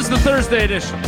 is 0.00 0.08
the 0.08 0.18
Thursday 0.20 0.64
edition. 0.64 0.98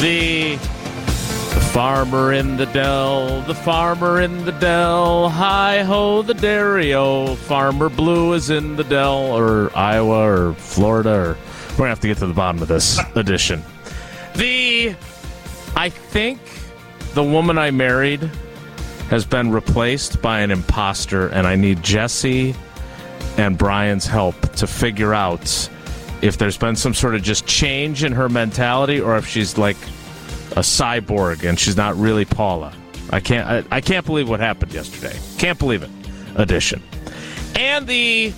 The, 0.00 0.56
the 0.56 1.68
farmer 1.72 2.32
in 2.32 2.56
the 2.56 2.66
dell, 2.66 3.42
the 3.42 3.54
farmer 3.54 4.20
in 4.20 4.44
the 4.44 4.50
dell, 4.50 5.28
hi 5.28 5.84
ho 5.84 6.22
the 6.22 6.34
dairy-o. 6.34 7.36
Farmer 7.36 7.90
Blue 7.90 8.32
is 8.32 8.50
in 8.50 8.74
the 8.74 8.82
dell, 8.82 9.18
or 9.18 9.70
Iowa, 9.76 10.28
or 10.28 10.54
Florida, 10.54 11.10
or 11.10 11.36
we're 11.70 11.76
gonna 11.76 11.90
have 11.90 12.00
to 12.00 12.08
get 12.08 12.18
to 12.18 12.26
the 12.26 12.34
bottom 12.34 12.60
of 12.60 12.66
this 12.66 12.98
edition. 13.14 13.62
The, 14.34 14.96
I 15.76 15.90
think, 15.90 16.40
the 17.14 17.22
woman 17.22 17.56
I 17.56 17.70
married 17.70 18.22
has 19.10 19.24
been 19.24 19.52
replaced 19.52 20.20
by 20.20 20.40
an 20.40 20.50
imposter, 20.50 21.28
and 21.28 21.46
I 21.46 21.54
need 21.54 21.84
Jesse 21.84 22.56
and 23.36 23.56
Brian's 23.56 24.06
help 24.06 24.40
to 24.56 24.66
figure 24.66 25.14
out 25.14 25.70
if 26.22 26.38
there's 26.38 26.56
been 26.56 26.76
some 26.76 26.94
sort 26.94 27.14
of 27.14 27.22
just 27.22 27.46
change 27.46 28.04
in 28.04 28.12
her 28.12 28.28
mentality 28.28 29.00
or 29.00 29.16
if 29.16 29.26
she's 29.26 29.56
like 29.56 29.76
a 30.52 30.60
cyborg 30.60 31.48
and 31.48 31.58
she's 31.58 31.76
not 31.76 31.96
really 31.96 32.24
Paula. 32.24 32.72
I 33.10 33.20
can't 33.20 33.46
I, 33.46 33.76
I 33.76 33.80
can't 33.80 34.04
believe 34.04 34.28
what 34.28 34.40
happened 34.40 34.72
yesterday. 34.72 35.18
Can't 35.38 35.58
believe 35.58 35.82
it. 35.82 35.90
Edition. 36.36 36.82
And 37.56 37.86
the 37.86 38.32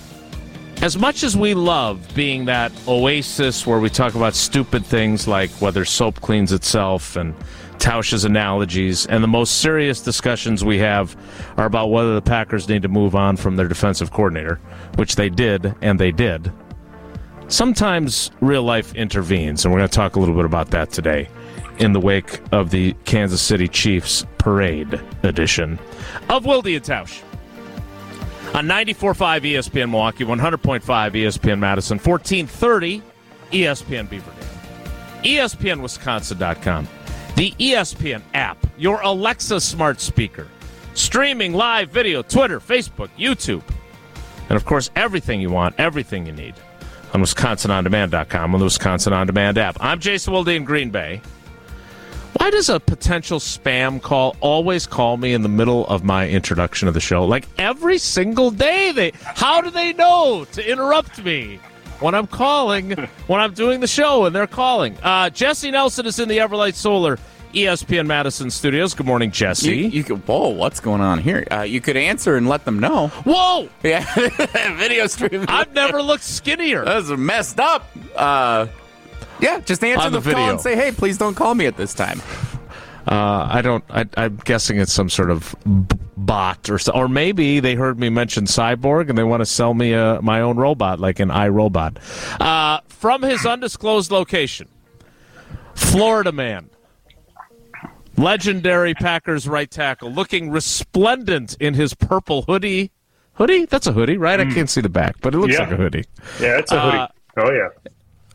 as 0.81 0.97
much 0.97 1.23
as 1.23 1.37
we 1.37 1.53
love 1.53 2.07
being 2.15 2.45
that 2.45 2.71
oasis 2.87 3.67
where 3.67 3.79
we 3.79 3.89
talk 3.89 4.15
about 4.15 4.33
stupid 4.33 4.85
things 4.85 5.27
like 5.27 5.51
whether 5.61 5.85
soap 5.85 6.21
cleans 6.21 6.51
itself 6.51 7.15
and 7.15 7.35
Tausch's 7.81 8.25
analogies, 8.25 9.07
and 9.07 9.23
the 9.23 9.27
most 9.27 9.59
serious 9.59 10.01
discussions 10.01 10.63
we 10.63 10.77
have 10.77 11.17
are 11.57 11.65
about 11.65 11.87
whether 11.87 12.13
the 12.13 12.21
Packers 12.21 12.69
need 12.69 12.83
to 12.83 12.87
move 12.87 13.15
on 13.15 13.37
from 13.37 13.55
their 13.55 13.67
defensive 13.67 14.11
coordinator, 14.11 14.59
which 14.97 15.15
they 15.15 15.29
did, 15.29 15.73
and 15.81 15.99
they 15.99 16.11
did. 16.11 16.51
Sometimes 17.51 18.31
real 18.39 18.63
life 18.63 18.95
intervenes, 18.95 19.65
and 19.65 19.73
we're 19.73 19.81
going 19.81 19.89
to 19.89 19.93
talk 19.93 20.15
a 20.15 20.19
little 20.21 20.33
bit 20.33 20.45
about 20.45 20.71
that 20.71 20.89
today 20.89 21.27
in 21.79 21.91
the 21.91 21.99
wake 21.99 22.39
of 22.53 22.69
the 22.69 22.93
Kansas 23.03 23.41
City 23.41 23.67
Chiefs 23.67 24.25
parade 24.37 25.01
edition 25.23 25.77
of 26.29 26.45
Wilde 26.45 26.67
and 26.67 26.81
Tausch. 26.81 27.21
On 28.55 28.65
94.5 28.65 29.41
ESPN 29.41 29.91
Milwaukee, 29.91 30.23
100.5 30.23 30.81
ESPN 30.81 31.59
Madison, 31.59 31.99
1430 31.99 33.03
ESPN 33.51 34.09
Beaver 34.09 34.31
Dam, 34.31 35.23
ESPNWisconsin.com, 35.23 36.87
the 37.35 37.51
ESPN 37.59 38.21
app, 38.33 38.65
your 38.77 39.01
Alexa 39.01 39.59
smart 39.59 39.99
speaker, 39.99 40.47
streaming 40.93 41.53
live 41.53 41.89
video, 41.89 42.21
Twitter, 42.21 42.61
Facebook, 42.61 43.09
YouTube, 43.19 43.63
and 44.47 44.55
of 44.55 44.63
course, 44.63 44.89
everything 44.95 45.41
you 45.41 45.49
want, 45.49 45.75
everything 45.77 46.25
you 46.25 46.31
need 46.31 46.55
on 47.13 47.21
WisconsinOnDemand.com 47.21 48.53
on 48.53 48.59
the 48.59 48.65
Wisconsin 48.65 49.13
On 49.13 49.27
Demand 49.27 49.57
app. 49.57 49.77
I'm 49.79 49.99
Jason 49.99 50.33
Wilde 50.33 50.49
in 50.49 50.63
Green 50.63 50.89
Bay. 50.89 51.21
Why 52.33 52.49
does 52.49 52.69
a 52.69 52.79
potential 52.79 53.39
spam 53.39 54.01
call 54.01 54.35
always 54.39 54.87
call 54.87 55.17
me 55.17 55.33
in 55.33 55.41
the 55.41 55.49
middle 55.49 55.85
of 55.87 56.03
my 56.03 56.27
introduction 56.27 56.87
of 56.87 56.93
the 56.93 56.99
show? 56.99 57.25
Like 57.25 57.47
every 57.57 57.97
single 57.97 58.49
day, 58.49 58.91
they 58.91 59.11
how 59.21 59.61
do 59.61 59.69
they 59.69 59.93
know 59.93 60.45
to 60.53 60.67
interrupt 60.71 61.23
me 61.23 61.59
when 61.99 62.15
I'm 62.15 62.27
calling 62.27 62.91
when 63.27 63.41
I'm 63.41 63.53
doing 63.53 63.79
the 63.79 63.87
show 63.87 64.25
and 64.25 64.35
they're 64.35 64.47
calling? 64.47 64.97
Uh, 65.03 65.29
Jesse 65.29 65.69
Nelson 65.69 66.05
is 66.05 66.19
in 66.19 66.29
the 66.29 66.37
Everlight 66.37 66.73
Solar 66.75 67.19
ESPN 67.53 68.07
Madison 68.07 68.49
studios. 68.49 68.93
Good 68.93 69.05
morning, 69.05 69.31
Jesse. 69.31 69.75
You, 69.75 69.87
you 69.87 70.03
could, 70.03 70.27
whoa, 70.27 70.49
what's 70.49 70.79
going 70.79 71.01
on 71.01 71.19
here? 71.19 71.45
Uh, 71.51 71.61
you 71.61 71.81
could 71.81 71.97
answer 71.97 72.35
and 72.35 72.47
let 72.47 72.65
them 72.65 72.79
know. 72.79 73.07
Whoa! 73.25 73.69
Yeah, 73.83 74.05
video 74.75 75.07
stream. 75.07 75.45
I've 75.47 75.73
never 75.73 76.01
looked 76.01 76.23
skinnier. 76.23 76.85
That 76.85 76.95
was 76.95 77.11
messed 77.11 77.59
up. 77.59 77.89
Uh, 78.15 78.67
yeah, 79.39 79.59
just 79.59 79.83
answer 79.83 80.09
the 80.09 80.19
the, 80.19 80.31
call 80.31 80.39
video. 80.39 80.51
and 80.51 80.61
say, 80.61 80.75
"Hey, 80.75 80.91
please 80.91 81.17
don't 81.17 81.35
call 81.35 81.55
me 81.55 81.65
at 81.65 81.77
this 81.77 81.93
time." 81.93 82.21
Uh, 83.07 83.47
I 83.49 83.61
don't. 83.61 83.83
I, 83.89 84.05
I'm 84.15 84.37
guessing 84.37 84.77
it's 84.77 84.93
some 84.93 85.09
sort 85.09 85.31
of 85.31 85.55
b- 85.65 85.97
bot 86.15 86.69
or 86.69 86.77
so, 86.77 86.91
or 86.93 87.07
maybe 87.07 87.59
they 87.59 87.73
heard 87.73 87.99
me 87.99 88.09
mention 88.09 88.45
cyborg 88.45 89.09
and 89.09 89.17
they 89.17 89.23
want 89.23 89.41
to 89.41 89.45
sell 89.45 89.73
me 89.73 89.93
a, 89.93 90.21
my 90.21 90.41
own 90.41 90.57
robot, 90.57 90.99
like 90.99 91.19
an 91.19 91.29
iRobot. 91.29 91.97
Uh, 92.39 92.79
from 92.87 93.23
his 93.23 93.45
undisclosed 93.45 94.11
location, 94.11 94.67
Florida 95.73 96.31
man, 96.31 96.69
legendary 98.17 98.93
Packers 98.93 99.47
right 99.47 99.69
tackle, 99.69 100.11
looking 100.11 100.51
resplendent 100.51 101.55
in 101.59 101.73
his 101.73 101.93
purple 101.93 102.43
hoodie. 102.43 102.91
Hoodie? 103.33 103.65
That's 103.65 103.87
a 103.87 103.91
hoodie, 103.93 104.17
right? 104.17 104.39
I 104.39 104.45
can't 104.45 104.69
see 104.69 104.81
the 104.81 104.89
back, 104.89 105.15
but 105.21 105.33
it 105.33 105.37
looks 105.39 105.53
Yeah. 105.53 105.61
like 105.61 105.71
a 105.71 105.75
hoodie. 105.77 106.03
Yeah, 106.39 106.57
it's 106.59 106.71
a 106.71 106.79
hoodie. 106.79 106.97
Uh, 106.97 107.07
oh 107.37 107.51
yeah. 107.51 107.67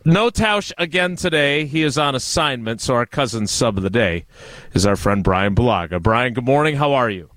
No 0.04 0.31
Tausch 0.31 0.72
again 0.78 1.16
today. 1.16 1.66
He 1.66 1.82
is 1.82 1.98
on 1.98 2.14
assignment, 2.14 2.81
so 2.81 2.94
our 2.94 3.06
cousin 3.06 3.47
sub 3.47 3.76
of 3.76 3.82
the 3.82 3.91
day 3.91 4.25
is 4.72 4.87
our 4.87 4.97
friend 4.97 5.22
Bryan 5.22 5.54
Bulaga. 5.54 6.00
Brian, 6.00 6.32
good 6.32 6.44
morning. 6.44 6.76
How 6.76 6.93
are 6.94 7.10
you? 7.10 7.28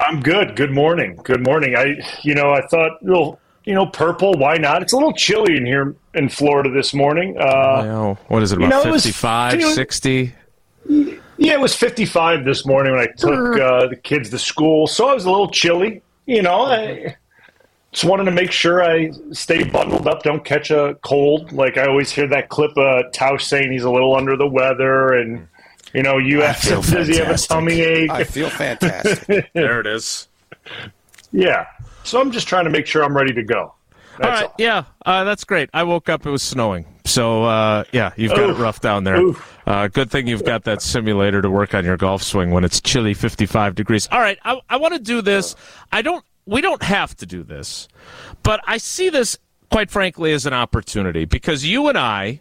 I'm 0.00 0.20
good. 0.20 0.54
Good 0.56 0.70
morning. 0.72 1.18
Good 1.24 1.44
morning. 1.44 1.74
I, 1.76 1.96
you 2.22 2.34
know, 2.34 2.52
I 2.52 2.60
thought, 2.68 3.02
little, 3.02 3.40
you 3.64 3.74
know, 3.74 3.86
purple. 3.86 4.34
Why 4.34 4.56
not? 4.58 4.82
It's 4.82 4.92
a 4.92 4.96
little 4.96 5.12
chilly 5.14 5.56
in 5.56 5.66
here 5.66 5.96
in 6.14 6.28
Florida 6.28 6.70
this 6.70 6.94
morning. 6.94 7.36
Uh, 7.38 8.14
what 8.28 8.42
is 8.42 8.52
it, 8.52 8.60
you 8.60 8.66
about 8.66 8.84
know, 8.84 8.90
it 8.90 8.92
was 8.92 9.02
55, 9.04 9.62
60? 9.64 10.34
Yeah, 10.88 11.54
it 11.54 11.60
was 11.60 11.74
55 11.74 12.44
this 12.44 12.66
morning 12.66 12.92
when 12.92 13.02
I 13.02 13.06
took 13.06 13.60
uh, 13.60 13.86
the 13.88 13.96
kids 13.96 14.30
to 14.30 14.38
school, 14.38 14.86
so 14.86 15.08
I 15.08 15.14
was 15.14 15.24
a 15.24 15.30
little 15.30 15.50
chilly. 15.50 16.02
You 16.26 16.42
know, 16.42 16.62
I 16.62 17.16
just 17.92 18.04
wanted 18.04 18.24
to 18.24 18.30
make 18.30 18.52
sure 18.52 18.82
I 18.82 19.10
stay 19.32 19.64
bundled 19.64 20.06
up, 20.06 20.22
don't 20.22 20.44
catch 20.44 20.70
a 20.70 20.98
cold. 21.02 21.52
Like 21.52 21.76
I 21.76 21.86
always 21.86 22.10
hear 22.10 22.26
that 22.28 22.48
clip 22.48 22.76
of 22.76 23.12
Tausch 23.12 23.42
saying 23.42 23.72
he's 23.72 23.84
a 23.84 23.90
little 23.90 24.14
under 24.16 24.36
the 24.36 24.46
weather, 24.46 25.12
and 25.14 25.48
you 25.94 26.02
know, 26.02 26.18
you 26.18 26.42
ask 26.42 26.68
feel 26.68 26.82
him, 26.82 26.92
does 26.94 27.08
he 27.08 27.16
have 27.16 27.30
a 27.30 27.38
tummy 27.38 27.80
ache? 27.80 28.10
I 28.10 28.24
feel 28.24 28.50
fantastic. 28.50 29.50
There 29.54 29.80
it 29.80 29.86
is. 29.86 30.28
Yeah. 31.32 31.66
So 32.04 32.20
I'm 32.20 32.30
just 32.30 32.48
trying 32.48 32.64
to 32.64 32.70
make 32.70 32.86
sure 32.86 33.04
I'm 33.04 33.16
ready 33.16 33.34
to 33.34 33.42
go. 33.42 33.74
That's 34.18 34.40
all 34.40 34.48
right, 34.48 34.54
yeah, 34.58 34.84
uh, 35.06 35.22
that's 35.24 35.44
great. 35.44 35.70
I 35.72 35.84
woke 35.84 36.08
up, 36.08 36.26
it 36.26 36.30
was 36.30 36.42
snowing. 36.42 36.86
So, 37.04 37.44
uh, 37.44 37.84
yeah, 37.92 38.12
you've 38.16 38.32
got 38.32 38.50
Oof. 38.50 38.58
it 38.58 38.60
rough 38.60 38.80
down 38.80 39.04
there. 39.04 39.20
Oof. 39.20 39.57
Uh, 39.68 39.86
good 39.86 40.10
thing 40.10 40.26
you've 40.26 40.46
got 40.46 40.64
that 40.64 40.80
simulator 40.80 41.42
to 41.42 41.50
work 41.50 41.74
on 41.74 41.84
your 41.84 41.98
golf 41.98 42.22
swing 42.22 42.50
when 42.50 42.64
it's 42.64 42.80
chilly 42.80 43.12
55 43.12 43.74
degrees. 43.74 44.08
All 44.10 44.18
right, 44.18 44.38
I, 44.42 44.58
I 44.70 44.78
want 44.78 44.94
to 44.94 44.98
do 44.98 45.20
this. 45.20 45.54
I 45.92 46.00
don't, 46.00 46.24
we 46.46 46.62
don't 46.62 46.82
have 46.82 47.14
to 47.18 47.26
do 47.26 47.42
this, 47.42 47.86
but 48.42 48.60
I 48.66 48.78
see 48.78 49.10
this, 49.10 49.36
quite 49.70 49.90
frankly, 49.90 50.32
as 50.32 50.46
an 50.46 50.54
opportunity 50.54 51.26
because 51.26 51.66
you 51.66 51.88
and 51.88 51.98
I, 51.98 52.40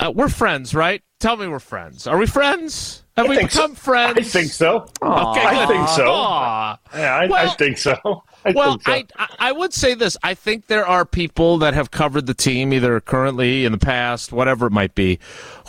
uh, 0.00 0.10
we're 0.12 0.28
friends, 0.28 0.74
right? 0.74 1.00
Tell 1.20 1.36
me 1.36 1.46
we're 1.46 1.60
friends. 1.60 2.08
Are 2.08 2.18
we 2.18 2.26
friends? 2.26 3.04
Have 3.16 3.26
I 3.26 3.28
we 3.28 3.36
think 3.36 3.52
so. 3.52 3.62
become 3.62 3.76
friends? 3.76 4.18
I 4.18 4.22
think 4.22 4.50
so. 4.50 4.78
Okay, 5.00 5.44
I 5.46 5.66
think 5.66 5.88
so. 5.90 6.06
Aw. 6.08 6.78
Yeah, 6.92 7.14
I, 7.18 7.44
I 7.44 7.48
think 7.50 7.78
so. 7.78 8.24
I 8.44 8.52
Well, 8.52 8.78
so. 8.80 8.92
Uh, 8.92 8.94
I, 8.94 9.06
I 9.16 9.28
I 9.48 9.52
would 9.52 9.74
say 9.74 9.94
this. 9.94 10.16
I 10.22 10.34
think 10.34 10.66
there 10.66 10.86
are 10.86 11.04
people 11.04 11.58
that 11.58 11.74
have 11.74 11.90
covered 11.90 12.26
the 12.26 12.34
team, 12.34 12.72
either 12.72 13.00
currently, 13.00 13.64
in 13.64 13.72
the 13.72 13.78
past, 13.78 14.32
whatever 14.32 14.66
it 14.66 14.72
might 14.72 14.94
be, 14.94 15.18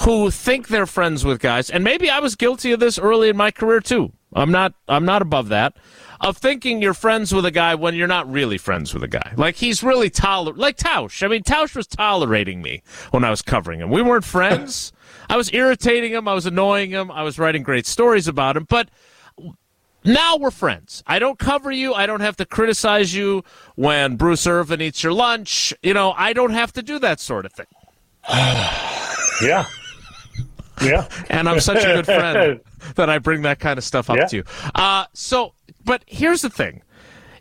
who 0.02 0.32
think 0.32 0.68
they're 0.68 0.86
friends 0.86 1.26
with 1.26 1.40
guys, 1.40 1.70
and 1.70 1.84
maybe 1.84 2.10
I 2.10 2.20
was 2.20 2.36
guilty 2.36 2.72
of 2.72 2.80
this 2.80 2.98
early 2.98 3.30
in 3.30 3.38
my 3.38 3.52
career 3.52 3.80
too. 3.80 4.12
I'm 4.36 4.52
not. 4.52 4.74
I'm 4.88 5.06
not 5.06 5.22
above 5.22 5.50
that. 5.50 5.76
Of 6.22 6.38
thinking 6.38 6.82
you're 6.82 6.94
friends 6.94 7.34
with 7.34 7.46
a 7.46 7.52
guy 7.52 7.76
when 7.76 7.96
you're 7.96 8.08
not 8.08 8.32
really 8.32 8.58
friends 8.58 8.94
with 8.94 9.04
a 9.04 9.10
guy. 9.10 9.34
Like 9.36 9.56
he's 9.56 9.84
really 9.84 10.10
toler 10.10 10.54
like 10.54 10.78
Tausch. 10.78 11.22
I 11.22 11.28
mean, 11.28 11.44
Tausch 11.44 11.76
was 11.76 11.86
tolerating 11.86 12.62
me 12.62 12.82
when 13.12 13.26
I 13.26 13.30
was 13.30 13.42
covering 13.42 13.82
him. 13.82 13.90
We 13.90 14.02
weren't 14.02 14.24
friends. 14.24 14.94
I 15.30 15.36
was 15.36 15.54
irritating 15.54 16.14
him. 16.14 16.28
I 16.28 16.34
was 16.34 16.46
annoying 16.46 16.92
him. 16.92 17.12
I 17.12 17.24
was 17.24 17.40
writing 17.40 17.64
great 17.64 17.86
stories 17.86 18.28
about 18.28 18.56
him. 18.56 18.66
But 18.70 18.90
now 20.06 20.38
we're 20.38 20.52
friends. 20.52 21.04
I 21.08 21.20
don't 21.20 21.40
cover 21.40 21.72
you. 21.72 21.94
I 21.94 22.06
don't 22.06 22.22
have 22.22 22.36
to 22.38 22.46
criticize 22.46 23.14
you 23.14 23.44
when 23.76 24.16
Bruce 24.16 24.46
Irvin 24.48 24.82
eats 24.82 25.04
your 25.04 25.14
lunch. 25.14 25.74
You 25.82 25.94
know, 25.94 26.14
I 26.18 26.34
don't 26.34 26.52
have 26.52 26.74
to 26.74 26.82
do 26.84 27.00
that 27.00 27.20
sort 27.20 27.46
of 27.46 27.54
thing. 27.54 27.68
yeah. 29.42 29.66
Yeah. 30.82 31.08
And 31.30 31.48
I'm 31.48 31.60
such 31.60 31.84
a 31.84 31.94
good 31.94 32.06
friend 32.06 32.60
that 32.96 33.10
I 33.10 33.20
bring 33.20 33.44
that 33.44 33.60
kind 33.60 33.78
of 33.78 33.84
stuff 33.84 34.10
up 34.10 34.18
Yeah. 34.18 34.26
to 34.26 34.36
you. 34.38 34.44
Uh, 34.76 35.06
so, 35.14 35.54
but 35.86 36.04
here's 36.08 36.42
the 36.42 36.50
thing 36.50 36.82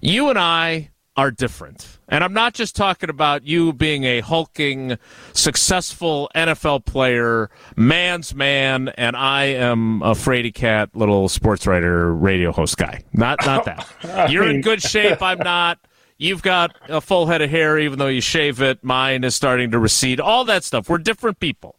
you 0.00 0.30
and 0.30 0.38
I 0.38 0.90
are 1.16 1.30
different. 1.30 1.98
And 2.08 2.24
I'm 2.24 2.32
not 2.32 2.54
just 2.54 2.74
talking 2.74 3.10
about 3.10 3.46
you 3.46 3.72
being 3.72 4.04
a 4.04 4.20
hulking, 4.20 4.98
successful 5.32 6.30
NFL 6.34 6.84
player, 6.84 7.50
man's 7.76 8.34
man, 8.34 8.88
and 8.90 9.16
I 9.16 9.44
am 9.44 10.02
a 10.02 10.12
fraidy 10.12 10.54
cat, 10.54 10.90
little 10.94 11.28
sports 11.28 11.66
writer, 11.66 12.14
radio 12.14 12.52
host 12.52 12.76
guy. 12.76 13.04
Not, 13.12 13.44
not 13.44 13.64
that. 13.66 14.30
You're 14.30 14.48
in 14.48 14.60
good 14.60 14.82
shape. 14.82 15.20
I'm 15.22 15.38
not. 15.38 15.78
You've 16.18 16.42
got 16.42 16.76
a 16.88 17.00
full 17.00 17.26
head 17.26 17.42
of 17.42 17.50
hair, 17.50 17.78
even 17.78 17.98
though 17.98 18.06
you 18.06 18.20
shave 18.20 18.62
it. 18.62 18.82
Mine 18.84 19.24
is 19.24 19.34
starting 19.34 19.72
to 19.72 19.78
recede. 19.78 20.20
All 20.20 20.44
that 20.44 20.64
stuff. 20.64 20.88
We're 20.88 20.98
different 20.98 21.40
people. 21.40 21.76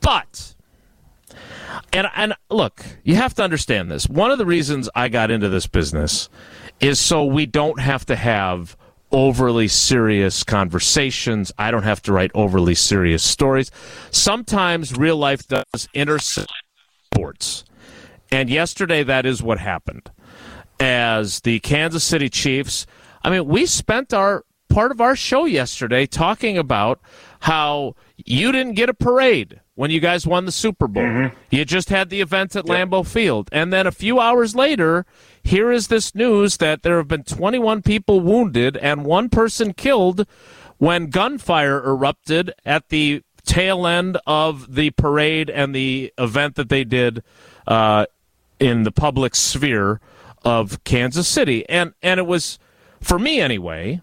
But 0.00 0.54
and 1.92 2.08
and 2.14 2.34
look, 2.50 2.84
you 3.02 3.16
have 3.16 3.34
to 3.34 3.42
understand 3.42 3.90
this. 3.90 4.08
One 4.08 4.30
of 4.30 4.38
the 4.38 4.46
reasons 4.46 4.88
I 4.94 5.08
got 5.08 5.30
into 5.30 5.48
this 5.48 5.66
business 5.66 6.28
is 6.80 7.00
so 7.00 7.24
we 7.24 7.46
don't 7.46 7.80
have 7.80 8.06
to 8.06 8.16
have 8.16 8.76
overly 9.10 9.68
serious 9.68 10.44
conversations. 10.44 11.52
I 11.58 11.70
don't 11.70 11.82
have 11.82 12.02
to 12.02 12.12
write 12.12 12.30
overly 12.34 12.74
serious 12.74 13.22
stories. 13.22 13.70
Sometimes 14.10 14.96
real 14.96 15.16
life 15.16 15.46
does 15.48 15.88
intersect 15.94 16.52
sports. 17.12 17.64
And 18.30 18.50
yesterday, 18.50 19.02
that 19.04 19.24
is 19.24 19.42
what 19.42 19.58
happened. 19.58 20.10
As 20.78 21.40
the 21.40 21.60
Kansas 21.60 22.04
City 22.04 22.28
Chiefs, 22.28 22.86
I 23.22 23.30
mean, 23.30 23.46
we 23.46 23.66
spent 23.66 24.12
our 24.12 24.44
part 24.68 24.92
of 24.92 25.00
our 25.00 25.16
show 25.16 25.46
yesterday 25.46 26.06
talking 26.06 26.58
about 26.58 27.00
how 27.40 27.94
you 28.16 28.52
didn't 28.52 28.74
get 28.74 28.90
a 28.90 28.94
parade 28.94 29.60
when 29.78 29.92
you 29.92 30.00
guys 30.00 30.26
won 30.26 30.44
the 30.44 30.50
Super 30.50 30.88
Bowl. 30.88 31.04
Mm-hmm. 31.04 31.36
You 31.52 31.64
just 31.64 31.88
had 31.88 32.10
the 32.10 32.20
event 32.20 32.56
at 32.56 32.66
yep. 32.66 32.90
Lambeau 32.90 33.06
Field. 33.06 33.48
And 33.52 33.72
then 33.72 33.86
a 33.86 33.92
few 33.92 34.18
hours 34.18 34.56
later, 34.56 35.06
here 35.40 35.70
is 35.70 35.86
this 35.86 36.16
news 36.16 36.56
that 36.56 36.82
there 36.82 36.96
have 36.96 37.06
been 37.06 37.22
21 37.22 37.82
people 37.82 38.18
wounded 38.18 38.76
and 38.76 39.04
one 39.04 39.28
person 39.28 39.72
killed 39.72 40.26
when 40.78 41.10
gunfire 41.10 41.78
erupted 41.78 42.52
at 42.66 42.88
the 42.88 43.22
tail 43.44 43.86
end 43.86 44.18
of 44.26 44.74
the 44.74 44.90
parade 44.90 45.48
and 45.48 45.72
the 45.72 46.12
event 46.18 46.56
that 46.56 46.70
they 46.70 46.82
did 46.82 47.22
uh, 47.68 48.04
in 48.58 48.82
the 48.82 48.90
public 48.90 49.36
sphere 49.36 50.00
of 50.44 50.82
Kansas 50.82 51.28
City. 51.28 51.64
And 51.68 51.94
and 52.02 52.18
it 52.18 52.26
was 52.26 52.58
for 53.00 53.20
me 53.20 53.40
anyway. 53.40 54.00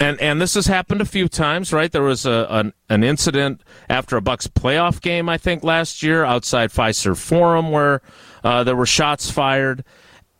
And 0.00 0.20
and 0.20 0.40
this 0.40 0.54
has 0.54 0.66
happened 0.66 1.00
a 1.00 1.06
few 1.06 1.28
times, 1.28 1.72
right? 1.72 1.90
There 1.90 2.02
was 2.02 2.26
a 2.26 2.46
an, 2.50 2.72
an 2.88 3.04
incident 3.04 3.62
after 3.88 4.16
a 4.16 4.22
Bucks 4.22 4.46
playoff 4.46 5.00
game, 5.00 5.28
I 5.28 5.38
think, 5.38 5.62
last 5.62 6.02
year 6.02 6.24
outside 6.24 6.70
Fiserv 6.70 7.18
Forum 7.18 7.70
where 7.70 8.02
uh, 8.42 8.64
there 8.64 8.76
were 8.76 8.86
shots 8.86 9.30
fired. 9.30 9.84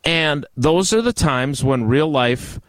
And 0.05 0.47
those 0.57 0.93
are 0.93 1.03
the 1.03 1.13
times 1.13 1.65
when 1.65 1.85
real 1.85 2.09
life 2.09 2.61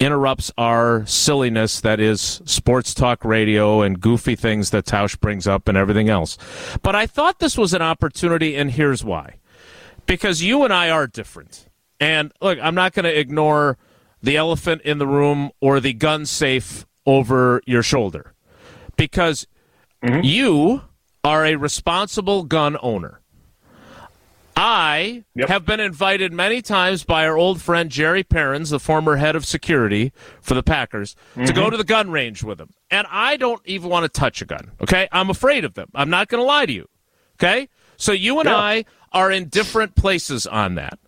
interrupts 0.00 0.52
our 0.58 1.06
silliness 1.06 1.80
that 1.80 2.00
is 2.00 2.42
sports 2.44 2.92
talk 2.94 3.24
radio 3.24 3.80
and 3.80 4.00
goofy 4.00 4.36
things 4.36 4.70
that 4.70 4.84
Tausch 4.84 5.18
brings 5.18 5.46
up 5.46 5.68
and 5.68 5.78
everything 5.78 6.08
else. 6.08 6.36
But 6.82 6.94
I 6.94 7.06
thought 7.06 7.38
this 7.38 7.56
was 7.56 7.72
an 7.72 7.82
opportunity, 7.82 8.56
and 8.56 8.70
here's 8.70 9.04
why. 9.04 9.36
Because 10.06 10.42
you 10.42 10.64
and 10.64 10.72
I 10.72 10.90
are 10.90 11.06
different. 11.06 11.68
And 12.00 12.32
look, 12.42 12.58
I'm 12.60 12.74
not 12.74 12.92
going 12.92 13.04
to 13.04 13.18
ignore 13.18 13.78
the 14.24 14.36
elephant 14.36 14.82
in 14.82 14.98
the 14.98 15.06
room 15.06 15.50
or 15.60 15.80
the 15.80 15.92
gun 15.92 16.26
safe 16.26 16.86
over 17.06 17.60
your 17.66 17.82
shoulder. 17.82 18.32
Because 18.96 19.46
mm-hmm. 20.02 20.20
you 20.22 20.82
are 21.22 21.44
a 21.44 21.56
responsible 21.56 22.44
gun 22.44 22.76
owner. 22.82 23.20
I 24.56 25.24
yep. 25.34 25.48
have 25.48 25.66
been 25.66 25.80
invited 25.80 26.32
many 26.32 26.62
times 26.62 27.02
by 27.02 27.26
our 27.26 27.36
old 27.36 27.60
friend 27.60 27.90
Jerry 27.90 28.22
Parins, 28.22 28.70
the 28.70 28.78
former 28.78 29.16
head 29.16 29.34
of 29.34 29.44
security 29.44 30.12
for 30.40 30.54
the 30.54 30.62
Packers, 30.62 31.16
mm-hmm. 31.32 31.44
to 31.46 31.52
go 31.52 31.62
mm-hmm. 31.62 31.70
to 31.72 31.76
the 31.76 31.84
gun 31.84 32.10
range 32.10 32.44
with 32.44 32.60
him. 32.60 32.70
And 32.90 33.06
I 33.10 33.36
don't 33.36 33.60
even 33.64 33.90
want 33.90 34.04
to 34.04 34.08
touch 34.08 34.40
a 34.42 34.44
gun, 34.44 34.70
okay? 34.80 35.08
I'm 35.10 35.28
afraid 35.28 35.64
of 35.64 35.74
them. 35.74 35.90
I'm 35.94 36.08
not 36.08 36.28
going 36.28 36.40
to 36.40 36.46
lie 36.46 36.66
to 36.66 36.72
you, 36.72 36.88
okay? 37.36 37.68
So 37.96 38.12
you 38.12 38.38
and 38.38 38.48
yeah. 38.48 38.56
I 38.56 38.84
are 39.12 39.30
in 39.30 39.48
different 39.48 39.96
places 39.96 40.46
on 40.46 40.76
that. 40.76 40.98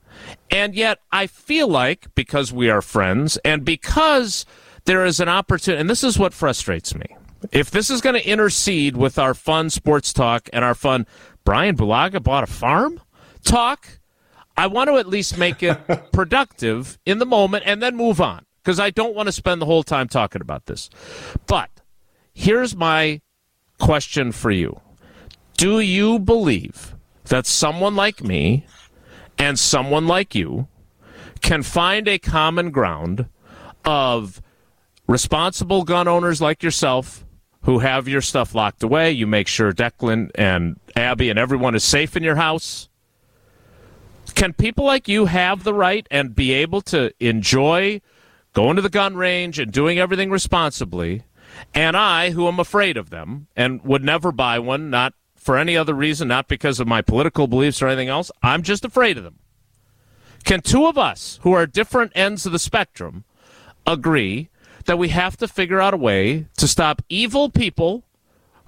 And 0.50 0.74
yet 0.74 0.98
I 1.12 1.26
feel 1.26 1.68
like 1.68 2.14
because 2.14 2.52
we 2.52 2.70
are 2.70 2.82
friends 2.82 3.36
and 3.44 3.64
because 3.64 4.46
there 4.84 5.04
is 5.04 5.20
an 5.20 5.28
opportunity, 5.28 5.80
and 5.80 5.90
this 5.90 6.04
is 6.04 6.18
what 6.18 6.32
frustrates 6.32 6.94
me. 6.94 7.06
If 7.52 7.70
this 7.70 7.90
is 7.90 8.00
going 8.00 8.14
to 8.14 8.28
intercede 8.28 8.96
with 8.96 9.18
our 9.18 9.34
fun 9.34 9.70
sports 9.70 10.12
talk 10.12 10.48
and 10.52 10.64
our 10.64 10.74
fun, 10.74 11.06
Bryan 11.44 11.76
Bulaga 11.76 12.22
bought 12.22 12.44
a 12.44 12.46
farm? 12.46 13.00
talk. 13.46 13.98
I 14.56 14.66
want 14.66 14.88
to 14.88 14.96
at 14.96 15.08
least 15.08 15.38
make 15.38 15.62
it 15.62 15.78
productive 16.12 16.98
in 17.06 17.18
the 17.18 17.26
moment 17.26 17.64
and 17.66 17.82
then 17.82 17.96
move 17.96 18.20
on 18.20 18.44
because 18.62 18.80
I 18.80 18.90
don't 18.90 19.14
want 19.14 19.28
to 19.28 19.32
spend 19.32 19.62
the 19.62 19.66
whole 19.66 19.82
time 19.82 20.08
talking 20.08 20.42
about 20.42 20.66
this. 20.66 20.90
But 21.46 21.70
here's 22.34 22.74
my 22.74 23.20
question 23.78 24.32
for 24.32 24.50
you 24.50 24.80
Do 25.56 25.80
you 25.80 26.18
believe 26.18 26.94
that 27.24 27.46
someone 27.46 27.96
like 27.96 28.22
me 28.22 28.66
and 29.38 29.58
someone 29.58 30.06
like 30.06 30.34
you 30.34 30.68
can 31.40 31.62
find 31.62 32.08
a 32.08 32.18
common 32.18 32.70
ground 32.70 33.26
of 33.84 34.40
responsible 35.06 35.84
gun 35.84 36.08
owners 36.08 36.40
like 36.40 36.62
yourself 36.62 37.24
who 37.62 37.80
have 37.80 38.08
your 38.08 38.20
stuff 38.20 38.54
locked 38.54 38.82
away? 38.82 39.10
You 39.10 39.26
make 39.26 39.48
sure 39.48 39.72
Declan 39.72 40.30
and 40.34 40.78
Abby 40.94 41.30
and 41.30 41.38
everyone 41.38 41.74
is 41.74 41.84
safe 41.84 42.16
in 42.16 42.22
your 42.22 42.36
house 42.36 42.88
can 44.36 44.52
people 44.52 44.84
like 44.84 45.08
you 45.08 45.26
have 45.26 45.64
the 45.64 45.74
right 45.74 46.06
and 46.10 46.34
be 46.34 46.52
able 46.52 46.82
to 46.82 47.12
enjoy 47.18 48.00
going 48.52 48.76
to 48.76 48.82
the 48.82 48.90
gun 48.90 49.16
range 49.16 49.58
and 49.58 49.72
doing 49.72 49.98
everything 49.98 50.30
responsibly? 50.30 51.24
And 51.74 51.96
I, 51.96 52.30
who 52.30 52.46
am 52.46 52.60
afraid 52.60 52.96
of 52.96 53.10
them 53.10 53.48
and 53.56 53.82
would 53.82 54.04
never 54.04 54.30
buy 54.30 54.58
one, 54.58 54.90
not 54.90 55.14
for 55.46 55.56
any 55.56 55.76
other 55.76 55.94
reason, 55.94 56.26
not 56.26 56.48
because 56.48 56.80
of 56.80 56.88
my 56.88 57.00
political 57.00 57.46
beliefs 57.46 57.80
or 57.80 57.86
anything 57.86 58.08
else, 58.08 58.32
I'm 58.42 58.62
just 58.62 58.84
afraid 58.84 59.16
of 59.16 59.22
them. 59.22 59.38
Can 60.44 60.60
two 60.60 60.86
of 60.86 60.98
us, 60.98 61.38
who 61.42 61.52
are 61.52 61.66
different 61.66 62.10
ends 62.16 62.46
of 62.46 62.52
the 62.52 62.58
spectrum, 62.58 63.22
agree 63.86 64.48
that 64.86 64.98
we 64.98 65.10
have 65.10 65.36
to 65.36 65.46
figure 65.46 65.80
out 65.80 65.94
a 65.94 65.96
way 65.96 66.48
to 66.56 66.66
stop 66.66 67.00
evil 67.08 67.48
people 67.48 68.02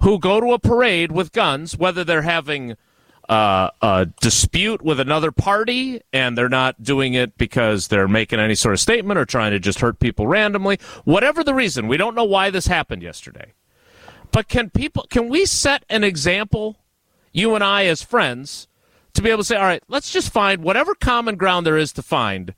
who 0.01 0.19
go 0.19 0.39
to 0.39 0.53
a 0.53 0.59
parade 0.59 1.11
with 1.11 1.33
guns, 1.33 1.77
whether 1.77 2.05
they're 2.05 2.21
having 2.21 2.77
uh, 3.27 3.69
a 3.81 4.05
dispute 4.21 4.81
with 4.81 5.01
another 5.01 5.33
party 5.33 6.01
and 6.13 6.37
they're 6.37 6.47
not 6.47 6.81
doing 6.81 7.13
it 7.13 7.37
because 7.37 7.89
they're 7.89 8.07
making 8.07 8.39
any 8.39 8.55
sort 8.55 8.73
of 8.73 8.79
statement 8.79 9.19
or 9.19 9.25
trying 9.25 9.51
to 9.51 9.59
just 9.59 9.81
hurt 9.81 9.99
people 9.99 10.27
randomly. 10.27 10.79
Whatever 11.03 11.43
the 11.43 11.53
reason, 11.53 11.89
we 11.89 11.97
don't 11.97 12.15
know 12.15 12.23
why 12.23 12.49
this 12.49 12.67
happened 12.67 13.03
yesterday. 13.03 13.53
But 14.31 14.47
can 14.47 14.69
people 14.69 15.05
can 15.09 15.29
we 15.29 15.45
set 15.45 15.83
an 15.89 16.03
example, 16.03 16.77
you 17.31 17.55
and 17.55 17.63
I 17.63 17.85
as 17.85 18.03
friends, 18.03 18.67
to 19.13 19.21
be 19.21 19.29
able 19.29 19.39
to 19.39 19.43
say, 19.43 19.55
all 19.55 19.63
right, 19.63 19.83
let's 19.87 20.11
just 20.11 20.31
find 20.31 20.63
whatever 20.63 20.95
common 20.95 21.35
ground 21.35 21.65
there 21.65 21.77
is 21.77 21.91
to 21.93 22.01
find. 22.01 22.53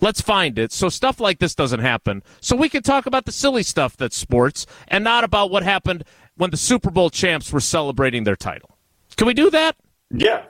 Let's 0.00 0.20
find 0.20 0.58
it 0.58 0.72
so 0.72 0.88
stuff 0.88 1.20
like 1.20 1.38
this 1.38 1.54
doesn't 1.54 1.80
happen. 1.80 2.22
So 2.40 2.54
we 2.54 2.68
can 2.68 2.82
talk 2.82 3.06
about 3.06 3.24
the 3.24 3.32
silly 3.32 3.62
stuff 3.62 3.96
that's 3.96 4.16
sports 4.16 4.66
and 4.88 5.02
not 5.02 5.24
about 5.24 5.50
what 5.50 5.62
happened 5.62 6.04
when 6.36 6.50
the 6.50 6.56
Super 6.56 6.90
Bowl 6.90 7.10
champs 7.10 7.52
were 7.52 7.60
celebrating 7.60 8.24
their 8.24 8.36
title. 8.36 8.76
Can 9.16 9.26
we 9.26 9.34
do 9.34 9.50
that? 9.50 9.76
Yeah, 10.10 10.44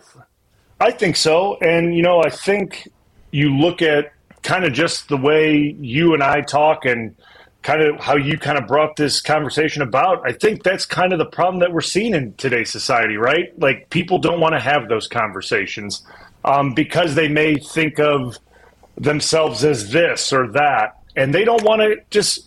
I 0.81 0.91
think 0.91 1.17
so. 1.17 1.57
And, 1.61 1.95
you 1.95 2.03
know, 2.03 2.23
I 2.23 2.31
think 2.31 2.89
you 3.31 3.57
look 3.57 3.83
at 3.83 4.13
kind 4.43 4.65
of 4.65 4.73
just 4.73 5.09
the 5.09 5.17
way 5.17 5.77
you 5.81 6.15
and 6.15 6.23
I 6.23 6.41
talk 6.41 6.85
and 6.85 7.15
kind 7.67 7.83
of 7.83 7.99
how 7.99 8.15
you 8.15 8.39
kind 8.39 8.57
of 8.57 8.69
brought 8.69 8.95
this 8.95 9.21
conversation 9.21 9.83
about. 9.83 10.25
I 10.25 10.33
think 10.33 10.63
that's 10.63 10.87
kind 10.87 11.13
of 11.13 11.19
the 11.19 11.27
problem 11.27 11.59
that 11.59 11.73
we're 11.73 11.81
seeing 11.81 12.15
in 12.15 12.33
today's 12.35 12.71
society, 12.71 13.17
right? 13.17 13.59
Like 13.59 13.91
people 13.91 14.19
don't 14.19 14.39
want 14.39 14.55
to 14.55 14.61
have 14.61 14.89
those 14.89 15.09
conversations 15.09 16.07
um, 16.45 16.75
because 16.75 17.17
they 17.17 17.27
may 17.27 17.57
think 17.57 17.99
of 17.99 18.39
themselves 18.97 19.65
as 19.65 19.91
this 19.91 20.33
or 20.33 20.47
that. 20.53 21.01
And 21.17 21.35
they 21.35 21.45
don't 21.45 21.65
want 21.65 21.81
to 21.83 21.97
just 22.11 22.47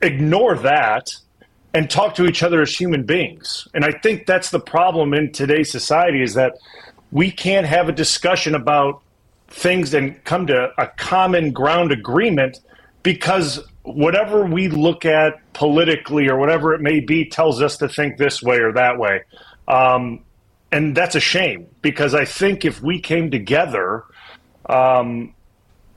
ignore 0.00 0.56
that 0.56 1.14
and 1.74 1.90
talk 1.90 2.14
to 2.14 2.24
each 2.24 2.42
other 2.42 2.62
as 2.62 2.74
human 2.74 3.04
beings. 3.04 3.68
And 3.74 3.84
I 3.84 3.92
think 3.92 4.24
that's 4.24 4.48
the 4.48 4.60
problem 4.60 5.12
in 5.12 5.32
today's 5.32 5.70
society 5.70 6.22
is 6.22 6.32
that 6.32 6.54
we 7.12 7.30
can't 7.30 7.66
have 7.66 7.90
a 7.90 7.92
discussion 7.92 8.54
about 8.54 9.02
things 9.48 9.92
and 9.92 10.24
come 10.24 10.46
to 10.46 10.70
a 10.78 10.86
common 10.96 11.52
ground 11.52 11.92
agreement 11.92 12.60
because 13.02 13.60
whatever 13.86 14.44
we 14.44 14.68
look 14.68 15.04
at 15.04 15.40
politically 15.52 16.28
or 16.28 16.36
whatever 16.36 16.74
it 16.74 16.80
may 16.80 17.00
be 17.00 17.24
tells 17.24 17.62
us 17.62 17.78
to 17.78 17.88
think 17.88 18.18
this 18.18 18.42
way 18.42 18.58
or 18.58 18.72
that 18.72 18.98
way. 18.98 19.22
Um, 19.68 20.24
and 20.72 20.96
that's 20.96 21.14
a 21.14 21.20
shame 21.20 21.68
because 21.82 22.14
I 22.14 22.24
think 22.24 22.64
if 22.64 22.82
we 22.82 23.00
came 23.00 23.30
together 23.30 24.04
um, 24.68 25.34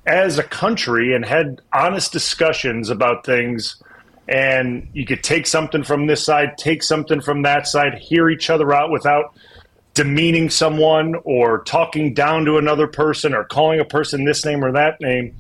as 0.06 0.38
a 0.38 0.44
country 0.44 1.14
and 1.14 1.26
had 1.26 1.62
honest 1.74 2.12
discussions 2.12 2.90
about 2.90 3.26
things 3.26 3.82
and 4.28 4.88
you 4.94 5.06
could 5.06 5.24
take 5.24 5.48
something 5.48 5.84
from 5.84 6.06
this 6.06 6.24
side, 6.24 6.58
take 6.58 6.84
something 6.84 7.20
from 7.20 7.42
that 7.42 7.68
side, 7.68 7.96
hear 7.96 8.30
each 8.30 8.52
other 8.52 8.72
out 8.72 8.92
without 8.92 9.34
demeaning 9.96 10.52
someone 10.52 11.16
or 11.24 11.64
talking 11.64 12.14
down 12.14 12.46
to 12.46 12.58
another 12.58 12.86
person 12.86 13.34
or 13.34 13.44
calling 13.44 13.80
a 13.80 13.86
person 13.86 14.24
this 14.24 14.46
name 14.46 14.64
or 14.64 14.72
that 14.72 15.02
name 15.02 15.36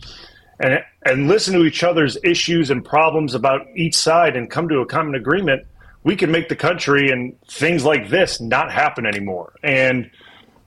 and 0.59 0.83
and 1.03 1.27
listen 1.27 1.53
to 1.53 1.65
each 1.65 1.83
other's 1.83 2.17
issues 2.23 2.69
and 2.69 2.83
problems 2.83 3.33
about 3.35 3.67
each 3.75 3.95
side 3.95 4.35
and 4.35 4.49
come 4.49 4.69
to 4.69 4.79
a 4.79 4.85
common 4.85 5.15
agreement 5.15 5.65
we 6.03 6.15
can 6.15 6.31
make 6.31 6.47
the 6.49 6.55
country 6.55 7.11
and 7.11 7.35
things 7.47 7.83
like 7.83 8.09
this 8.09 8.39
not 8.39 8.71
happen 8.71 9.05
anymore. 9.05 9.53
And 9.61 10.09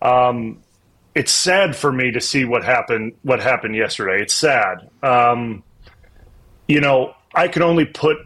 um, 0.02 0.58
it's 1.14 1.32
sad 1.32 1.74
for 1.74 1.90
me 1.90 2.10
to 2.10 2.20
see 2.20 2.44
what 2.44 2.64
happened 2.64 3.14
what 3.22 3.40
happened 3.40 3.74
yesterday. 3.74 4.22
It's 4.22 4.34
sad. 4.34 4.88
Um, 5.02 5.62
you 6.68 6.80
know 6.80 7.14
I 7.34 7.48
can 7.48 7.62
only 7.62 7.86
put 7.86 8.18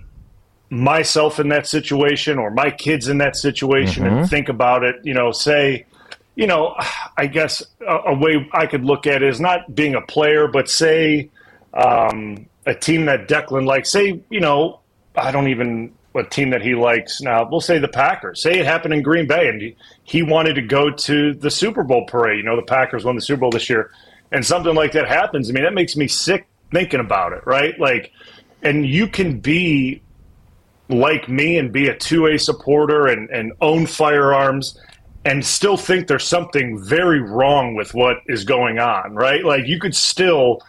myself 0.69 1.39
in 1.39 1.49
that 1.49 1.67
situation 1.67 2.39
or 2.39 2.51
my 2.51 2.71
kids 2.71 3.09
in 3.09 3.19
that 3.19 3.37
situation 3.37 4.05
mm-hmm. 4.05 4.17
and 4.19 4.31
think 4.31 4.49
about 4.49 4.83
it, 4.83 4.97
you 5.05 5.15
know, 5.15 5.31
say, 5.31 5.87
you 6.35 6.47
know, 6.47 6.75
I 7.17 7.27
guess 7.27 7.63
a, 7.87 7.97
a, 8.07 8.15
way 8.15 8.49
I 8.53 8.67
could 8.67 8.85
look 8.85 9.07
at 9.07 9.23
it 9.23 9.29
is 9.29 9.41
not 9.41 9.75
being 9.75 9.95
a 9.95 10.01
player, 10.03 10.49
but 10.49 10.69
say, 10.69 11.31
um, 11.77 12.47
a 12.65 12.75
team 12.75 13.07
that 13.07 13.29
Declan 13.29 13.67
likes, 13.67 13.91
say, 13.91 14.21
you 14.31 14.41
know, 14.41 14.81
I 15.15 15.31
don't 15.31 15.49
even 15.49 15.93
a 16.15 16.25
team 16.25 16.51
that 16.51 16.63
he 16.63 16.75
likes 16.75 17.21
now. 17.21 17.47
We'll 17.49 17.61
say 17.61 17.79
the 17.79 17.89
Packers. 17.89 18.41
Say 18.41 18.59
it 18.59 18.65
happened 18.65 18.95
in 18.95 19.03
Green 19.03 19.27
Bay, 19.27 19.49
and 19.49 19.61
he, 19.61 19.77
he 20.05 20.23
wanted 20.23 20.55
to 20.55 20.63
go 20.63 20.91
to 20.91 21.35
the 21.35 21.51
Super 21.51 21.83
Bowl 21.83 22.07
parade. 22.07 22.39
You 22.39 22.45
know, 22.45 22.57
the 22.57 22.63
Packers 22.63 23.05
won 23.05 23.17
the 23.17 23.21
Super 23.21 23.41
Bowl 23.41 23.51
this 23.51 23.69
year, 23.69 23.91
and 24.33 24.45
something 24.45 24.75
like 24.75 24.93
that 24.93 25.07
happens. 25.07 25.51
I 25.51 25.53
mean, 25.53 25.65
that 25.65 25.75
makes 25.75 25.95
me 25.95 26.09
sick 26.09 26.47
thinking 26.73 27.01
about 27.01 27.33
it, 27.33 27.47
right? 27.47 27.79
Like, 27.79 28.13
and 28.63 28.87
you 28.87 29.07
can 29.07 29.41
be 29.41 30.03
like 30.89 31.29
me 31.29 31.59
and 31.59 31.73
be 31.73 31.89
a 31.89 31.97
two 31.97 32.27
A 32.27 32.39
supporter 32.39 33.09
and, 33.09 33.29
and 33.31 33.53
own 33.61 33.87
firearms 33.87 34.81
and 35.25 35.45
still 35.45 35.77
think 35.77 36.07
there's 36.07 36.25
something 36.25 36.79
very 36.83 37.21
wrong 37.21 37.75
with 37.75 37.93
what 37.95 38.19
is 38.29 38.45
going 38.45 38.79
on, 38.79 39.15
right? 39.15 39.45
Like 39.45 39.67
you 39.67 39.81
could 39.81 39.95
still 39.95 40.63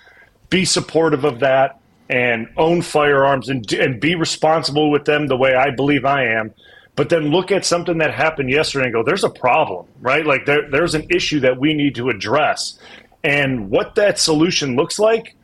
be 0.50 0.66
supportive 0.66 1.24
of 1.24 1.40
that 1.40 1.80
and 2.10 2.48
own 2.58 2.82
firearms 2.82 3.50
and, 3.50 3.72
and 3.74 4.00
be 4.00 4.16
responsible 4.16 4.90
with 4.92 5.06
them 5.06 5.28
the 5.28 5.36
way 5.36 5.56
I 5.56 5.72
believe 5.72 6.06
I 6.06 6.26
am. 6.26 6.54
But 6.96 7.10
then 7.10 7.30
look 7.30 7.52
at 7.52 7.66
something 7.66 8.00
that 8.00 8.14
happened 8.14 8.50
yesterday 8.50 8.86
and 8.86 8.94
go, 8.94 9.04
there's 9.04 9.24
a 9.24 9.30
problem, 9.30 9.86
right? 10.00 10.26
Like 10.26 10.46
there, 10.46 10.70
there's 10.70 10.96
an 10.96 11.06
issue 11.10 11.42
that 11.42 11.60
we 11.60 11.74
need 11.74 11.96
to 11.96 12.10
address. 12.10 12.80
And 13.24 13.70
what 13.70 13.96
that 13.96 14.20
solution 14.20 14.76
looks 14.76 14.98
like, 14.98 15.36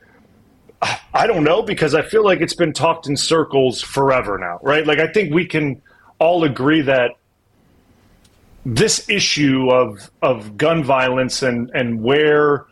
I 1.13 1.27
don't 1.27 1.43
know 1.43 1.61
because 1.61 1.93
I 1.93 2.01
feel 2.01 2.23
like 2.23 2.41
it's 2.41 2.55
been 2.55 2.73
talked 2.73 3.07
in 3.07 3.15
circles 3.15 3.81
forever 3.81 4.37
now, 4.37 4.59
right? 4.61 4.85
Like 4.85 4.99
I 4.99 5.07
think 5.07 5.33
we 5.33 5.45
can 5.45 5.81
all 6.19 6.43
agree 6.43 6.81
that 6.81 7.11
this 8.65 9.09
issue 9.09 9.69
of 9.69 10.09
of 10.21 10.57
gun 10.57 10.83
violence 10.83 11.43
and 11.43 11.69
and 11.73 12.01
where 12.01 12.65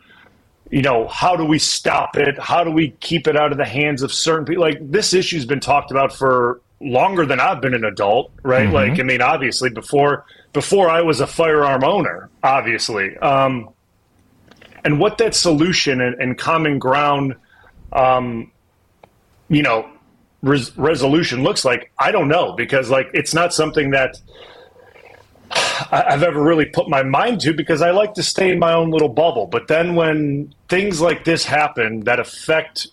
you 0.72 0.80
know 0.80 1.06
how 1.06 1.36
do 1.36 1.44
we 1.44 1.58
stop 1.58 2.16
it? 2.16 2.38
How 2.38 2.64
do 2.64 2.70
we 2.70 2.90
keep 3.00 3.28
it 3.28 3.36
out 3.36 3.52
of 3.52 3.58
the 3.58 3.64
hands 3.64 4.02
of 4.02 4.10
certain 4.10 4.46
people 4.46 4.62
like 4.62 4.78
this 4.80 5.12
issue's 5.12 5.44
been 5.44 5.60
talked 5.60 5.90
about 5.90 6.12
for 6.14 6.62
longer 6.80 7.24
than 7.24 7.38
i've 7.38 7.60
been 7.60 7.74
an 7.74 7.84
adult 7.84 8.32
right? 8.42 8.64
Mm-hmm. 8.64 8.74
like 8.74 8.98
i 8.98 9.04
mean 9.04 9.22
obviously 9.22 9.70
before 9.70 10.24
before 10.52 10.90
i 10.90 11.00
was 11.00 11.20
a 11.20 11.26
firearm 11.28 11.84
owner 11.84 12.28
obviously. 12.42 13.16
Um, 13.18 13.68
and 14.84 14.98
what 14.98 15.18
that 15.18 15.36
solution 15.36 16.00
and, 16.00 16.20
and 16.20 16.36
common 16.36 16.80
ground 16.80 17.36
um, 17.92 18.50
you 19.48 19.62
know 19.62 19.88
res- 20.42 20.76
resolution 20.76 21.42
looks 21.44 21.64
like 21.64 21.92
i 21.98 22.10
don't 22.10 22.28
know 22.28 22.54
because 22.54 22.90
like 22.90 23.10
it's 23.12 23.34
not 23.34 23.52
something 23.52 23.90
that 23.90 24.18
I've 25.90 26.22
ever 26.22 26.42
really 26.42 26.66
put 26.66 26.88
my 26.88 27.02
mind 27.02 27.40
to 27.42 27.52
because 27.52 27.82
I 27.82 27.90
like 27.90 28.14
to 28.14 28.22
stay 28.22 28.50
in 28.50 28.58
my 28.58 28.72
own 28.72 28.90
little 28.90 29.08
bubble. 29.08 29.46
But 29.46 29.68
then 29.68 29.94
when 29.94 30.54
things 30.68 31.00
like 31.00 31.24
this 31.24 31.44
happen 31.44 32.00
that 32.00 32.18
affect 32.20 32.86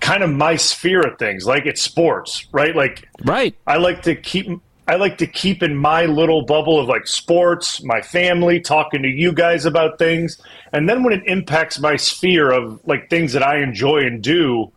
kind 0.00 0.22
of 0.22 0.30
my 0.30 0.56
sphere 0.56 1.00
of 1.00 1.18
things, 1.18 1.46
like 1.46 1.66
it's 1.66 1.82
sports, 1.82 2.46
right? 2.52 2.74
Like, 2.74 3.08
right. 3.24 3.54
I 3.66 3.76
like 3.76 4.02
to 4.02 4.14
keep. 4.14 4.48
I 4.86 4.96
like 4.96 5.18
to 5.18 5.26
keep 5.26 5.62
in 5.62 5.76
my 5.76 6.06
little 6.06 6.46
bubble 6.46 6.80
of 6.80 6.88
like 6.88 7.06
sports, 7.06 7.82
my 7.82 8.00
family, 8.00 8.58
talking 8.58 9.02
to 9.02 9.08
you 9.08 9.32
guys 9.32 9.66
about 9.66 9.98
things. 9.98 10.40
And 10.72 10.88
then 10.88 11.02
when 11.04 11.12
it 11.12 11.24
impacts 11.26 11.78
my 11.78 11.96
sphere 11.96 12.50
of 12.50 12.80
like 12.86 13.10
things 13.10 13.34
that 13.34 13.42
I 13.42 13.58
enjoy 13.58 13.98
and 13.98 14.22
do, 14.22 14.72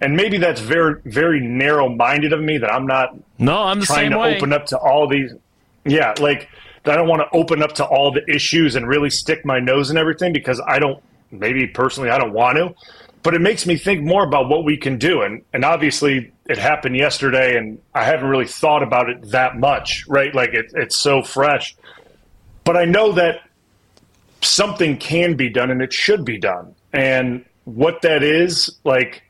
and 0.00 0.16
maybe 0.16 0.38
that's 0.38 0.62
very, 0.62 1.02
very 1.04 1.40
narrow 1.40 1.90
minded 1.90 2.32
of 2.32 2.40
me 2.40 2.56
that 2.56 2.72
I'm 2.72 2.86
not 2.86 3.14
no, 3.38 3.58
I'm 3.58 3.82
trying 3.82 4.12
to 4.12 4.18
way. 4.18 4.36
open 4.36 4.54
up 4.54 4.64
to 4.66 4.78
all 4.78 5.06
these 5.06 5.34
yeah, 5.84 6.14
like 6.20 6.48
I 6.84 6.96
don't 6.96 7.08
want 7.08 7.22
to 7.22 7.36
open 7.36 7.62
up 7.62 7.72
to 7.74 7.84
all 7.84 8.12
the 8.12 8.28
issues 8.28 8.76
and 8.76 8.86
really 8.86 9.10
stick 9.10 9.44
my 9.44 9.60
nose 9.60 9.90
in 9.90 9.96
everything 9.96 10.32
because 10.32 10.60
I 10.66 10.78
don't 10.78 11.02
maybe 11.30 11.66
personally 11.66 12.10
I 12.10 12.18
don't 12.18 12.32
want 12.32 12.56
to. 12.58 12.74
But 13.22 13.34
it 13.34 13.42
makes 13.42 13.66
me 13.66 13.76
think 13.76 14.02
more 14.02 14.24
about 14.24 14.48
what 14.48 14.64
we 14.64 14.76
can 14.76 14.98
do. 14.98 15.22
And 15.22 15.42
and 15.52 15.64
obviously 15.64 16.32
it 16.46 16.58
happened 16.58 16.96
yesterday 16.96 17.56
and 17.56 17.80
I 17.94 18.04
haven't 18.04 18.28
really 18.28 18.46
thought 18.46 18.82
about 18.82 19.10
it 19.10 19.30
that 19.30 19.58
much, 19.58 20.06
right? 20.08 20.34
Like 20.34 20.54
it, 20.54 20.72
it's 20.74 20.96
so 20.96 21.22
fresh. 21.22 21.76
But 22.64 22.76
I 22.76 22.84
know 22.84 23.12
that 23.12 23.40
something 24.42 24.96
can 24.96 25.34
be 25.36 25.50
done 25.50 25.70
and 25.70 25.82
it 25.82 25.92
should 25.92 26.24
be 26.24 26.38
done. 26.38 26.74
And 26.92 27.44
what 27.64 28.02
that 28.02 28.22
is, 28.22 28.78
like 28.84 29.22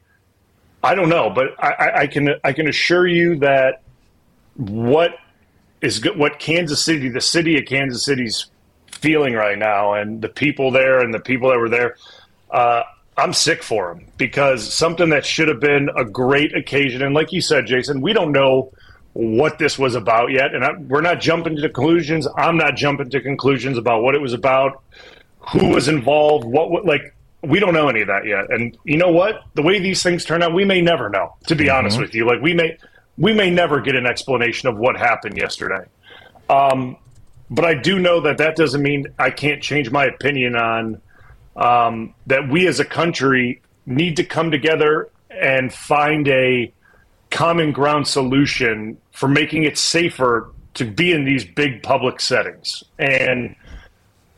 I 0.82 0.94
don't 0.94 1.08
know, 1.08 1.30
but 1.30 1.62
I, 1.62 2.02
I 2.02 2.06
can 2.06 2.30
I 2.44 2.52
can 2.52 2.68
assure 2.68 3.06
you 3.06 3.36
that 3.40 3.82
what 4.56 5.12
is 5.80 6.04
what 6.14 6.38
Kansas 6.38 6.84
City, 6.84 7.08
the 7.08 7.20
city 7.20 7.58
of 7.58 7.66
Kansas 7.66 8.04
City's 8.04 8.46
feeling 8.90 9.34
right 9.34 9.58
now, 9.58 9.94
and 9.94 10.20
the 10.20 10.28
people 10.28 10.70
there 10.70 11.00
and 11.00 11.12
the 11.12 11.20
people 11.20 11.50
that 11.50 11.58
were 11.58 11.68
there. 11.68 11.96
Uh, 12.50 12.82
I'm 13.16 13.32
sick 13.32 13.62
for 13.62 13.94
them 13.94 14.06
because 14.16 14.72
something 14.72 15.10
that 15.10 15.26
should 15.26 15.48
have 15.48 15.60
been 15.60 15.90
a 15.96 16.04
great 16.04 16.54
occasion, 16.54 17.02
and 17.02 17.14
like 17.14 17.32
you 17.32 17.40
said, 17.40 17.66
Jason, 17.66 18.00
we 18.00 18.12
don't 18.12 18.32
know 18.32 18.72
what 19.12 19.58
this 19.58 19.78
was 19.78 19.94
about 19.94 20.30
yet, 20.30 20.54
and 20.54 20.64
I, 20.64 20.72
we're 20.72 21.00
not 21.00 21.20
jumping 21.20 21.56
to 21.56 21.62
conclusions. 21.62 22.28
I'm 22.36 22.56
not 22.56 22.76
jumping 22.76 23.10
to 23.10 23.20
conclusions 23.20 23.76
about 23.76 24.02
what 24.02 24.14
it 24.14 24.20
was 24.20 24.32
about, 24.32 24.82
who 25.40 25.68
was 25.68 25.88
involved, 25.88 26.44
what, 26.44 26.70
what 26.70 26.84
like 26.86 27.14
we 27.42 27.58
don't 27.58 27.74
know 27.74 27.88
any 27.88 28.02
of 28.02 28.08
that 28.08 28.26
yet. 28.26 28.50
And 28.50 28.76
you 28.84 28.96
know 28.96 29.10
what? 29.10 29.42
The 29.54 29.62
way 29.62 29.78
these 29.78 30.02
things 30.02 30.24
turn 30.24 30.42
out, 30.42 30.54
we 30.54 30.64
may 30.64 30.80
never 30.80 31.08
know. 31.08 31.34
To 31.46 31.56
be 31.56 31.64
mm-hmm. 31.64 31.76
honest 31.76 31.98
with 31.98 32.14
you, 32.14 32.26
like 32.26 32.40
we 32.40 32.54
may 32.54 32.76
we 33.20 33.34
may 33.34 33.50
never 33.50 33.80
get 33.80 33.94
an 33.94 34.06
explanation 34.06 34.68
of 34.68 34.78
what 34.78 34.96
happened 34.96 35.36
yesterday. 35.36 35.84
Um, 36.48 36.96
but 37.50 37.66
I 37.66 37.74
do 37.74 37.98
know 37.98 38.20
that 38.22 38.38
that 38.38 38.56
doesn't 38.56 38.82
mean 38.82 39.06
I 39.18 39.30
can't 39.30 39.62
change 39.62 39.90
my 39.90 40.06
opinion 40.06 40.56
on 40.56 41.00
um, 41.54 42.14
that 42.26 42.48
we 42.48 42.66
as 42.66 42.80
a 42.80 42.84
country 42.84 43.60
need 43.84 44.16
to 44.16 44.24
come 44.24 44.50
together 44.50 45.10
and 45.30 45.72
find 45.72 46.26
a 46.28 46.72
common 47.30 47.72
ground 47.72 48.08
solution 48.08 48.96
for 49.12 49.28
making 49.28 49.64
it 49.64 49.76
safer 49.76 50.50
to 50.74 50.84
be 50.84 51.12
in 51.12 51.24
these 51.24 51.44
big 51.44 51.82
public 51.82 52.20
settings. 52.20 52.82
And 52.98 53.54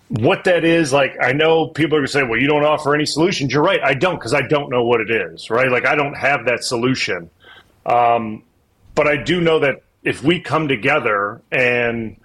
what 0.08 0.44
that 0.44 0.64
is, 0.64 0.92
like, 0.92 1.16
I 1.22 1.32
know 1.32 1.68
people 1.68 1.96
are 1.96 2.00
going 2.00 2.06
to 2.06 2.12
say, 2.12 2.22
well, 2.24 2.40
you 2.40 2.48
don't 2.48 2.64
offer 2.64 2.94
any 2.94 3.06
solutions. 3.06 3.52
You're 3.52 3.62
right. 3.62 3.80
I 3.82 3.94
don't 3.94 4.16
because 4.16 4.34
I 4.34 4.42
don't 4.42 4.70
know 4.70 4.84
what 4.84 5.00
it 5.00 5.10
is, 5.10 5.50
right? 5.50 5.70
Like, 5.70 5.86
I 5.86 5.94
don't 5.94 6.14
have 6.14 6.46
that 6.46 6.64
solution. 6.64 7.30
Um, 7.86 8.42
but 8.94 9.06
I 9.06 9.16
do 9.16 9.40
know 9.40 9.58
that 9.60 9.82
if 10.02 10.22
we 10.22 10.40
come 10.40 10.68
together 10.68 11.40
and 11.50 12.16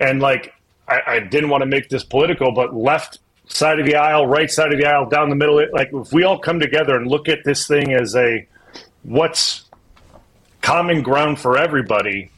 and 0.00 0.20
like 0.20 0.52
I, 0.88 1.00
I 1.06 1.20
didn't 1.20 1.50
want 1.50 1.62
to 1.62 1.66
make 1.66 1.88
this 1.88 2.04
political, 2.04 2.52
but 2.52 2.74
left 2.74 3.18
side 3.48 3.78
of 3.78 3.86
the 3.86 3.96
aisle, 3.96 4.26
right 4.26 4.50
side 4.50 4.72
of 4.72 4.78
the 4.78 4.86
aisle, 4.86 5.08
down 5.08 5.30
the 5.30 5.36
middle, 5.36 5.64
like 5.72 5.90
if 5.92 6.12
we 6.12 6.24
all 6.24 6.38
come 6.38 6.60
together 6.60 6.96
and 6.96 7.06
look 7.06 7.28
at 7.28 7.44
this 7.44 7.66
thing 7.66 7.92
as 7.92 8.14
a 8.14 8.46
what's 9.02 9.64
common 10.62 11.02
ground 11.02 11.40
for 11.40 11.56
everybody, 11.56 12.30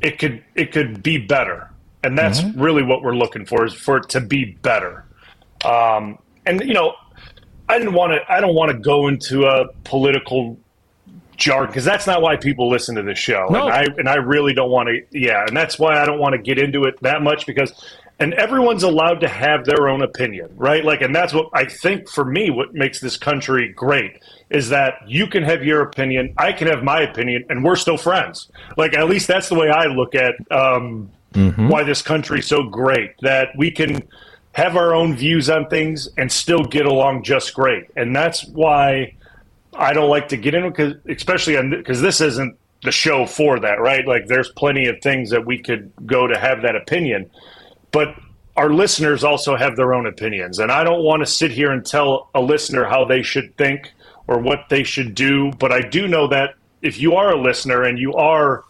it 0.00 0.18
could 0.18 0.42
it 0.54 0.72
could 0.72 1.02
be 1.02 1.18
better, 1.18 1.70
and 2.02 2.18
that's 2.18 2.40
mm-hmm. 2.40 2.60
really 2.60 2.82
what 2.82 3.02
we're 3.02 3.16
looking 3.16 3.46
for 3.46 3.64
is 3.64 3.74
for 3.74 3.98
it 3.98 4.08
to 4.10 4.20
be 4.20 4.44
better. 4.62 5.04
Um, 5.64 6.18
and 6.46 6.60
you 6.60 6.74
know, 6.74 6.94
I 7.68 7.78
didn't 7.78 7.94
want 7.94 8.12
to. 8.12 8.32
I 8.32 8.40
don't 8.40 8.54
want 8.54 8.70
to 8.72 8.78
go 8.78 9.08
into 9.08 9.46
a 9.46 9.72
political 9.84 10.58
jargon 11.36 11.68
because 11.68 11.84
that's 11.84 12.06
not 12.06 12.22
why 12.22 12.36
people 12.36 12.68
listen 12.68 12.94
to 12.96 13.02
this 13.02 13.18
show. 13.18 13.46
No. 13.50 13.66
And 13.66 13.74
I 13.74 13.86
and 13.98 14.08
I 14.08 14.16
really 14.16 14.54
don't 14.54 14.70
want 14.70 14.88
to. 14.88 15.02
Yeah, 15.18 15.44
and 15.46 15.56
that's 15.56 15.78
why 15.78 16.00
I 16.00 16.06
don't 16.06 16.18
want 16.18 16.34
to 16.34 16.38
get 16.38 16.58
into 16.58 16.84
it 16.84 17.00
that 17.02 17.22
much 17.22 17.46
because. 17.46 17.72
And 18.20 18.32
everyone's 18.34 18.84
allowed 18.84 19.18
to 19.22 19.28
have 19.28 19.64
their 19.64 19.88
own 19.88 20.00
opinion, 20.00 20.48
right? 20.54 20.84
Like, 20.84 21.00
and 21.00 21.12
that's 21.12 21.34
what 21.34 21.48
I 21.52 21.64
think 21.64 22.08
for 22.08 22.24
me, 22.24 22.48
what 22.48 22.72
makes 22.72 23.00
this 23.00 23.16
country 23.16 23.72
great 23.72 24.22
is 24.50 24.68
that 24.68 24.94
you 25.04 25.26
can 25.26 25.42
have 25.42 25.64
your 25.64 25.82
opinion, 25.82 26.32
I 26.38 26.52
can 26.52 26.68
have 26.68 26.84
my 26.84 27.00
opinion, 27.00 27.44
and 27.48 27.64
we're 27.64 27.74
still 27.74 27.96
friends. 27.96 28.48
Like, 28.76 28.94
at 28.94 29.08
least 29.08 29.26
that's 29.26 29.48
the 29.48 29.56
way 29.56 29.68
I 29.68 29.86
look 29.86 30.14
at 30.14 30.36
um, 30.52 31.10
mm-hmm. 31.32 31.68
why 31.68 31.82
this 31.82 32.02
country's 32.02 32.46
so 32.46 32.62
great 32.62 33.18
that 33.22 33.48
we 33.56 33.72
can 33.72 34.00
have 34.52 34.76
our 34.76 34.94
own 34.94 35.16
views 35.16 35.50
on 35.50 35.66
things 35.68 36.08
and 36.16 36.30
still 36.30 36.62
get 36.62 36.86
along 36.86 37.24
just 37.24 37.52
great. 37.52 37.86
And 37.96 38.14
that's 38.14 38.46
why 38.46 39.14
I 39.76 39.92
don't 39.92 40.10
like 40.10 40.28
to 40.28 40.36
get 40.36 40.54
into 40.54 40.70
because, 40.70 40.94
especially 41.08 41.56
because 41.68 42.00
this 42.00 42.20
isn't 42.20 42.58
the 42.82 42.92
show 42.92 43.26
for 43.26 43.58
that, 43.60 43.80
right? 43.80 44.06
Like, 44.06 44.26
there's 44.26 44.50
plenty 44.52 44.86
of 44.86 45.00
things 45.02 45.30
that 45.30 45.46
we 45.46 45.58
could 45.58 45.92
go 46.06 46.26
to 46.26 46.38
have 46.38 46.62
that 46.62 46.76
opinion, 46.76 47.30
but 47.90 48.14
our 48.56 48.72
listeners 48.72 49.24
also 49.24 49.56
have 49.56 49.76
their 49.76 49.94
own 49.94 50.06
opinions, 50.06 50.58
and 50.58 50.70
I 50.70 50.84
don't 50.84 51.02
want 51.02 51.20
to 51.22 51.26
sit 51.26 51.50
here 51.50 51.72
and 51.72 51.84
tell 51.84 52.30
a 52.34 52.40
listener 52.40 52.84
how 52.84 53.04
they 53.04 53.22
should 53.22 53.56
think 53.56 53.92
or 54.26 54.38
what 54.38 54.66
they 54.70 54.84
should 54.84 55.14
do. 55.14 55.50
But 55.52 55.72
I 55.72 55.80
do 55.80 56.06
know 56.06 56.28
that 56.28 56.54
if 56.82 57.00
you 57.00 57.16
are 57.16 57.32
a 57.32 57.40
listener 57.40 57.82
and 57.82 57.98
you 57.98 58.14
are, 58.14 58.64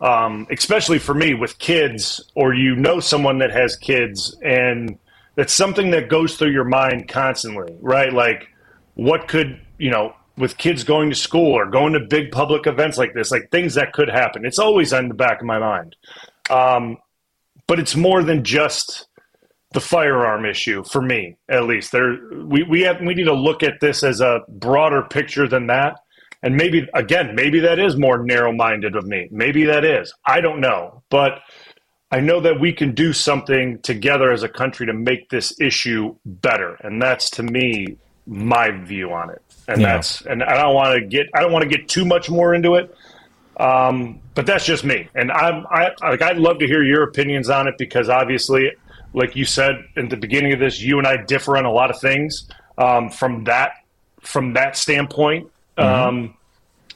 um, 0.00 0.46
especially 0.50 0.98
for 0.98 1.14
me 1.14 1.34
with 1.34 1.58
kids, 1.58 2.30
or 2.34 2.54
you 2.54 2.74
know 2.76 3.00
someone 3.00 3.38
that 3.38 3.50
has 3.50 3.76
kids, 3.76 4.36
and 4.42 4.98
that's 5.34 5.52
something 5.52 5.90
that 5.90 6.08
goes 6.08 6.36
through 6.36 6.52
your 6.52 6.64
mind 6.64 7.08
constantly, 7.08 7.76
right? 7.80 8.12
Like, 8.12 8.48
what 8.94 9.28
could 9.28 9.60
you 9.78 9.90
know 9.90 10.14
with 10.38 10.56
kids 10.56 10.84
going 10.84 11.10
to 11.10 11.16
school 11.16 11.52
or 11.52 11.66
going 11.66 11.92
to 11.92 12.00
big 12.00 12.30
public 12.30 12.66
events 12.66 12.96
like 12.96 13.14
this, 13.14 13.30
like 13.30 13.50
things 13.50 13.74
that 13.74 13.92
could 13.92 14.08
happen. 14.08 14.46
It's 14.46 14.58
always 14.58 14.92
on 14.92 15.08
the 15.08 15.14
back 15.14 15.40
of 15.40 15.46
my 15.46 15.58
mind. 15.58 15.96
Um, 16.50 16.98
but 17.66 17.78
it's 17.78 17.96
more 17.96 18.22
than 18.22 18.44
just 18.44 19.08
the 19.72 19.80
firearm 19.80 20.46
issue 20.46 20.82
for 20.84 21.02
me, 21.02 21.36
at 21.48 21.64
least. 21.64 21.92
There, 21.92 22.16
we 22.44 22.62
we 22.62 22.82
have 22.82 23.00
we 23.00 23.14
need 23.14 23.24
to 23.24 23.34
look 23.34 23.62
at 23.62 23.80
this 23.80 24.02
as 24.02 24.20
a 24.20 24.40
broader 24.48 25.02
picture 25.02 25.46
than 25.46 25.66
that. 25.66 25.98
And 26.42 26.56
maybe, 26.56 26.88
again, 26.94 27.34
maybe 27.34 27.60
that 27.60 27.80
is 27.80 27.96
more 27.96 28.22
narrow 28.22 28.52
minded 28.52 28.94
of 28.94 29.04
me. 29.06 29.28
Maybe 29.30 29.64
that 29.64 29.84
is. 29.84 30.14
I 30.24 30.40
don't 30.40 30.60
know. 30.60 31.02
But 31.10 31.40
I 32.12 32.20
know 32.20 32.40
that 32.40 32.60
we 32.60 32.72
can 32.72 32.94
do 32.94 33.12
something 33.12 33.80
together 33.80 34.30
as 34.30 34.44
a 34.44 34.48
country 34.48 34.86
to 34.86 34.92
make 34.92 35.28
this 35.30 35.60
issue 35.60 36.14
better. 36.24 36.74
And 36.76 37.02
that's 37.02 37.28
to 37.30 37.42
me 37.42 37.98
my 38.26 38.70
view 38.70 39.12
on 39.12 39.30
it. 39.30 39.42
And 39.68 39.80
yeah. 39.80 39.94
that's 39.94 40.22
and 40.22 40.42
I 40.42 40.54
don't 40.54 40.74
want 40.74 40.98
to 40.98 41.06
get 41.06 41.28
I 41.34 41.40
don't 41.40 41.52
want 41.52 41.62
to 41.62 41.68
get 41.68 41.88
too 41.88 42.04
much 42.04 42.30
more 42.30 42.54
into 42.54 42.74
it. 42.74 42.94
Um, 43.58 44.20
but 44.34 44.46
that's 44.46 44.64
just 44.64 44.84
me. 44.84 45.08
And 45.14 45.30
I'm 45.30 45.66
I 45.68 45.90
like 46.02 46.22
I'd 46.22 46.38
love 46.38 46.58
to 46.60 46.66
hear 46.66 46.82
your 46.82 47.02
opinions 47.02 47.50
on 47.50 47.68
it 47.68 47.76
because 47.76 48.08
obviously, 48.08 48.72
like 49.12 49.36
you 49.36 49.44
said 49.44 49.84
in 49.96 50.08
the 50.08 50.16
beginning 50.16 50.52
of 50.52 50.58
this, 50.58 50.80
you 50.80 50.98
and 50.98 51.06
I 51.06 51.18
differ 51.18 51.56
on 51.56 51.64
a 51.64 51.72
lot 51.72 51.90
of 51.90 52.00
things 52.00 52.48
um, 52.78 53.10
from 53.10 53.44
that 53.44 53.72
from 54.20 54.54
that 54.54 54.76
standpoint. 54.76 55.50
Mm-hmm. 55.76 56.08
Um, 56.08 56.34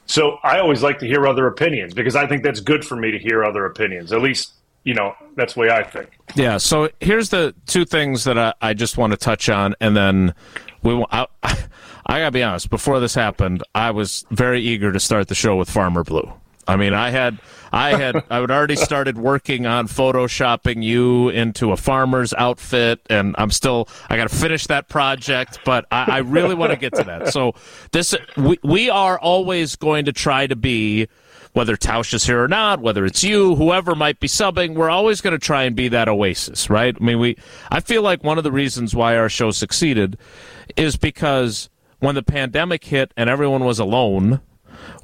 so 0.06 0.38
I 0.42 0.58
always 0.58 0.82
like 0.82 0.98
to 1.00 1.06
hear 1.06 1.26
other 1.26 1.46
opinions 1.46 1.94
because 1.94 2.16
I 2.16 2.26
think 2.26 2.42
that's 2.42 2.60
good 2.60 2.84
for 2.84 2.96
me 2.96 3.10
to 3.10 3.18
hear 3.18 3.44
other 3.44 3.66
opinions. 3.66 4.12
At 4.12 4.22
least 4.22 4.52
you 4.84 4.94
know 4.94 5.14
that's 5.36 5.54
the 5.54 5.60
way 5.60 5.70
I 5.70 5.82
think. 5.82 6.10
Yeah. 6.34 6.58
So 6.58 6.88
here's 7.00 7.28
the 7.28 7.54
two 7.66 7.84
things 7.84 8.24
that 8.24 8.38
I, 8.38 8.54
I 8.60 8.74
just 8.74 8.96
want 8.96 9.12
to 9.12 9.16
touch 9.16 9.48
on, 9.48 9.74
and 9.80 9.96
then 9.96 10.34
we. 10.82 11.04
I, 11.10 11.26
I 11.42 12.18
gotta 12.18 12.32
be 12.32 12.42
honest. 12.42 12.68
Before 12.70 13.00
this 13.00 13.14
happened, 13.14 13.62
I 13.74 13.92
was 13.92 14.26
very 14.30 14.60
eager 14.60 14.92
to 14.92 15.00
start 15.00 15.28
the 15.28 15.34
show 15.34 15.56
with 15.56 15.70
Farmer 15.70 16.02
Blue. 16.04 16.32
I 16.66 16.76
mean, 16.76 16.94
I 16.94 17.10
had, 17.10 17.38
I 17.72 17.96
had, 17.96 18.22
I 18.30 18.40
had 18.40 18.50
already 18.50 18.76
started 18.76 19.18
working 19.18 19.66
on 19.66 19.88
photoshopping 19.88 20.82
you 20.84 21.28
into 21.28 21.72
a 21.72 21.76
farmer's 21.76 22.32
outfit, 22.32 23.00
and 23.10 23.34
I'm 23.36 23.50
still, 23.50 23.88
I 24.08 24.16
got 24.16 24.30
to 24.30 24.36
finish 24.36 24.68
that 24.68 24.88
project, 24.88 25.58
but 25.64 25.86
I, 25.90 26.04
I 26.08 26.18
really 26.18 26.54
want 26.54 26.70
to 26.70 26.78
get 26.78 26.94
to 26.94 27.02
that. 27.02 27.32
So 27.32 27.54
this, 27.90 28.14
we, 28.36 28.60
we 28.62 28.90
are 28.90 29.18
always 29.18 29.74
going 29.74 30.04
to 30.04 30.12
try 30.12 30.46
to 30.46 30.54
be, 30.54 31.08
whether 31.52 31.76
Tausch 31.76 32.14
is 32.14 32.24
here 32.24 32.42
or 32.42 32.48
not, 32.48 32.80
whether 32.80 33.04
it's 33.04 33.22
you, 33.22 33.54
whoever 33.56 33.94
might 33.94 34.20
be 34.20 34.28
subbing, 34.28 34.74
we're 34.74 34.90
always 34.90 35.20
going 35.20 35.32
to 35.32 35.38
try 35.38 35.64
and 35.64 35.76
be 35.76 35.88
that 35.88 36.08
oasis, 36.08 36.70
right? 36.70 36.96
I 36.98 37.04
mean, 37.04 37.18
we, 37.18 37.36
I 37.70 37.80
feel 37.80 38.02
like 38.02 38.24
one 38.24 38.38
of 38.38 38.44
the 38.44 38.52
reasons 38.52 38.94
why 38.94 39.16
our 39.16 39.28
show 39.28 39.50
succeeded 39.50 40.16
is 40.76 40.96
because 40.96 41.68
when 41.98 42.14
the 42.14 42.22
pandemic 42.22 42.84
hit 42.84 43.12
and 43.16 43.28
everyone 43.28 43.64
was 43.64 43.78
alone, 43.78 44.40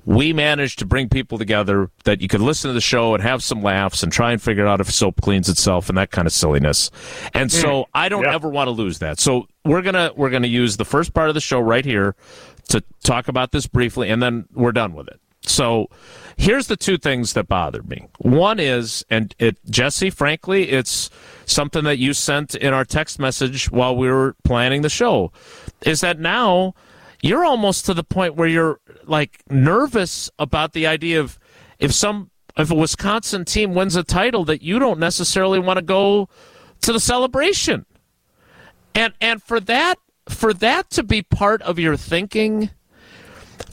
we 0.04 0.32
managed 0.32 0.78
to 0.78 0.86
bring 0.86 1.08
people 1.08 1.36
together 1.36 1.90
that 2.04 2.22
you 2.22 2.28
could 2.28 2.40
listen 2.40 2.70
to 2.70 2.72
the 2.72 2.80
show 2.80 3.12
and 3.14 3.22
have 3.22 3.42
some 3.42 3.62
laughs 3.62 4.02
and 4.02 4.10
try 4.10 4.32
and 4.32 4.40
figure 4.40 4.66
out 4.66 4.80
if 4.80 4.90
soap 4.90 5.20
cleans 5.20 5.50
itself 5.50 5.90
and 5.90 5.98
that 5.98 6.10
kind 6.10 6.26
of 6.26 6.32
silliness. 6.32 6.90
And 7.34 7.52
so 7.52 7.82
mm. 7.82 7.86
I 7.92 8.08
don't 8.08 8.24
yeah. 8.24 8.34
ever 8.34 8.48
want 8.48 8.68
to 8.68 8.72
lose 8.72 9.00
that. 9.00 9.20
So 9.20 9.46
we're 9.66 9.82
gonna 9.82 10.12
we're 10.16 10.30
gonna 10.30 10.46
use 10.46 10.78
the 10.78 10.86
first 10.86 11.12
part 11.12 11.28
of 11.28 11.34
the 11.34 11.42
show 11.42 11.60
right 11.60 11.84
here 11.84 12.16
to 12.70 12.82
talk 13.04 13.28
about 13.28 13.52
this 13.52 13.66
briefly, 13.66 14.08
and 14.08 14.22
then 14.22 14.46
we're 14.54 14.72
done 14.72 14.94
with 14.94 15.08
it. 15.08 15.20
So 15.42 15.88
here's 16.36 16.66
the 16.66 16.76
two 16.76 16.98
things 16.98 17.32
that 17.32 17.48
bothered 17.48 17.88
me. 17.88 18.08
One 18.18 18.60
is, 18.60 19.04
and 19.08 19.34
it 19.38 19.58
Jesse, 19.70 20.10
frankly, 20.10 20.70
it's 20.70 21.10
something 21.46 21.84
that 21.84 21.98
you 21.98 22.12
sent 22.12 22.54
in 22.54 22.74
our 22.74 22.84
text 22.84 23.18
message 23.18 23.70
while 23.70 23.96
we 23.96 24.08
were 24.08 24.36
planning 24.44 24.82
the 24.82 24.88
show, 24.88 25.32
is 25.82 26.00
that 26.00 26.18
now 26.18 26.74
you're 27.22 27.44
almost 27.44 27.86
to 27.86 27.94
the 27.94 28.04
point 28.04 28.36
where 28.36 28.48
you're 28.48 28.80
like 29.04 29.42
nervous 29.50 30.30
about 30.38 30.72
the 30.72 30.86
idea 30.86 31.20
of 31.20 31.38
if 31.78 31.92
some 31.92 32.30
if 32.56 32.70
a 32.70 32.74
Wisconsin 32.74 33.44
team 33.44 33.74
wins 33.74 33.96
a 33.96 34.02
title 34.02 34.44
that 34.44 34.62
you 34.62 34.78
don't 34.78 34.98
necessarily 34.98 35.58
want 35.58 35.78
to 35.78 35.82
go 35.82 36.28
to 36.82 36.92
the 36.92 37.00
celebration. 37.00 37.86
And 38.94 39.14
and 39.20 39.42
for 39.42 39.60
that 39.60 39.98
for 40.28 40.52
that 40.54 40.90
to 40.90 41.02
be 41.02 41.22
part 41.22 41.62
of 41.62 41.78
your 41.78 41.96
thinking 41.96 42.70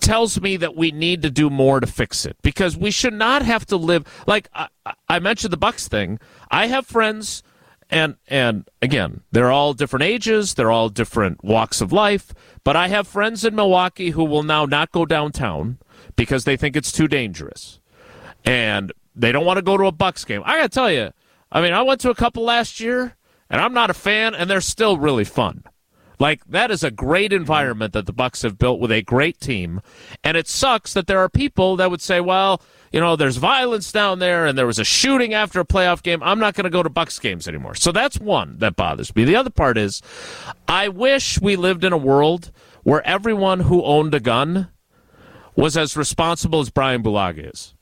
tells 0.06 0.40
me 0.40 0.56
that 0.56 0.76
we 0.76 0.92
need 0.92 1.24
to 1.24 1.32
do 1.32 1.50
more 1.50 1.80
to 1.80 1.88
fix 1.88 2.28
it 2.28 2.38
because 2.44 2.78
we 2.78 2.92
should 2.92 3.14
not 3.14 3.42
have 3.42 3.66
to 3.66 3.76
live 3.76 4.06
like 4.28 4.48
I, 4.54 4.68
I 5.10 5.18
mentioned 5.18 5.52
the 5.52 5.58
Bucks 5.58 5.88
thing. 5.88 6.20
I 6.52 6.68
have 6.68 6.86
friends 6.86 7.42
and 7.90 8.16
and 8.28 8.70
again, 8.84 9.22
they're 9.32 9.52
all 9.52 9.74
different 9.74 10.04
ages, 10.04 10.54
they're 10.54 10.72
all 10.72 10.90
different 10.90 11.44
walks 11.44 11.82
of 11.82 11.92
life, 11.92 12.34
but 12.64 12.76
I 12.76 12.88
have 12.90 13.08
friends 13.08 13.44
in 13.44 13.56
Milwaukee 13.56 14.12
who 14.12 14.24
will 14.24 14.44
now 14.44 14.66
not 14.66 14.92
go 14.92 15.08
downtown 15.08 15.80
because 16.16 16.44
they 16.44 16.56
think 16.56 16.76
it's 16.76 16.92
too 16.92 17.08
dangerous. 17.08 17.80
And 18.46 18.94
they 19.16 19.32
don't 19.32 19.46
want 19.46 19.58
to 19.58 19.64
go 19.64 19.76
to 19.76 19.88
a 19.88 19.92
Bucks 19.92 20.24
game. 20.24 20.44
I 20.46 20.58
got 20.58 20.64
to 20.64 20.70
tell 20.70 20.92
you, 20.92 21.14
I 21.52 21.62
mean, 21.62 21.74
I 21.74 21.82
went 21.82 22.00
to 22.02 22.12
a 22.12 22.16
couple 22.16 22.44
last 22.44 22.80
year 22.80 23.16
and 23.50 23.60
I'm 23.60 23.74
not 23.74 23.90
a 23.90 23.96
fan 23.96 24.36
and 24.36 24.48
they're 24.48 24.62
still 24.62 25.00
really 25.00 25.24
fun. 25.24 25.64
Like 26.20 26.46
that 26.46 26.72
is 26.72 26.84
a 26.84 26.92
great 26.92 27.32
mm-hmm. 27.32 27.42
environment 27.42 27.94
that 27.94 28.06
the 28.06 28.14
Bucks 28.14 28.42
have 28.42 28.58
built 28.58 28.80
with 28.80 28.92
a 28.92 29.02
great 29.02 29.40
team. 29.40 29.82
And 30.24 30.38
it 30.38 30.48
sucks 30.48 30.94
that 30.94 31.08
there 31.08 31.20
are 31.20 31.30
people 31.30 31.76
that 31.78 31.92
would 31.92 32.02
say, 32.02 32.22
well, 32.22 32.62
you 32.92 33.00
know, 33.00 33.16
there's 33.16 33.38
violence 33.38 33.92
down 33.92 34.20
there 34.20 34.46
and 34.46 34.58
there 34.58 34.68
was 34.68 34.80
a 34.80 34.86
shooting 34.86 35.34
after 35.34 35.60
a 35.60 35.66
playoff 35.66 36.02
game. 36.02 36.24
I'm 36.24 36.40
not 36.40 36.54
going 36.54 36.64
to 36.64 36.70
go 36.70 36.84
to 36.84 36.90
Bucks 36.90 37.20
games 37.20 37.48
anymore. 37.48 37.76
So 37.76 37.92
that's 37.92 38.20
one 38.20 38.58
that 38.60 38.76
bothers 38.76 39.16
me. 39.16 39.26
The 39.26 39.36
other 39.36 39.50
part 39.50 39.78
is 39.78 40.02
I 40.68 40.88
wish 40.88 41.42
we 41.42 41.56
lived 41.56 41.84
in 41.84 41.92
a 41.92 41.98
world 41.98 42.52
where 42.84 43.06
everyone 43.06 43.62
who 43.62 43.84
owned 43.84 44.14
a 44.14 44.20
gun 44.20 44.70
was 45.56 45.76
as 45.76 45.98
responsible 45.98 46.60
as 46.60 46.70
Bryan 46.70 47.02
Bulaga 47.02 47.52
is. 47.52 47.74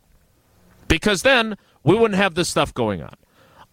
Because 0.87 1.23
then 1.23 1.57
we 1.83 1.95
wouldn't 1.95 2.19
have 2.19 2.35
this 2.35 2.49
stuff 2.49 2.73
going 2.73 3.01
on. 3.01 3.15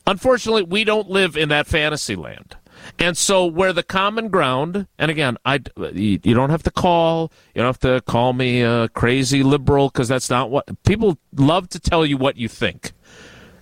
Unfortunately, 0.06 0.62
we 0.62 0.84
don't 0.84 1.08
live 1.08 1.36
in 1.36 1.50
that 1.50 1.66
fantasy 1.66 2.16
land. 2.16 2.56
And 2.98 3.16
so, 3.16 3.46
where 3.46 3.72
the 3.72 3.82
common 3.82 4.28
ground, 4.28 4.86
and 4.98 5.10
again, 5.10 5.38
I, 5.44 5.60
you 5.92 6.18
don't 6.18 6.50
have 6.50 6.62
to 6.64 6.70
call, 6.70 7.32
you 7.54 7.62
don't 7.62 7.68
have 7.68 7.78
to 7.80 8.02
call 8.02 8.32
me 8.32 8.62
a 8.62 8.88
crazy 8.88 9.42
liberal 9.42 9.88
because 9.88 10.08
that's 10.08 10.28
not 10.28 10.50
what 10.50 10.68
people 10.84 11.18
love 11.34 11.68
to 11.70 11.80
tell 11.80 12.04
you 12.04 12.16
what 12.16 12.36
you 12.36 12.48
think. 12.48 12.92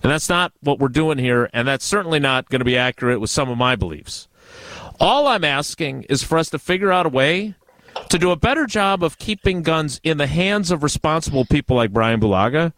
And 0.01 0.11
that's 0.11 0.29
not 0.29 0.53
what 0.61 0.79
we're 0.79 0.87
doing 0.87 1.17
here, 1.17 1.49
and 1.53 1.67
that's 1.67 1.85
certainly 1.85 2.19
not 2.19 2.49
going 2.49 2.59
to 2.59 2.65
be 2.65 2.77
accurate 2.77 3.19
with 3.19 3.29
some 3.29 3.49
of 3.49 3.57
my 3.57 3.75
beliefs. 3.75 4.27
All 4.99 5.27
I'm 5.27 5.43
asking 5.43 6.03
is 6.03 6.23
for 6.23 6.37
us 6.37 6.49
to 6.49 6.59
figure 6.59 6.91
out 6.91 7.05
a 7.05 7.09
way 7.09 7.55
to 8.09 8.17
do 8.17 8.31
a 8.31 8.35
better 8.35 8.65
job 8.65 9.03
of 9.03 9.17
keeping 9.17 9.61
guns 9.61 9.99
in 10.03 10.17
the 10.17 10.27
hands 10.27 10.71
of 10.71 10.83
responsible 10.83 11.45
people 11.45 11.75
like 11.75 11.91
Bryan 11.91 12.19
Bulaga 12.19 12.73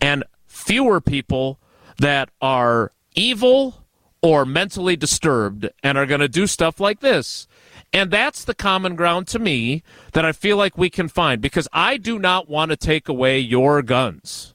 and 0.00 0.24
fewer 0.46 1.00
people 1.00 1.58
that 1.98 2.30
are 2.40 2.92
evil 3.14 3.84
or 4.22 4.44
mentally 4.44 4.96
disturbed 4.96 5.68
and 5.82 5.96
are 5.96 6.06
going 6.06 6.20
to 6.20 6.28
do 6.28 6.46
stuff 6.46 6.80
like 6.80 7.00
this. 7.00 7.46
And 7.92 8.10
that's 8.10 8.44
the 8.44 8.54
common 8.54 8.96
ground 8.96 9.28
to 9.28 9.38
me 9.38 9.82
that 10.12 10.24
I 10.24 10.32
feel 10.32 10.56
like 10.56 10.76
we 10.76 10.90
can 10.90 11.08
find 11.08 11.40
because 11.40 11.68
I 11.72 11.96
do 11.96 12.18
not 12.18 12.48
want 12.48 12.70
to 12.70 12.76
take 12.76 13.08
away 13.08 13.38
your 13.38 13.82
guns 13.82 14.54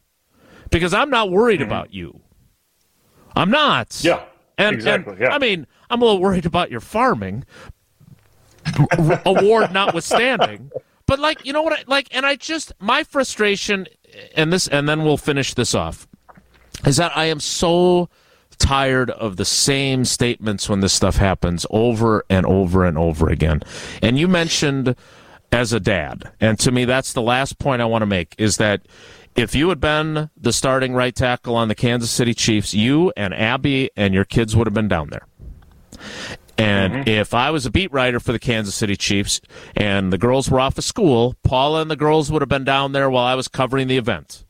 because 0.70 0.94
I'm 0.94 1.10
not 1.10 1.32
worried 1.32 1.60
mm-hmm. 1.60 1.70
about 1.70 1.94
you. 1.94 2.20
I'm 3.36 3.50
not. 3.50 4.04
Yeah. 4.04 4.24
And, 4.58 4.76
exactly. 4.76 5.14
And, 5.14 5.22
yeah. 5.22 5.34
I 5.34 5.40
mean, 5.40 5.66
I'm 5.90 6.02
a 6.02 6.06
little 6.06 6.22
worried 6.22 6.46
about 6.46 6.70
your 6.70 6.80
farming, 6.80 7.46
award 9.26 9.72
notwithstanding. 9.72 10.72
But 11.08 11.20
like, 11.20 11.46
you 11.46 11.54
know 11.54 11.64
what? 11.64 11.74
I, 11.74 11.84
like, 11.88 12.08
and 12.12 12.26
I 12.26 12.36
just 12.36 12.72
my 12.80 13.04
frustration, 13.04 13.88
and 14.36 14.54
this, 14.54 14.68
and 14.68 14.88
then 14.88 15.04
we'll 15.04 15.18
finish 15.18 15.54
this 15.54 15.74
off, 15.74 16.08
is 16.86 16.98
that 16.98 17.16
I 17.18 17.26
am 17.26 17.40
so 17.40 18.10
tired 18.64 19.10
of 19.12 19.36
the 19.36 19.44
same 19.44 20.06
statements 20.06 20.70
when 20.70 20.80
this 20.80 20.94
stuff 20.94 21.18
happens 21.18 21.66
over 21.70 22.24
and 22.30 22.46
over 22.46 22.86
and 22.86 22.98
over 22.98 23.28
again. 23.28 23.62
And 24.02 24.18
you 24.18 24.30
mentioned 24.30 24.96
as 25.52 25.74
a 25.74 25.82
dad, 25.82 26.32
and 26.40 26.58
to 26.60 26.72
me, 26.72 26.86
that's 26.86 27.12
the 27.12 27.22
last 27.22 27.60
point 27.60 27.82
I 27.82 27.86
want 27.86 28.04
to 28.04 28.08
make 28.08 28.34
is 28.38 28.58
that 28.58 28.82
if 29.36 29.54
you 29.54 29.68
had 29.68 29.82
been 29.82 30.30
the 30.38 30.54
starting 30.54 30.94
right 30.94 31.14
tackle 31.14 31.58
on 31.58 31.68
the 31.68 31.76
Kansas 31.76 32.10
City 32.10 32.34
Chiefs, 32.34 32.74
you 32.74 33.12
and 33.18 33.34
Abby 33.34 33.92
and 33.98 34.14
your 34.14 34.24
kids 34.24 34.56
would 34.56 34.66
have 34.66 34.74
been 34.74 34.88
down 34.88 35.10
there. 35.10 35.28
And 36.58 36.94
mm-hmm. 36.94 37.10
if 37.10 37.34
I 37.34 37.52
was 37.52 37.66
a 37.66 37.72
beat 37.72 37.92
writer 37.92 38.22
for 38.22 38.32
the 38.32 38.40
Kansas 38.40 38.76
City 38.76 38.96
Chiefs 38.96 39.42
and 39.76 40.14
the 40.14 40.18
girls 40.18 40.50
were 40.50 40.62
off 40.62 40.78
of 40.78 40.86
school, 40.86 41.36
Paula 41.44 41.82
and 41.82 41.92
the 41.92 41.96
girls 41.98 42.32
would 42.32 42.42
have 42.42 42.50
been 42.50 42.64
down 42.64 42.94
there 42.94 43.10
while 43.10 43.26
I 43.26 43.36
was 43.36 43.50
covering 43.50 43.88
the 43.88 43.98
event. 43.98 44.46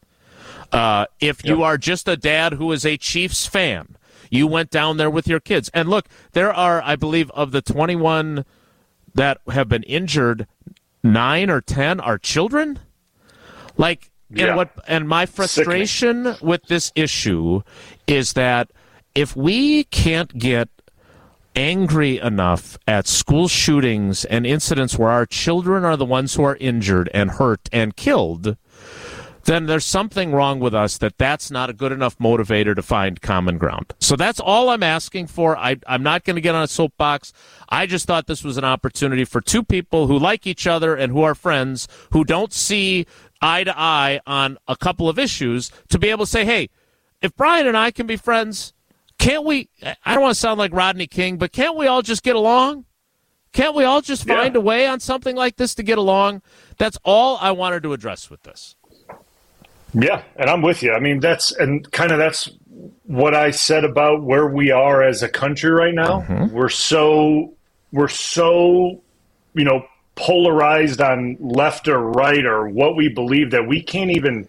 Uh, 0.71 1.05
if 1.19 1.43
you 1.45 1.59
yep. 1.59 1.65
are 1.65 1.77
just 1.77 2.07
a 2.07 2.17
dad 2.17 2.53
who 2.53 2.71
is 2.71 2.85
a 2.85 2.97
Chiefs 2.97 3.47
fan, 3.47 3.95
you 4.33 4.47
went 4.47 4.71
down 4.71 4.97
there 4.97 5.11
with 5.11 5.27
your 5.27 5.39
kids. 5.39 5.69
And 5.75 5.87
look, 5.87 6.07
there 6.31 6.51
are, 6.51 6.81
I 6.81 6.95
believe, 6.95 7.29
of 7.31 7.51
the 7.51 7.61
21 7.61 8.45
that 9.13 9.37
have 9.49 9.69
been 9.69 9.83
injured, 9.83 10.47
nine 11.03 11.51
or 11.51 11.61
10 11.61 11.99
are 11.99 12.17
children. 12.17 12.79
Like, 13.77 14.09
yeah. 14.31 14.47
and 14.47 14.57
what, 14.57 14.71
and 14.87 15.07
my 15.07 15.27
frustration 15.27 16.23
Sickening. 16.23 16.49
with 16.49 16.63
this 16.63 16.91
issue 16.95 17.61
is 18.07 18.33
that 18.33 18.71
if 19.13 19.35
we 19.35 19.83
can't 19.85 20.35
get 20.35 20.67
angry 21.55 22.17
enough 22.17 22.75
at 22.87 23.05
school 23.05 23.47
shootings 23.47 24.25
and 24.25 24.47
incidents 24.47 24.97
where 24.97 25.11
our 25.11 25.27
children 25.27 25.85
are 25.85 25.95
the 25.95 26.05
ones 26.05 26.33
who 26.33 26.43
are 26.43 26.55
injured 26.55 27.07
and 27.13 27.29
hurt 27.31 27.69
and 27.71 27.95
killed, 27.95 28.57
then 29.45 29.65
there's 29.65 29.85
something 29.85 30.31
wrong 30.31 30.59
with 30.59 30.73
us 30.73 30.97
that 30.99 31.17
that's 31.17 31.51
not 31.51 31.69
a 31.69 31.73
good 31.73 31.91
enough 31.91 32.17
motivator 32.17 32.75
to 32.75 32.81
find 32.81 33.21
common 33.21 33.57
ground. 33.57 33.93
So 33.99 34.15
that's 34.15 34.39
all 34.39 34.69
I'm 34.69 34.83
asking 34.83 35.27
for. 35.27 35.57
I, 35.57 35.77
I'm 35.87 36.03
not 36.03 36.23
going 36.23 36.35
to 36.35 36.41
get 36.41 36.55
on 36.55 36.63
a 36.63 36.67
soapbox. 36.67 37.33
I 37.69 37.85
just 37.85 38.05
thought 38.07 38.27
this 38.27 38.43
was 38.43 38.57
an 38.57 38.63
opportunity 38.63 39.25
for 39.25 39.41
two 39.41 39.63
people 39.63 40.07
who 40.07 40.17
like 40.17 40.47
each 40.47 40.65
other 40.65 40.95
and 40.95 41.11
who 41.11 41.23
are 41.23 41.35
friends, 41.35 41.87
who 42.11 42.23
don't 42.23 42.53
see 42.53 43.05
eye 43.41 43.63
to 43.65 43.77
eye 43.77 44.21
on 44.25 44.57
a 44.67 44.77
couple 44.77 45.09
of 45.09 45.19
issues, 45.19 45.71
to 45.89 45.99
be 45.99 46.09
able 46.09 46.25
to 46.25 46.31
say, 46.31 46.45
hey, 46.45 46.69
if 47.21 47.35
Brian 47.35 47.67
and 47.67 47.77
I 47.77 47.91
can 47.91 48.07
be 48.07 48.15
friends, 48.15 48.73
can't 49.17 49.43
we? 49.43 49.69
I 50.05 50.13
don't 50.13 50.23
want 50.23 50.33
to 50.35 50.39
sound 50.39 50.57
like 50.57 50.73
Rodney 50.73 51.07
King, 51.07 51.37
but 51.37 51.51
can't 51.51 51.75
we 51.77 51.87
all 51.87 52.01
just 52.01 52.23
get 52.23 52.35
along? 52.35 52.85
Can't 53.53 53.75
we 53.75 53.83
all 53.83 54.01
just 54.01 54.25
find 54.27 54.55
Yeah. 54.55 54.59
a 54.59 54.63
way 54.63 54.87
on 54.87 54.99
something 54.99 55.35
like 55.35 55.57
this 55.57 55.75
to 55.75 55.83
get 55.83 55.97
along? 55.97 56.41
That's 56.77 56.97
all 57.03 57.37
I 57.39 57.51
wanted 57.51 57.83
to 57.83 57.93
address 57.93 58.29
with 58.29 58.41
this. 58.43 58.75
Yeah, 59.93 60.23
and 60.35 60.49
I'm 60.49 60.61
with 60.61 60.81
you. 60.81 60.93
I 60.93 60.99
mean, 60.99 61.19
that's 61.19 61.51
and 61.51 61.89
kind 61.91 62.11
of 62.11 62.17
that's 62.17 62.49
what 63.03 63.35
I 63.35 63.51
said 63.51 63.83
about 63.83 64.23
where 64.23 64.47
we 64.47 64.71
are 64.71 65.03
as 65.03 65.21
a 65.21 65.29
country 65.29 65.71
right 65.71 65.93
now. 65.93 66.21
Mm-hmm. 66.21 66.53
We're 66.53 66.69
so 66.69 67.53
we're 67.91 68.07
so 68.07 69.01
you 69.53 69.63
know 69.63 69.85
polarized 70.15 71.01
on 71.01 71.37
left 71.39 71.87
or 71.87 71.99
right 71.99 72.45
or 72.45 72.67
what 72.67 72.95
we 72.95 73.09
believe 73.09 73.51
that 73.51 73.67
we 73.67 73.81
can't 73.81 74.11
even 74.11 74.47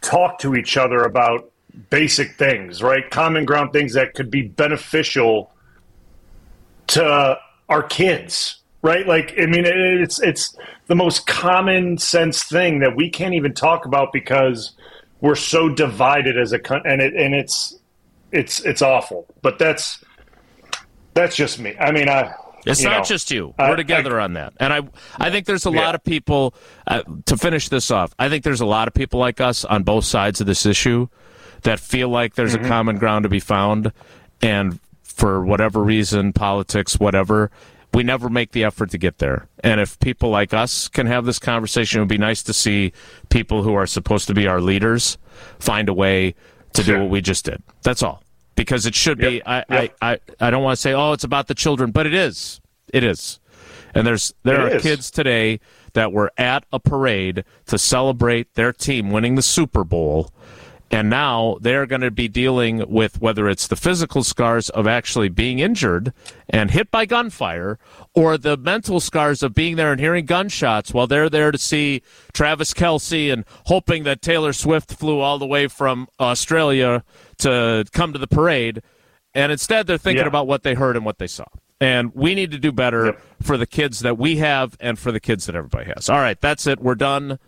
talk 0.00 0.38
to 0.40 0.54
each 0.54 0.76
other 0.76 1.02
about 1.02 1.50
basic 1.90 2.36
things, 2.36 2.82
right? 2.82 3.10
Common 3.10 3.44
ground 3.44 3.72
things 3.72 3.94
that 3.94 4.14
could 4.14 4.30
be 4.30 4.42
beneficial 4.42 5.52
to 6.88 7.38
our 7.68 7.82
kids, 7.82 8.59
right? 8.82 9.06
Like, 9.06 9.34
I 9.40 9.46
mean, 9.46 9.64
it's 9.66 10.20
it's 10.20 10.56
the 10.86 10.94
most 10.96 11.26
common 11.26 11.98
sense 11.98 12.42
thing 12.44 12.80
that 12.80 12.96
we 12.96 13.10
can't 13.10 13.34
even 13.34 13.54
talk 13.54 13.84
about 13.86 14.12
because 14.12 14.72
we're 15.20 15.34
so 15.34 15.68
divided 15.68 16.38
as 16.38 16.52
a 16.52 16.58
country, 16.58 16.90
and 16.92 17.00
it 17.00 17.14
and 17.14 17.34
it's 17.34 17.78
it's 18.32 18.60
it's 18.64 18.82
awful. 18.82 19.26
But 19.42 19.58
that's 19.58 20.02
that's 21.14 21.36
just 21.36 21.58
me. 21.58 21.76
I 21.78 21.90
mean, 21.92 22.08
I. 22.08 22.32
It's 22.66 22.82
not 22.82 22.98
know, 22.98 23.04
just 23.04 23.30
you. 23.30 23.54
We're 23.58 23.74
together 23.76 24.20
on 24.20 24.34
that. 24.34 24.52
And 24.60 24.70
I 24.70 24.82
I 25.18 25.30
think 25.30 25.46
there's 25.46 25.64
a 25.64 25.70
Yeah. 25.70 25.80
lot 25.80 25.94
of 25.94 26.04
people 26.04 26.54
uh, 26.86 27.02
to 27.24 27.38
finish 27.38 27.70
this 27.70 27.90
off. 27.90 28.14
I 28.18 28.28
think 28.28 28.44
there's 28.44 28.60
a 28.60 28.66
lot 28.66 28.86
of 28.86 28.92
people 28.92 29.18
like 29.18 29.40
us 29.40 29.64
on 29.64 29.82
both 29.82 30.04
sides 30.04 30.42
of 30.42 30.46
this 30.46 30.66
issue 30.66 31.08
that 31.62 31.80
feel 31.80 32.10
like 32.10 32.34
there's 32.34 32.54
Mm-hmm. 32.54 32.66
a 32.66 32.68
common 32.68 32.98
ground 32.98 33.22
to 33.22 33.30
be 33.30 33.40
found 33.40 33.92
and 34.42 34.78
for 35.02 35.42
whatever 35.42 35.82
reason, 35.82 36.34
politics, 36.34 37.00
whatever, 37.00 37.50
we 37.92 38.02
never 38.02 38.28
make 38.28 38.52
the 38.52 38.64
effort 38.64 38.90
to 38.90 38.98
get 38.98 39.18
there. 39.18 39.48
And 39.64 39.80
if 39.80 39.98
people 39.98 40.30
like 40.30 40.54
us 40.54 40.88
can 40.88 41.06
have 41.06 41.24
this 41.24 41.38
conversation, 41.38 41.98
it 41.98 42.02
would 42.02 42.08
be 42.08 42.18
nice 42.18 42.42
to 42.44 42.52
see 42.52 42.92
people 43.30 43.62
who 43.62 43.74
are 43.74 43.86
supposed 43.86 44.26
to 44.28 44.34
be 44.34 44.46
our 44.46 44.60
leaders 44.60 45.18
find 45.58 45.88
a 45.88 45.94
way 45.94 46.34
to 46.74 46.82
do 46.84 47.00
what 47.00 47.10
we 47.10 47.20
just 47.20 47.44
did. 47.44 47.62
That's 47.82 48.02
all. 48.02 48.22
Because 48.54 48.86
it 48.86 48.94
should 48.94 49.18
be 49.18 49.42
I, 49.44 49.64
Yep. 49.68 49.96
I, 50.02 50.12
I, 50.12 50.18
I 50.40 50.50
don't 50.50 50.62
want 50.62 50.76
to 50.76 50.80
say, 50.80 50.92
oh, 50.92 51.12
it's 51.12 51.24
about 51.24 51.48
the 51.48 51.54
children, 51.54 51.90
but 51.90 52.06
it 52.06 52.14
is. 52.14 52.60
It 52.92 53.02
is. 53.02 53.40
And 53.94 54.06
there's 54.06 54.34
there 54.44 54.66
It 54.68 54.72
are 54.72 54.76
is. 54.76 54.82
kids 54.82 55.10
today 55.10 55.58
that 55.94 56.12
were 56.12 56.30
at 56.38 56.64
a 56.72 56.78
parade 56.78 57.44
to 57.66 57.78
celebrate 57.78 58.54
their 58.54 58.72
team 58.72 59.10
winning 59.10 59.34
the 59.34 59.42
Super 59.42 59.82
Bowl. 59.82 60.30
And 60.92 61.08
now 61.08 61.56
they're 61.60 61.86
going 61.86 62.00
to 62.00 62.10
be 62.10 62.26
dealing 62.26 62.84
with 62.90 63.20
whether 63.20 63.48
it's 63.48 63.68
the 63.68 63.76
physical 63.76 64.24
scars 64.24 64.70
of 64.70 64.88
actually 64.88 65.28
being 65.28 65.60
injured 65.60 66.12
and 66.48 66.72
hit 66.72 66.90
by 66.90 67.06
gunfire 67.06 67.78
or 68.12 68.36
the 68.36 68.56
mental 68.56 68.98
scars 68.98 69.44
of 69.44 69.54
being 69.54 69.76
there 69.76 69.92
and 69.92 70.00
hearing 70.00 70.26
gunshots 70.26 70.92
while 70.92 71.06
they're 71.06 71.30
there 71.30 71.52
to 71.52 71.58
see 71.58 72.02
Travis 72.32 72.74
Kelce 72.74 73.32
and 73.32 73.44
hoping 73.66 74.02
that 74.02 74.20
Taylor 74.20 74.52
Swift 74.52 74.92
flew 74.92 75.20
all 75.20 75.38
the 75.38 75.46
way 75.46 75.68
from 75.68 76.08
Australia 76.18 77.04
to 77.38 77.84
come 77.92 78.12
to 78.12 78.18
the 78.18 78.26
parade. 78.26 78.82
And 79.32 79.52
instead, 79.52 79.86
they're 79.86 79.96
thinking 79.96 80.22
Yeah. 80.24 80.28
about 80.28 80.48
what 80.48 80.64
they 80.64 80.74
heard 80.74 80.96
and 80.96 81.04
what 81.04 81.18
they 81.18 81.28
saw. 81.28 81.44
And 81.80 82.12
we 82.16 82.34
need 82.34 82.50
to 82.50 82.58
do 82.58 82.72
better 82.72 83.06
Yep. 83.06 83.20
for 83.42 83.56
the 83.56 83.64
kids 83.66 84.00
that 84.00 84.18
we 84.18 84.36
have 84.38 84.76
and 84.80 84.98
for 84.98 85.12
the 85.12 85.20
kids 85.20 85.46
that 85.46 85.54
everybody 85.54 85.90
has. 85.94 86.10
All 86.10 86.18
right, 86.18 86.38
that's 86.40 86.66
it. 86.66 86.80
We're 86.80 86.96
done. 86.96 87.38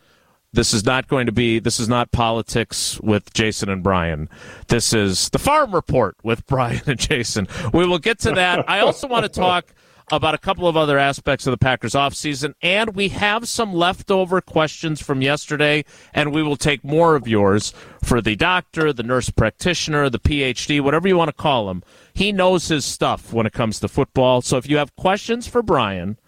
This 0.55 0.75
is 0.75 0.85
not 0.85 1.09
going 1.09 1.25
to 1.25 1.33
be, 1.33 1.59
this 1.61 1.81
is 1.81 1.89
not 1.89 2.13
politics 2.13 3.01
with 3.01 3.33
Jason 3.33 3.71
and 3.71 3.83
Brian. 3.83 4.29
This 4.69 4.93
is 4.93 5.31
the 5.31 5.39
Farm 5.39 5.75
Report 5.75 6.15
with 6.23 6.47
Brian 6.47 6.83
and 6.87 6.99
Jason. 6.99 7.49
We 7.73 7.87
will 7.87 7.99
get 7.99 8.19
to 8.21 8.33
that. 8.33 8.69
I 8.69 8.81
also 8.81 9.09
want 9.09 9.25
to 9.25 9.31
talk 9.31 9.73
about 10.11 10.35
a 10.35 10.39
couple 10.39 10.69
of 10.69 10.77
other 10.77 10.99
aspects 10.99 11.47
of 11.47 11.53
the 11.53 11.57
Packers 11.57 11.93
offseason, 11.95 12.53
and 12.61 12.95
we 12.95 13.09
have 13.09 13.49
some 13.49 13.73
leftover 13.73 14.43
questions 14.43 15.01
from 15.01 15.23
yesterday, 15.23 15.87
and 16.13 16.35
we 16.35 16.43
will 16.43 16.57
take 16.57 16.85
more 16.85 17.17
of 17.17 17.27
yours 17.27 17.73
for 18.05 18.21
the 18.21 18.37
doctor, 18.37 18.93
the 18.93 19.03
nurse 19.03 19.31
practitioner, 19.31 20.11
the 20.11 20.21
PhD, 20.21 20.83
whatever 20.83 21.09
you 21.09 21.17
want 21.17 21.29
to 21.29 21.33
call 21.33 21.71
him. 21.71 21.83
He 22.13 22.31
knows 22.31 22.69
his 22.69 22.85
stuff 22.85 23.33
when 23.33 23.47
it 23.47 23.55
comes 23.55 23.81
to 23.81 23.89
football. 23.89 24.43
So 24.43 24.59
if 24.59 24.69
you 24.69 24.77
have 24.77 24.95
questions 24.97 25.47
for 25.47 25.63
Brian 25.63 26.19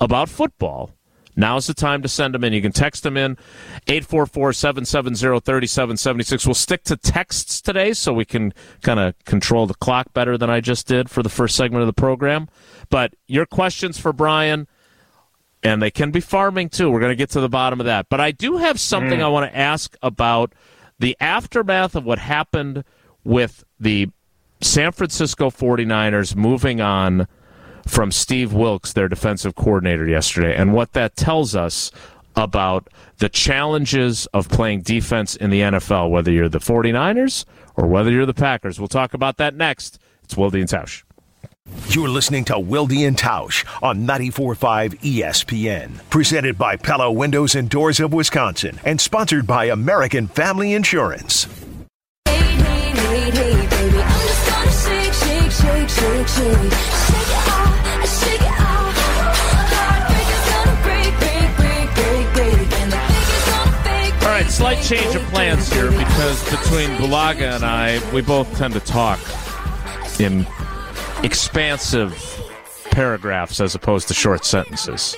about 0.00 0.30
football, 0.30 0.92
Now's 1.38 1.66
the 1.68 1.74
time 1.74 2.02
to 2.02 2.08
send 2.08 2.34
them 2.34 2.42
in. 2.42 2.52
You 2.52 2.60
can 2.60 2.72
text 2.72 3.04
them 3.04 3.16
in 3.16 3.36
844-770-3776. 3.86 6.44
We'll 6.44 6.54
stick 6.54 6.82
to 6.84 6.96
texts 6.96 7.60
today 7.60 7.92
so 7.92 8.12
we 8.12 8.24
can 8.24 8.52
kind 8.82 8.98
of 8.98 9.14
control 9.24 9.68
the 9.68 9.74
clock 9.74 10.12
better 10.12 10.36
than 10.36 10.50
I 10.50 10.60
just 10.60 10.88
did 10.88 11.08
for 11.08 11.22
the 11.22 11.28
first 11.28 11.54
segment 11.54 11.82
of 11.82 11.86
the 11.86 11.92
program. 11.92 12.48
But 12.90 13.14
your 13.28 13.46
questions 13.46 13.98
for 13.98 14.12
Brian 14.12 14.66
and 15.62 15.80
they 15.80 15.92
can 15.92 16.10
be 16.10 16.20
farming 16.20 16.70
too. 16.70 16.90
We're 16.90 16.98
going 16.98 17.12
to 17.12 17.16
get 17.16 17.30
to 17.30 17.40
the 17.40 17.48
bottom 17.48 17.78
of 17.78 17.86
that. 17.86 18.08
But 18.08 18.20
I 18.20 18.32
do 18.32 18.56
have 18.56 18.80
something 18.80 19.20
mm. 19.20 19.24
I 19.24 19.28
want 19.28 19.48
to 19.48 19.56
ask 19.56 19.96
about 20.02 20.52
the 20.98 21.16
aftermath 21.20 21.94
of 21.94 22.04
what 22.04 22.18
happened 22.18 22.82
with 23.22 23.62
the 23.78 24.08
San 24.60 24.90
Francisco 24.90 25.50
49ers 25.50 26.34
moving 26.34 26.80
on 26.80 27.28
from 27.88 28.12
Steve 28.12 28.52
Wilks, 28.52 28.92
their 28.92 29.08
defensive 29.08 29.54
coordinator, 29.54 30.06
yesterday, 30.06 30.54
and 30.54 30.72
what 30.72 30.92
that 30.92 31.16
tells 31.16 31.56
us 31.56 31.90
about 32.36 32.88
the 33.18 33.28
challenges 33.28 34.26
of 34.26 34.48
playing 34.48 34.82
defense 34.82 35.34
in 35.34 35.50
the 35.50 35.60
NFL, 35.60 36.10
whether 36.10 36.30
you're 36.30 36.48
the 36.48 36.60
49ers 36.60 37.44
or 37.76 37.88
whether 37.88 38.10
you're 38.10 38.26
the 38.26 38.34
Packers. 38.34 38.78
We'll 38.78 38.88
talk 38.88 39.14
about 39.14 39.38
that 39.38 39.54
next. 39.54 39.98
It's 40.22 40.36
Wilde 40.36 40.54
and 40.54 40.68
Tausch. 40.68 41.02
You're 41.88 42.08
listening 42.08 42.44
to 42.46 42.58
Wilde 42.58 42.92
and 42.92 43.16
Tausch 43.16 43.64
on 43.82 44.06
94.5 44.06 45.00
ESPN. 45.00 46.08
Presented 46.10 46.56
by 46.56 46.76
Pella 46.76 47.10
Windows 47.10 47.54
and 47.54 47.68
Doors 47.68 48.00
of 48.00 48.12
Wisconsin 48.12 48.78
and 48.84 49.00
sponsored 49.00 49.46
by 49.46 49.66
American 49.66 50.28
Family 50.28 50.72
Insurance. 50.72 51.46
Hey, 52.26 52.34
hey, 52.36 53.30
hey, 53.30 54.37
shake, 54.88 55.12
shake, 55.12 55.50
shake, 55.52 55.88
shake, 55.88 56.28
shake. 56.28 56.72
Shake 57.08 57.28
it 57.28 57.48
off, 57.48 57.76
shake 58.20 58.40
it 58.40 58.60
off. 58.60 58.94
Heartbreak 59.76 60.28
gonna 60.48 60.76
break, 60.82 61.12
break, 61.20 61.50
break, 61.56 61.88
break, 61.94 62.26
break. 62.34 62.80
And 62.80 62.92
the 62.92 62.96
fake 62.96 63.44
gonna 63.46 63.84
fake. 63.84 64.22
All 64.22 64.28
right, 64.28 64.50
slight 64.50 64.82
change 64.82 65.14
of 65.14 65.22
plans 65.30 65.72
here 65.72 65.90
because 65.90 66.42
between 66.50 66.90
Bulaga 66.98 67.56
and 67.56 67.64
I, 67.64 68.00
we 68.12 68.22
both 68.22 68.56
tend 68.56 68.74
to 68.74 68.80
talk 68.80 69.20
in 70.20 70.46
expansive 71.22 72.12
paragraphs 72.90 73.60
as 73.60 73.74
opposed 73.74 74.08
to 74.08 74.14
short 74.14 74.44
sentences. 74.44 75.16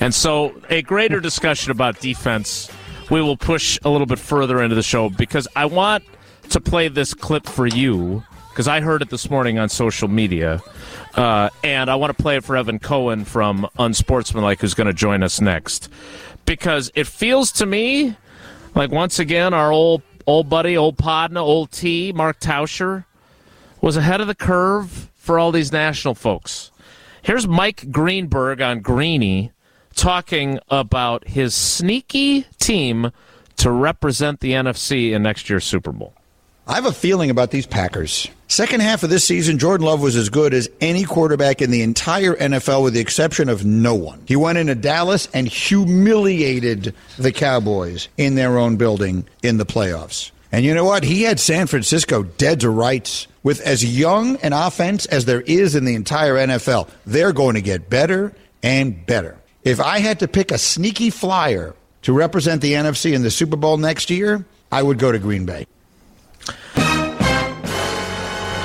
And 0.00 0.14
so, 0.14 0.54
a 0.70 0.82
greater 0.82 1.20
discussion 1.20 1.70
about 1.70 2.00
defense, 2.00 2.70
we 3.10 3.20
will 3.20 3.36
push 3.36 3.78
a 3.84 3.90
little 3.90 4.06
bit 4.06 4.18
further 4.18 4.62
into 4.62 4.74
the 4.74 4.82
show 4.82 5.10
because 5.10 5.46
I 5.56 5.66
want 5.66 6.04
to 6.50 6.60
play 6.60 6.88
this 6.88 7.12
clip 7.12 7.46
for 7.46 7.66
you 7.66 8.24
because 8.60 8.68
I 8.68 8.82
heard 8.82 9.00
it 9.00 9.08
this 9.08 9.30
morning 9.30 9.58
on 9.58 9.70
social 9.70 10.06
media. 10.06 10.62
Uh, 11.14 11.48
and 11.64 11.88
I 11.88 11.94
want 11.94 12.14
to 12.14 12.22
play 12.22 12.36
it 12.36 12.44
for 12.44 12.58
Evan 12.58 12.78
Cohen 12.78 13.24
from 13.24 13.66
Unsportsmanlike, 13.78 14.60
who's 14.60 14.74
going 14.74 14.86
to 14.86 14.92
join 14.92 15.22
us 15.22 15.40
next. 15.40 15.88
Because 16.44 16.90
it 16.94 17.06
feels 17.06 17.52
to 17.52 17.64
me 17.64 18.14
like, 18.74 18.90
once 18.90 19.18
again, 19.18 19.54
our 19.54 19.72
old 19.72 20.02
old 20.26 20.50
buddy, 20.50 20.76
old 20.76 20.98
Podna, 20.98 21.38
old 21.38 21.70
T, 21.70 22.12
Mark 22.12 22.38
Tauscher, 22.38 23.06
was 23.80 23.96
ahead 23.96 24.20
of 24.20 24.26
the 24.26 24.34
curve 24.34 25.10
for 25.14 25.38
all 25.38 25.52
these 25.52 25.72
national 25.72 26.14
folks. 26.14 26.70
Here's 27.22 27.48
Mike 27.48 27.90
Greenberg 27.90 28.60
on 28.60 28.80
Greeny 28.80 29.52
talking 29.94 30.58
about 30.68 31.26
his 31.26 31.54
sneaky 31.54 32.42
team 32.58 33.10
to 33.56 33.70
represent 33.70 34.40
the 34.40 34.52
NFC 34.52 35.12
in 35.12 35.22
next 35.22 35.48
year's 35.48 35.64
Super 35.64 35.92
Bowl. 35.92 36.12
I 36.70 36.74
have 36.74 36.86
a 36.86 36.92
feeling 36.92 37.30
about 37.30 37.50
these 37.50 37.66
Packers. 37.66 38.28
Second 38.46 38.80
half 38.80 39.02
of 39.02 39.10
this 39.10 39.24
season, 39.24 39.58
Jordan 39.58 39.88
Love 39.88 40.00
was 40.00 40.14
as 40.14 40.28
good 40.28 40.54
as 40.54 40.70
any 40.80 41.02
quarterback 41.02 41.60
in 41.60 41.72
the 41.72 41.82
entire 41.82 42.36
NFL, 42.36 42.84
with 42.84 42.94
the 42.94 43.00
exception 43.00 43.48
of 43.48 43.64
no 43.64 43.96
one. 43.96 44.22
He 44.28 44.36
went 44.36 44.56
into 44.56 44.76
Dallas 44.76 45.28
and 45.34 45.48
humiliated 45.48 46.94
the 47.18 47.32
Cowboys 47.32 48.08
in 48.16 48.36
their 48.36 48.56
own 48.56 48.76
building 48.76 49.26
in 49.42 49.56
the 49.56 49.66
playoffs. 49.66 50.30
And 50.52 50.64
you 50.64 50.72
know 50.72 50.84
what? 50.84 51.02
He 51.02 51.22
had 51.22 51.40
San 51.40 51.66
Francisco 51.66 52.22
dead 52.22 52.60
to 52.60 52.70
rights. 52.70 53.26
With 53.42 53.60
as 53.62 53.84
young 53.84 54.36
an 54.36 54.52
offense 54.52 55.06
as 55.06 55.24
there 55.24 55.40
is 55.40 55.74
in 55.74 55.86
the 55.86 55.96
entire 55.96 56.36
NFL, 56.36 56.88
they're 57.04 57.32
going 57.32 57.56
to 57.56 57.62
get 57.62 57.90
better 57.90 58.32
and 58.62 59.04
better. 59.06 59.36
If 59.64 59.80
I 59.80 59.98
had 59.98 60.20
to 60.20 60.28
pick 60.28 60.52
a 60.52 60.58
sneaky 60.58 61.10
flyer 61.10 61.74
to 62.02 62.12
represent 62.12 62.62
the 62.62 62.74
NFC 62.74 63.12
in 63.12 63.22
the 63.22 63.30
Super 63.32 63.56
Bowl 63.56 63.76
next 63.76 64.08
year, 64.08 64.44
I 64.70 64.84
would 64.84 65.00
go 65.00 65.10
to 65.10 65.18
Green 65.18 65.46
Bay. 65.46 65.66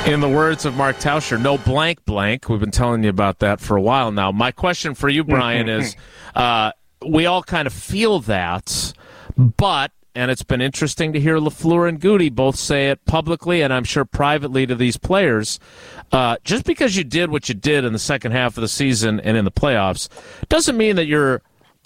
In 0.06 0.20
the 0.20 0.30
words 0.30 0.66
of 0.66 0.76
Mark 0.76 0.98
Tauscher, 0.98 1.42
no 1.42 1.58
blank 1.58 2.06
blank. 2.06 2.48
We've 2.48 2.60
been 2.60 2.70
telling 2.70 3.04
you 3.04 3.10
about 3.10 3.40
that 3.40 3.60
for 3.60 3.76
a 3.76 3.82
while 3.82 4.12
now. 4.12 4.32
My 4.32 4.52
question 4.52 4.94
for 4.94 5.10
you, 5.10 5.24
Brian, 5.24 5.68
is 5.68 5.96
uh, 6.36 6.74
we 7.04 7.26
all 7.26 7.42
kind 7.42 7.66
of 7.66 7.74
feel 7.74 8.20
that, 8.22 8.94
but, 9.36 9.92
and 10.14 10.30
it's 10.30 10.44
been 10.44 10.62
interesting 10.62 11.12
to 11.14 11.20
hear 11.20 11.38
LaFleur 11.38 11.90
and 11.90 12.00
Gutey 12.00 12.32
both 12.32 12.56
say 12.56 12.90
it 12.90 13.04
publicly 13.06 13.62
and 13.62 13.74
I'm 13.74 13.84
sure 13.84 14.06
privately 14.06 14.68
to 14.68 14.76
these 14.76 14.96
players. 14.96 15.60
Uh, 16.12 16.38
just 16.44 16.66
because 16.66 16.96
you 16.96 17.04
did 17.04 17.32
what 17.32 17.50
you 17.50 17.56
did 17.56 17.84
in 17.84 17.92
the 17.92 18.00
second 18.00 18.32
half 18.32 18.58
of 18.58 18.62
the 18.62 18.68
season 18.68 19.20
and 19.20 19.36
in 19.36 19.44
the 19.44 19.52
playoffs 19.52 20.08
doesn't 20.50 20.78
mean 20.78 20.98
that 20.98 21.08
you're 21.08 21.42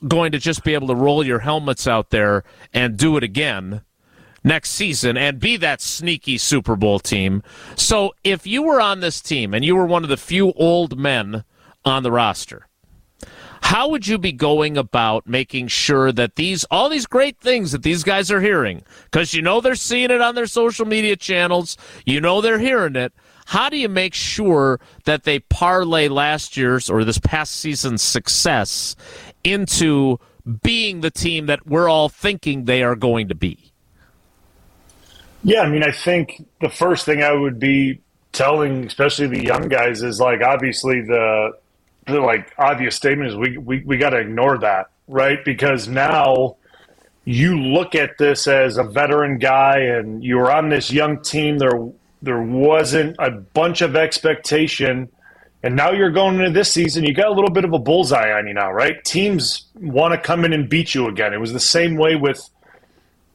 going 0.07 0.33
to 0.33 0.39
just 0.39 0.65
be 0.65 0.73
able 0.73 0.87
to 0.87 0.95
roll 0.95 1.25
your 1.25 1.39
helmets 1.39 1.87
out 1.87 2.09
there 2.09 2.43
and 2.73 2.97
do 2.97 3.15
it 3.15 3.23
again 3.23 3.81
next 4.43 4.71
season 4.71 5.17
and 5.17 5.39
be 5.39 5.57
that 5.57 5.81
sneaky 5.81 6.37
Super 6.37 6.75
Bowl 6.75 6.99
team. 6.99 7.43
So 7.75 8.13
if 8.23 8.45
you 8.47 8.63
were 8.63 8.81
on 8.81 8.99
this 8.99 9.21
team 9.21 9.53
and 9.53 9.63
you 9.63 9.75
were 9.75 9.85
one 9.85 10.03
of 10.03 10.09
the 10.09 10.17
few 10.17 10.53
old 10.53 10.97
men 10.97 11.43
on 11.85 12.03
the 12.03 12.11
roster, 12.11 12.67
how 13.61 13.89
would 13.89 14.07
you 14.07 14.17
be 14.17 14.31
going 14.31 14.77
about 14.77 15.27
making 15.27 15.67
sure 15.67 16.11
that 16.11 16.35
these 16.35 16.63
all 16.65 16.89
these 16.89 17.05
great 17.05 17.39
things 17.39 17.71
that 17.71 17.83
these 17.83 18.03
guys 18.03 18.31
are 18.31 18.41
hearing 18.41 18.83
because 19.05 19.33
you 19.33 19.41
know 19.41 19.61
they're 19.61 19.75
seeing 19.75 20.11
it 20.11 20.21
on 20.21 20.35
their 20.35 20.47
social 20.47 20.85
media 20.85 21.15
channels 21.15 21.77
you 22.05 22.21
know 22.21 22.41
they're 22.41 22.59
hearing 22.59 22.95
it 22.95 23.13
how 23.47 23.69
do 23.69 23.77
you 23.77 23.89
make 23.89 24.13
sure 24.13 24.79
that 25.05 25.23
they 25.23 25.39
parlay 25.39 26.07
last 26.07 26.55
year's 26.55 26.89
or 26.89 27.03
this 27.03 27.19
past 27.19 27.55
season's 27.55 28.01
success 28.01 28.95
into 29.43 30.19
being 30.63 31.01
the 31.01 31.11
team 31.11 31.45
that 31.45 31.67
we're 31.67 31.89
all 31.89 32.09
thinking 32.09 32.65
they 32.65 32.81
are 32.81 32.95
going 32.95 33.27
to 33.27 33.35
be 33.35 33.68
Yeah, 35.43 35.61
I 35.61 35.69
mean, 35.69 35.83
I 35.83 35.91
think 35.91 36.45
the 36.61 36.69
first 36.69 37.05
thing 37.05 37.23
I 37.23 37.33
would 37.33 37.59
be 37.59 38.01
telling, 38.31 38.85
especially 38.85 39.27
the 39.27 39.43
young 39.43 39.69
guys, 39.69 40.03
is 40.03 40.19
like 40.19 40.41
obviously 40.41 41.01
the, 41.01 41.53
the 42.07 42.19
like 42.19 42.51
obvious 42.57 42.95
statement 42.95 43.31
is 43.31 43.35
we 43.37 43.57
we, 43.57 43.83
we 43.85 43.97
got 43.97 44.11
to 44.11 44.17
ignore 44.17 44.57
that, 44.59 44.87
right? 45.07 45.43
Because 45.43 45.87
now 45.87 46.57
you 47.25 47.59
look 47.59 47.95
at 47.95 48.17
this 48.17 48.47
as 48.47 48.77
a 48.77 48.83
veteran 48.83 49.37
guy, 49.37 49.79
and 49.79 50.23
you 50.23 50.37
were 50.37 50.51
on 50.51 50.69
this 50.69 50.91
young 50.91 51.21
team. 51.21 51.57
There 51.57 51.89
there 52.21 52.41
wasn't 52.41 53.15
a 53.19 53.31
bunch 53.31 53.81
of 53.81 53.95
expectation. 53.95 55.09
And 55.61 55.75
now 55.75 55.91
you're 55.91 56.11
going 56.11 56.39
into 56.39 56.51
this 56.51 56.71
season, 56.71 57.03
you 57.03 57.13
got 57.13 57.27
a 57.27 57.33
little 57.33 57.49
bit 57.49 57.65
of 57.65 57.73
a 57.73 57.79
bullseye 57.79 58.31
on 58.31 58.47
you 58.47 58.53
now, 58.53 58.71
right? 58.71 59.03
Teams 59.03 59.67
want 59.75 60.13
to 60.13 60.17
come 60.17 60.45
in 60.45 60.53
and 60.53 60.69
beat 60.69 60.95
you 60.95 61.07
again. 61.09 61.33
It 61.33 61.39
was 61.41 61.51
the 61.51 61.59
same 61.59 61.97
way 61.97 62.15
with 62.15 62.41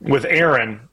with 0.01 0.25
Aaron 0.25 0.89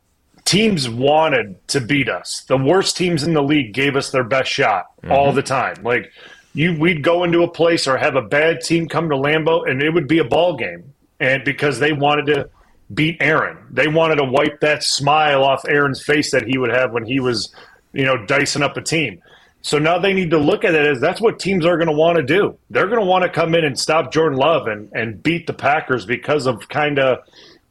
teams 0.52 0.90
wanted 0.90 1.56
to 1.70 1.80
beat 1.80 2.10
us. 2.10 2.44
The 2.50 2.58
worst 2.58 2.98
teams 2.98 3.24
in 3.24 3.34
the 3.34 3.42
league 3.42 3.74
gave 3.74 3.96
us 3.96 4.12
their 4.12 4.26
best 4.26 4.52
shot 4.52 4.88
all 5.10 5.28
mm-hmm. 5.28 5.38
the 5.38 5.44
time. 5.44 5.76
Like 5.82 6.12
you, 6.54 6.78
we'd 6.78 7.04
go 7.04 7.24
into 7.24 7.44
a 7.44 7.48
place 7.48 7.88
or 7.88 7.96
have 7.96 8.18
a 8.18 8.22
bad 8.22 8.60
team 8.60 8.90
come 8.90 9.10
to 9.10 9.16
Lambeau, 9.16 9.70
and 9.70 9.82
it 9.82 9.92
would 9.92 10.10
be 10.10 10.20
a 10.20 10.26
ball 10.26 10.58
game, 10.58 10.94
and 11.22 11.46
because 11.46 11.80
they 11.80 11.94
wanted 11.94 12.26
to 12.26 12.50
beat 12.94 13.16
Aaron, 13.22 13.60
they 13.70 13.88
wanted 13.88 14.16
to 14.16 14.26
wipe 14.26 14.60
that 14.60 14.84
smile 14.84 15.46
off 15.46 15.64
Aaron's 15.70 16.04
face 16.04 16.32
that 16.32 16.46
he 16.46 16.58
would 16.58 16.70
have 16.70 16.92
when 16.92 17.06
he 17.06 17.22
was, 17.22 17.56
you 17.94 18.04
know, 18.04 18.26
dicing 18.26 18.62
up 18.62 18.76
a 18.76 18.82
team. 18.82 19.22
So 19.62 19.80
now 19.80 20.00
they 20.00 20.12
need 20.12 20.32
to 20.32 20.38
look 20.38 20.66
at 20.66 20.76
it 20.76 20.86
as 20.86 21.00
that's 21.00 21.22
what 21.22 21.40
teams 21.40 21.66
are 21.66 21.78
going 21.78 21.88
to 21.88 21.94
want 21.94 22.18
to 22.18 22.24
do. 22.24 22.58
They're 22.70 22.88
going 22.88 23.00
to 23.00 23.06
want 23.06 23.24
to 23.24 23.30
come 23.30 23.56
in 23.56 23.64
and 23.64 23.80
stop 23.80 24.12
Jordan 24.12 24.38
Love 24.38 24.68
and, 24.68 24.92
and 24.92 25.24
beat 25.24 25.48
the 25.48 25.54
Packers 25.54 26.06
because 26.06 26.46
of 26.46 26.68
kind 26.68 27.00
of 27.00 27.20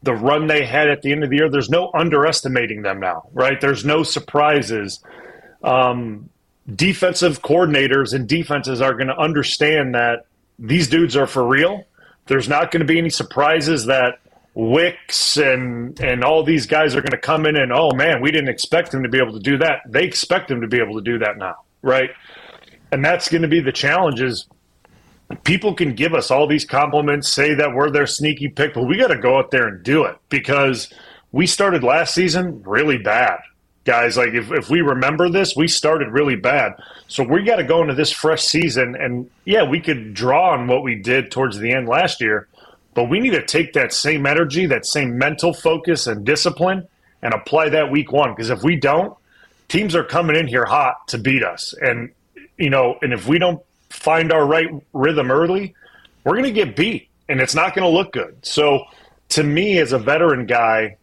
the 0.03 0.13
run 0.13 0.47
they 0.47 0.65
had 0.65 0.89
at 0.89 1.01
the 1.01 1.11
end 1.11 1.23
of 1.23 1.29
the 1.29 1.37
year. 1.37 1.49
There's 1.49 1.69
no 1.69 1.91
underestimating 1.93 2.81
them 2.81 2.99
now, 2.99 3.29
right? 3.33 3.59
There's 3.59 3.85
no 3.85 4.03
surprises. 4.03 5.03
Um, 5.63 6.29
defensive 6.73 7.41
coordinators 7.41 8.13
and 8.13 8.27
defenses 8.27 8.81
are 8.81 8.93
going 8.93 9.07
to 9.07 9.17
understand 9.17 9.95
that 9.95 10.25
these 10.57 10.87
dudes 10.87 11.15
are 11.15 11.27
for 11.27 11.45
real. 11.45 11.85
There's 12.27 12.47
not 12.47 12.71
going 12.71 12.81
to 12.81 12.85
be 12.85 12.97
any 12.97 13.09
surprises 13.09 13.85
that 13.85 14.19
Wicks 14.53 15.37
and 15.37 15.97
and 16.01 16.25
all 16.25 16.43
these 16.43 16.65
guys 16.65 16.93
are 16.93 17.01
going 17.01 17.11
to 17.11 17.17
come 17.17 17.45
in 17.45 17.55
and 17.55 17.71
oh 17.71 17.91
man, 17.93 18.21
we 18.21 18.31
didn't 18.31 18.49
expect 18.49 18.91
them 18.91 19.03
to 19.03 19.09
be 19.09 19.17
able 19.17 19.31
to 19.31 19.39
do 19.39 19.57
that. 19.59 19.79
They 19.87 20.03
expect 20.03 20.49
them 20.49 20.59
to 20.59 20.67
be 20.67 20.77
able 20.77 20.95
to 20.95 21.01
do 21.01 21.19
that 21.19 21.37
now, 21.37 21.55
right? 21.81 22.09
And 22.91 23.03
that's 23.03 23.29
going 23.29 23.43
to 23.43 23.47
be 23.47 23.61
the 23.61 23.71
challenge 23.71 24.19
is 24.19 24.47
people 25.43 25.73
can 25.73 25.93
give 25.93 26.13
us 26.13 26.31
all 26.31 26.47
these 26.47 26.65
compliments, 26.65 27.31
say 27.31 27.53
that 27.53 27.73
we're 27.73 27.89
their 27.89 28.07
sneaky 28.07 28.47
pick, 28.47 28.73
but 28.73 28.83
we 28.83 28.97
got 28.97 29.07
to 29.07 29.17
go 29.17 29.37
out 29.37 29.51
there 29.51 29.67
and 29.67 29.83
do 29.83 30.05
it 30.05 30.17
because 30.29 30.91
we 31.31 31.47
started 31.47 31.83
last 31.83 32.13
season 32.13 32.61
really 32.63 32.97
bad. 32.97 33.39
Guys, 33.83 34.15
like 34.15 34.33
if, 34.33 34.51
if 34.51 34.69
we 34.69 34.81
remember 34.81 35.29
this, 35.29 35.55
we 35.55 35.67
started 35.67 36.09
really 36.09 36.35
bad. 36.35 36.73
So 37.07 37.23
we 37.23 37.43
got 37.43 37.55
to 37.55 37.63
go 37.63 37.81
into 37.81 37.95
this 37.95 38.11
fresh 38.11 38.43
season. 38.43 38.95
And 38.95 39.29
yeah, 39.45 39.63
we 39.63 39.79
could 39.79 40.13
draw 40.13 40.51
on 40.51 40.67
what 40.67 40.83
we 40.83 40.95
did 40.95 41.31
towards 41.31 41.57
the 41.57 41.71
end 41.71 41.87
last 41.87 42.21
year, 42.21 42.47
but 42.93 43.05
we 43.05 43.19
need 43.19 43.31
to 43.31 43.45
take 43.45 43.73
that 43.73 43.91
same 43.91 44.25
energy, 44.25 44.67
that 44.67 44.85
same 44.85 45.17
mental 45.17 45.53
focus 45.53 46.05
and 46.05 46.25
discipline 46.25 46.87
and 47.23 47.33
apply 47.33 47.69
that 47.69 47.91
week 47.91 48.11
one. 48.11 48.31
Because 48.31 48.51
if 48.51 48.61
we 48.61 48.75
don't, 48.75 49.17
teams 49.67 49.95
are 49.95 50.03
coming 50.03 50.35
in 50.35 50.47
here 50.47 50.65
hot 50.65 51.07
to 51.07 51.17
beat 51.17 51.43
us. 51.43 51.73
And, 51.81 52.11
you 52.57 52.69
know, 52.69 52.99
and 53.01 53.13
if 53.13 53.27
we 53.27 53.39
don't 53.39 53.63
find 53.91 54.31
our 54.31 54.45
right 54.45 54.69
rhythm 54.93 55.31
early, 55.31 55.75
we're 56.23 56.33
going 56.33 56.45
to 56.45 56.51
get 56.51 56.75
beat 56.75 57.09
and 57.29 57.39
it's 57.39 57.55
not 57.55 57.75
going 57.75 57.83
to 57.83 57.89
look 57.89 58.13
good. 58.13 58.37
So, 58.43 58.85
to 59.29 59.43
me, 59.43 59.77
as 59.77 59.93
a 59.93 59.97
veteran 59.97 60.45
guy, 60.45 60.97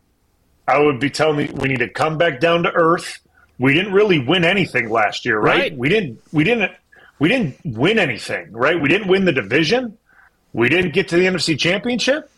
I 0.66 0.78
would 0.78 1.00
be 1.00 1.08
telling 1.08 1.48
you 1.48 1.54
we 1.54 1.68
need 1.68 1.78
to 1.78 1.88
come 1.88 2.18
back 2.18 2.40
down 2.40 2.64
to 2.64 2.72
earth. 2.72 3.18
We 3.58 3.72
didn't 3.72 3.92
really 3.92 4.18
win 4.18 4.44
anything 4.44 4.90
last 4.90 5.24
year, 5.24 5.40
right? 5.40 5.58
Right. 5.58 5.76
We 5.76 5.88
didn't. 5.88 6.20
We 6.32 6.44
didn't. 6.44 6.72
We 7.18 7.28
didn't 7.28 7.56
win 7.64 7.98
anything, 7.98 8.52
right? 8.52 8.80
We 8.80 8.88
didn't 8.88 9.08
win 9.08 9.24
the 9.24 9.32
division. 9.32 9.96
We 10.52 10.68
didn't 10.68 10.92
get 10.92 11.08
to 11.08 11.16
the 11.16 11.24
NFC 11.24 11.58
Championship. 11.58 12.30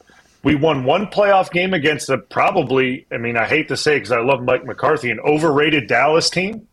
We 0.43 0.55
won 0.55 0.85
one 0.85 1.09
playoff 1.09 1.51
game 1.51 1.75
against 1.75 2.09
a 2.09 2.17
probably, 2.17 3.07
I 3.13 3.19
mean, 3.19 3.37
I 3.37 3.47
hate 3.47 3.69
to 3.69 3.77
say 3.77 3.97
because 3.97 4.13
I 4.13 4.21
love 4.21 4.43
Mike 4.43 4.65
McCarthy, 4.65 5.11
an 5.11 5.21
overrated 5.21 5.87
Dallas 5.87 6.31
team. 6.31 6.67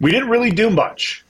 We 0.00 0.10
didn't 0.10 0.28
really 0.28 0.50
do 0.50 0.68
much. 0.68 1.24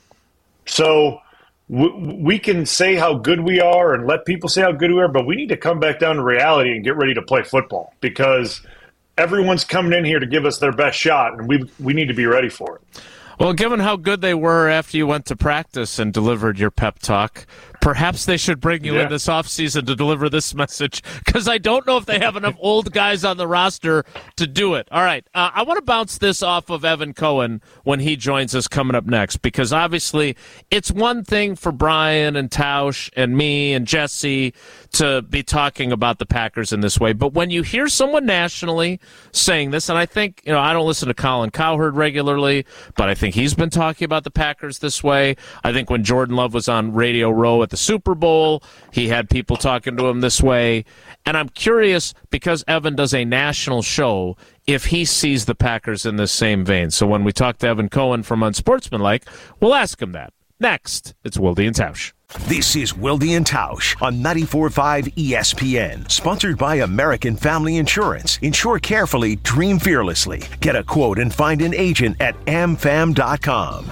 So 0.66 1.20
we 1.68 2.38
can 2.38 2.64
say 2.64 2.94
how 2.94 3.14
good 3.14 3.40
we 3.40 3.60
are 3.60 3.92
and 3.94 4.06
let 4.06 4.24
people 4.24 4.48
say 4.48 4.62
how 4.62 4.72
good 4.72 4.92
we 4.92 5.00
are, 5.00 5.08
but 5.08 5.26
we 5.26 5.34
need 5.34 5.48
to 5.48 5.56
come 5.56 5.80
back 5.80 5.98
down 5.98 6.16
to 6.16 6.22
reality 6.22 6.70
and 6.70 6.84
get 6.84 6.96
ready 6.96 7.14
to 7.14 7.22
play 7.22 7.42
football 7.42 7.92
because 8.00 8.60
everyone's 9.18 9.64
coming 9.64 9.92
in 9.92 10.04
here 10.04 10.20
to 10.20 10.26
give 10.26 10.44
us 10.44 10.58
their 10.58 10.72
best 10.72 10.98
shot, 10.98 11.32
and 11.32 11.48
we 11.48 11.68
we 11.80 11.92
need 11.92 12.08
to 12.08 12.14
be 12.14 12.26
ready 12.26 12.48
for 12.48 12.76
it. 12.76 13.02
Well, 13.38 13.52
given 13.52 13.80
how 13.80 13.96
good 13.96 14.22
they 14.22 14.32
were 14.32 14.68
after 14.68 14.96
you 14.96 15.06
went 15.06 15.26
to 15.26 15.36
practice 15.36 15.98
and 15.98 16.12
delivered 16.12 16.58
your 16.58 16.70
pep 16.70 17.00
talk, 17.00 17.46
perhaps 17.86 18.24
they 18.24 18.36
should 18.36 18.58
bring 18.60 18.82
you 18.82 18.96
Yeah. 18.96 19.04
in 19.04 19.10
this 19.10 19.28
offseason 19.28 19.86
to 19.86 19.94
deliver 19.94 20.28
this 20.28 20.52
message 20.62 21.04
because 21.24 21.46
I 21.46 21.58
don't 21.58 21.86
know 21.86 21.96
if 21.98 22.04
they 22.04 22.18
have 22.18 22.34
enough 22.34 22.56
old 22.58 22.90
guys 22.92 23.24
on 23.24 23.36
the 23.36 23.46
roster 23.46 24.04
to 24.34 24.46
do 24.48 24.74
it. 24.74 24.88
All 24.90 25.04
right. 25.04 25.24
Uh, 25.32 25.50
I 25.54 25.62
want 25.62 25.78
to 25.78 25.82
bounce 25.84 26.18
this 26.18 26.42
off 26.42 26.68
of 26.68 26.84
Evan 26.84 27.14
Cohen 27.14 27.62
when 27.84 28.00
he 28.00 28.16
joins 28.16 28.56
us 28.56 28.66
coming 28.66 28.96
up 28.96 29.06
next 29.06 29.36
because 29.36 29.72
obviously 29.72 30.34
it's 30.68 30.90
one 30.90 31.22
thing 31.22 31.54
for 31.54 31.70
Brian 31.70 32.34
and 32.34 32.50
Tausch 32.50 33.08
and 33.16 33.36
me 33.36 33.72
and 33.72 33.86
Jesse 33.86 34.52
to 34.94 35.22
be 35.22 35.44
talking 35.44 35.92
about 35.92 36.18
the 36.18 36.26
Packers 36.26 36.72
in 36.72 36.80
this 36.80 36.98
way. 36.98 37.12
But 37.12 37.34
when 37.34 37.50
you 37.50 37.62
hear 37.62 37.86
someone 37.86 38.26
nationally 38.26 38.98
saying 39.30 39.70
this, 39.70 39.88
and 39.88 39.96
I 39.96 40.06
think, 40.06 40.42
you 40.44 40.50
know, 40.50 40.58
I 40.58 40.72
don't 40.72 40.88
listen 40.88 41.06
to 41.06 41.14
Colin 41.14 41.50
Cowherd 41.52 41.94
regularly, 41.94 42.66
but 42.96 43.08
I 43.08 43.14
think 43.14 43.36
he's 43.36 43.54
been 43.54 43.70
talking 43.70 44.04
about 44.06 44.24
the 44.24 44.30
Packers 44.32 44.80
this 44.80 45.04
way. 45.04 45.36
I 45.62 45.72
think 45.72 45.88
when 45.88 46.02
Jordan 46.02 46.34
Love 46.34 46.52
was 46.52 46.68
on 46.68 46.92
Radio 46.92 47.30
Row 47.30 47.62
at 47.62 47.70
the 47.70 47.75
Super 47.76 48.14
Bowl, 48.14 48.62
he 48.92 49.08
had 49.08 49.30
people 49.30 49.56
talking 49.56 49.96
to 49.96 50.06
him 50.06 50.20
this 50.20 50.42
way. 50.42 50.84
And 51.24 51.36
I'm 51.36 51.48
curious 51.48 52.14
because 52.30 52.64
Evan 52.68 52.94
does 52.96 53.14
a 53.14 53.24
national 53.24 53.82
show 53.82 54.36
if 54.66 54.86
he 54.86 55.04
sees 55.04 55.44
the 55.44 55.54
Packers 55.54 56.06
in 56.06 56.16
this 56.16 56.32
same 56.32 56.64
vein. 56.64 56.90
So 56.90 57.06
when 57.06 57.24
we 57.24 57.32
talk 57.32 57.58
to 57.58 57.68
Evan 57.68 57.88
Cohen 57.88 58.22
from 58.22 58.42
Unsportsmanlike, 58.42 59.24
we'll 59.60 59.74
ask 59.74 60.00
him 60.00 60.12
that. 60.12 60.32
Next, 60.58 61.14
it's 61.22 61.36
Wildy 61.36 61.66
and 61.66 61.76
Tausch. 61.76 62.12
This 62.48 62.74
is 62.74 62.92
Wildy 62.94 63.36
and 63.36 63.46
Tausch 63.46 64.00
on 64.02 64.16
94.5 64.16 65.14
ESPN, 65.14 66.10
sponsored 66.10 66.58
by 66.58 66.76
American 66.76 67.36
Family 67.36 67.76
Insurance. 67.76 68.38
Insure 68.42 68.78
carefully, 68.78 69.36
dream 69.36 69.78
fearlessly. 69.78 70.42
Get 70.60 70.74
a 70.74 70.82
quote 70.82 71.18
and 71.18 71.32
find 71.32 71.60
an 71.60 71.74
agent 71.74 72.16
at 72.20 72.42
amfam.com. 72.46 73.90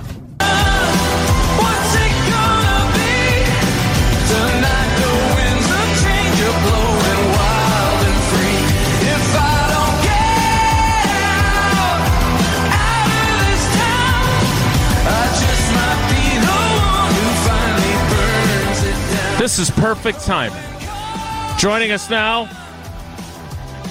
This 19.45 19.59
is 19.59 19.71
perfect 19.73 20.21
timing. 20.21 20.65
Joining 21.59 21.91
us 21.93 22.09
now, 22.09 22.49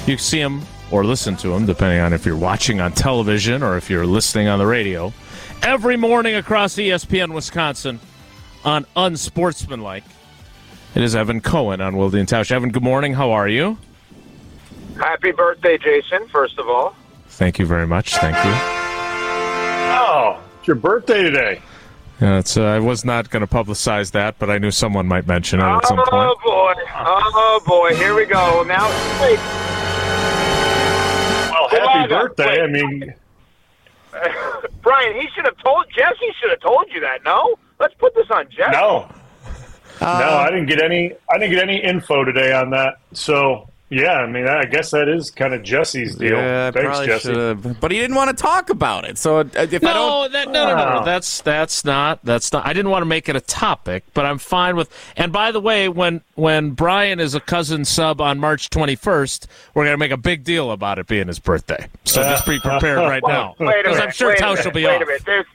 You 0.07 0.17
see 0.17 0.39
him 0.39 0.63
or 0.89 1.05
listen 1.05 1.35
to 1.37 1.53
him, 1.53 1.67
depending 1.67 1.99
on 1.99 2.11
if 2.11 2.25
you're 2.25 2.35
watching 2.35 2.81
on 2.81 2.91
television 2.91 3.61
or 3.61 3.77
if 3.77 3.87
you're 3.87 4.07
listening 4.07 4.47
on 4.47 4.57
the 4.57 4.65
radio, 4.65 5.13
every 5.61 5.95
morning 5.95 6.33
across 6.33 6.73
ESPN 6.77 7.35
Wisconsin 7.35 7.99
on 8.65 8.87
Unsportsmanlike. 8.95 10.03
It 10.95 11.03
is 11.03 11.15
Evan 11.15 11.39
Cohen 11.39 11.81
on 11.81 11.97
Wilde 11.97 12.15
and 12.15 12.27
Tausch. 12.27 12.49
Evan, 12.49 12.71
good 12.71 12.81
morning. 12.81 13.13
How 13.13 13.29
are 13.29 13.47
you? 13.47 13.77
Happy 14.97 15.31
birthday, 15.33 15.77
Jason, 15.77 16.27
first 16.29 16.57
of 16.57 16.67
all. 16.67 16.95
Thank 17.27 17.59
you 17.59 17.67
very 17.67 17.85
much. 17.85 18.15
Thank 18.15 18.37
you. 18.37 18.51
Oh, 20.01 20.39
it's 20.57 20.67
your 20.67 20.77
birthday 20.77 21.21
today. 21.21 21.61
Yeah, 22.23 22.39
it's, 22.39 22.55
uh, 22.55 22.63
I 22.63 22.79
was 22.79 23.03
not 23.03 23.29
going 23.29 23.45
to 23.45 23.53
publicize 23.53 24.12
that, 24.12 24.39
but 24.39 24.49
I 24.49 24.57
knew 24.57 24.71
someone 24.71 25.07
might 25.07 25.27
mention 25.27 25.59
it 25.59 25.63
at 25.63 25.86
some 25.86 25.97
point. 25.97 26.09
Oh, 26.13 26.36
boy. 26.41 26.73
Oh, 26.95 27.62
boy. 27.65 27.93
Here 27.97 28.15
we 28.15 28.23
go. 28.23 28.63
Now, 28.63 28.88
wait. 29.21 29.38
Well, 31.51 31.67
happy 31.67 31.99
on, 31.99 32.07
birthday. 32.07 32.45
wait. 32.45 32.62
I 32.62 32.67
mean, 32.67 33.13
Brian, 34.81 35.19
he 35.19 35.27
should 35.36 35.43
have 35.43 35.57
told, 35.57 35.86
Jesse 35.93 36.33
should 36.39 36.51
have 36.51 36.62
told 36.62 36.86
you 36.93 37.01
that, 37.01 37.25
no? 37.25 37.55
Let's 37.81 37.93
put 37.95 38.15
this 38.15 38.27
on 38.29 38.49
Jesse. 38.49 38.71
no. 38.71 39.09
no, 39.99 40.07
I 40.07 40.49
didn't 40.49 40.67
get 40.67 40.81
any 40.81 41.12
I 41.29 41.38
didn't 41.38 41.51
get 41.51 41.62
any 41.62 41.83
info 41.83 42.23
today 42.23 42.53
on 42.53 42.69
that. 42.69 42.99
So, 43.12 43.67
yeah, 43.93 44.13
I 44.13 44.27
mean, 44.27 44.47
I 44.47 44.65
guess 44.65 44.91
that 44.91 45.08
is 45.08 45.29
kind 45.29 45.53
of 45.53 45.62
Jesse's 45.62 46.15
deal. 46.15 46.32
Yeah, 46.38 46.71
Thanks, 46.71 46.88
probably 46.88 47.06
Jesse. 47.08 47.27
should've. 47.29 47.79
But 47.79 47.91
he 47.91 47.99
didn't 47.99 48.15
want 48.15 48.36
to 48.36 48.36
talk 48.41 48.69
about 48.69 49.06
it. 49.06 49.17
So 49.17 49.39
uh, 49.39 49.43
if 49.56 49.84
I 49.84 49.88
No, 49.88 49.93
don't, 49.93 50.32
that, 50.34 50.47
no, 50.49 50.67
no, 50.67 50.75
no, 50.75 50.99
no. 50.99 51.06
That's 51.06 51.41
that's 51.41 51.86
not 51.86 52.19
that's 52.23 52.51
not. 52.51 52.65
I 52.65 52.73
didn't 52.73 52.91
want 52.91 53.01
to 53.03 53.06
make 53.08 53.29
it 53.29 53.36
a 53.36 53.41
topic, 53.41 54.03
but 54.13 54.25
I'm 54.25 54.38
fine 54.39 54.75
with. 54.75 54.89
And 55.15 55.32
by 55.32 55.51
the 55.51 55.60
way, 55.60 55.89
when 55.89 56.21
when 56.36 56.71
Brian 56.71 57.19
is 57.19 57.36
a 57.36 57.39
cousin 57.39 57.86
sub 57.86 58.19
on 58.19 58.39
March 58.39 58.69
21st, 58.69 59.45
we're 59.73 59.86
gonna 59.86 59.97
make 59.97 60.12
a 60.12 60.17
big 60.17 60.43
deal 60.43 60.71
about 60.71 60.97
it 60.99 61.08
being 61.08 61.27
his 61.27 61.39
birthday. 61.39 61.88
So 62.06 62.21
just 62.23 62.45
be 62.47 62.60
prepared 62.60 62.97
right 62.97 63.23
now, 63.25 63.56
because. 63.60 63.99
I'm 63.99 64.12
sure 64.12 64.29
wait 64.29 64.39
Tausch 64.39 64.65
will 64.65 64.71
be 64.71 64.86
wait 64.86 64.95
off. 64.95 65.01
a 65.03 65.06
minute. 65.06 65.23
There's, 65.25 65.45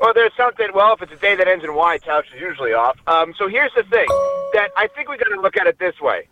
well, 0.00 0.12
there's 0.14 0.32
something. 0.36 0.68
Well, 0.74 0.94
if 0.94 1.02
it's 1.02 1.12
a 1.12 1.16
day 1.16 1.34
that 1.34 1.46
ends 1.48 1.64
in 1.64 1.74
Y, 1.74 1.98
Tausch 1.98 2.32
is 2.34 2.40
usually 2.40 2.72
off. 2.72 2.96
Um, 3.06 3.34
so 3.36 3.48
here's 3.48 3.72
the 3.74 3.82
thing 3.82 4.06
that 4.54 4.68
I 4.76 4.86
think 4.94 5.08
we 5.08 5.18
got 5.18 5.28
to 5.34 5.40
look 5.40 5.56
at 5.56 5.66
it 5.66 5.78
this 5.78 6.00
way. 6.00 6.26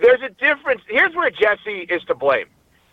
There's 0.00 0.20
a 0.22 0.30
difference. 0.30 0.82
Here's 0.88 1.14
where 1.14 1.30
Jesse 1.30 1.86
is 1.88 2.02
to 2.04 2.14
blame. 2.14 2.46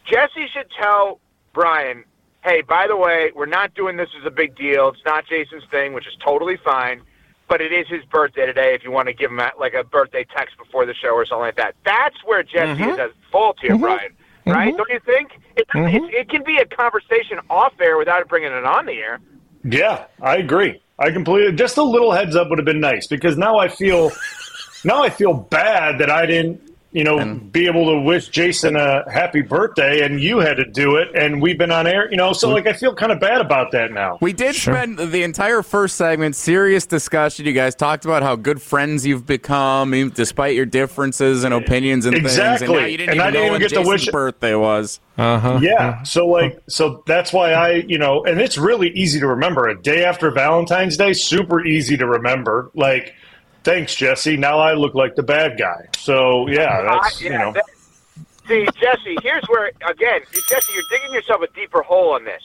Jesse 0.05 0.47
should 0.53 0.69
tell 0.79 1.19
Brian, 1.53 2.03
"Hey, 2.43 2.61
by 2.61 2.87
the 2.87 2.95
way, 2.95 3.31
we're 3.35 3.45
not 3.45 3.73
doing 3.73 3.97
this 3.97 4.09
as 4.19 4.25
a 4.25 4.31
big 4.31 4.55
deal. 4.55 4.89
It's 4.89 5.05
not 5.05 5.25
Jason's 5.25 5.65
thing, 5.71 5.93
which 5.93 6.07
is 6.07 6.15
totally 6.23 6.57
fine." 6.57 7.01
But 7.47 7.61
it 7.61 7.71
is 7.71 7.87
his 7.87 8.03
birthday 8.05 8.45
today. 8.45 8.73
If 8.73 8.83
you 8.83 8.91
want 8.91 9.07
to 9.07 9.13
give 9.13 9.31
him 9.31 9.39
a, 9.39 9.51
like 9.57 9.73
a 9.73 9.83
birthday 9.83 10.25
text 10.35 10.57
before 10.57 10.85
the 10.85 10.93
show 10.93 11.11
or 11.11 11.25
something 11.25 11.43
like 11.43 11.55
that, 11.55 11.75
that's 11.85 12.17
where 12.25 12.43
Jesse 12.43 12.83
is 12.83 12.99
at 12.99 13.11
fault 13.31 13.57
here, 13.61 13.77
Brian. 13.77 14.11
Right? 14.45 14.69
Mm-hmm. 14.69 14.77
Don't 14.77 14.89
you 14.89 14.99
think? 15.05 15.39
It, 15.55 15.67
mm-hmm. 15.69 16.05
it, 16.05 16.13
it 16.13 16.29
can 16.29 16.43
be 16.43 16.57
a 16.57 16.65
conversation 16.65 17.39
off 17.49 17.73
air 17.79 17.97
without 17.97 18.27
bringing 18.27 18.51
it 18.51 18.65
on 18.65 18.85
the 18.85 18.93
air. 18.93 19.19
Yeah, 19.63 20.05
I 20.21 20.37
agree. 20.37 20.81
I 20.99 21.11
completely. 21.11 21.53
Just 21.53 21.77
a 21.77 21.83
little 21.83 22.11
heads 22.11 22.35
up 22.35 22.49
would 22.49 22.59
have 22.59 22.65
been 22.65 22.79
nice 22.79 23.07
because 23.07 23.37
now 23.37 23.57
I 23.57 23.67
feel, 23.67 24.11
now 24.85 25.03
I 25.03 25.09
feel 25.09 25.33
bad 25.33 25.99
that 25.99 26.09
I 26.09 26.25
didn't, 26.25 26.61
you 26.91 27.03
know, 27.03 27.35
be 27.35 27.67
able 27.67 27.85
to 27.87 27.99
wish 28.01 28.29
Jason 28.29 28.75
a 28.75 29.03
happy 29.11 29.41
birthday, 29.41 30.03
and 30.05 30.19
you 30.21 30.39
had 30.39 30.57
to 30.57 30.65
do 30.65 30.95
it, 30.95 31.09
and 31.15 31.41
we've 31.41 31.57
been 31.57 31.71
on 31.71 31.85
air, 31.85 32.09
you 32.09 32.17
know. 32.17 32.33
So 32.33 32.49
like, 32.49 32.65
I 32.65 32.73
feel 32.73 32.95
kind 32.95 33.11
of 33.11 33.19
bad 33.19 33.41
about 33.41 33.71
that 33.71 33.91
now. 33.91 34.17
we 34.21 34.33
did 34.33 34.55
spend 34.55 34.97
the 34.97 35.23
entire 35.23 35.61
first 35.61 35.95
segment 35.97 36.35
serious 36.35 36.85
discussion. 36.85 37.45
You 37.45 37.53
guys 37.53 37.75
talked 37.75 38.05
about 38.05 38.23
how 38.23 38.35
good 38.35 38.61
friends 38.61 39.05
you've 39.05 39.25
become, 39.25 39.93
even 39.93 40.13
despite 40.13 40.55
your 40.55 40.65
differences 40.65 41.43
and 41.43 41.53
opinions 41.53 42.05
and 42.05 42.15
things. 42.15 42.37
And 42.37 42.53
Exactly. 42.53 42.79
now 42.79 42.85
you 42.85 42.97
didn't 42.97 43.09
And 43.09 43.15
even 43.17 43.27
I 43.27 43.31
didn't 43.31 43.33
know 43.33 43.39
even 43.41 43.51
when 43.53 43.61
get 43.61 43.69
to 43.69 43.75
Jason's 43.75 43.87
wish- 43.89 44.11
birthday 44.11 44.55
was. 44.55 44.99
Uh-huh. 45.17 45.59
Yeah. 45.61 46.03
So 46.03 46.27
like, 46.27 46.61
so 46.69 47.03
that's 47.07 47.33
why 47.33 47.53
I, 47.53 47.71
you 47.87 47.97
know, 47.97 48.23
and 48.23 48.39
it's 48.39 48.57
really 48.57 48.89
easy 48.91 49.19
to 49.19 49.27
remember. 49.27 49.67
A 49.67 49.79
day 49.81 50.05
after 50.05 50.29
Valentine's 50.31 50.95
Day, 50.95 51.13
super 51.13 51.65
easy 51.65 51.97
to 51.97 52.05
remember. 52.07 52.71
Like, 52.75 53.13
thanks, 53.67 53.95
Jesse. 53.95 54.37
Now 54.37 54.59
I 54.59 54.73
look 54.73 54.95
like 54.95 55.15
the 55.15 55.23
bad 55.23 55.57
guy. 55.59 55.89
So 55.97 56.47
yeah, 56.47 56.81
that's 56.81 57.21
I- 57.21 57.23
you 57.23 57.29
know. 57.31 57.51
that- 57.51 57.65
see, 58.47 58.65
Jesse, 58.79 59.17
here's 59.21 59.43
where 59.49 59.71
again, 59.85 60.21
Jesse, 60.47 60.73
you're 60.73 60.83
digging 60.89 61.13
yourself 61.13 61.41
a 61.41 61.47
deeper 61.47 61.81
hole 61.81 62.13
on 62.13 62.23
this. 62.23 62.41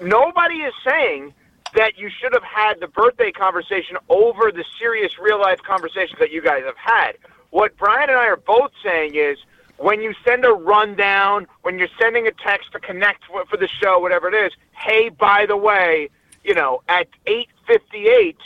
Nobody 0.00 0.62
is 0.62 0.72
saying 0.88 1.34
that 1.74 1.98
you 1.98 2.08
should 2.08 2.32
have 2.32 2.44
had 2.44 2.78
the 2.78 2.86
birthday 2.86 3.32
conversation 3.32 3.96
over 4.08 4.52
the 4.52 4.64
serious 4.78 5.18
real 5.18 5.40
life 5.40 5.60
conversations 5.66 6.20
that 6.20 6.30
you 6.30 6.40
guys 6.40 6.62
have 6.64 6.76
had. 6.76 7.16
What 7.50 7.76
Brian 7.76 8.08
and 8.08 8.18
I 8.18 8.26
are 8.26 8.36
both 8.36 8.70
saying 8.80 9.16
is 9.16 9.38
when 9.78 10.00
you 10.00 10.14
send 10.24 10.44
a 10.44 10.52
rundown, 10.52 11.48
when 11.62 11.80
you're 11.80 11.94
sending 12.00 12.28
a 12.28 12.32
text 12.32 12.70
to 12.72 12.78
connect 12.78 13.24
for 13.24 13.44
for 13.46 13.56
the 13.56 13.66
show, 13.66 13.98
whatever 13.98 14.28
it 14.28 14.34
is, 14.34 14.52
hey, 14.70 15.08
by 15.08 15.46
the 15.46 15.56
way, 15.56 16.10
you 16.44 16.54
know, 16.54 16.82
at 16.88 17.08
8:58, 17.26 18.36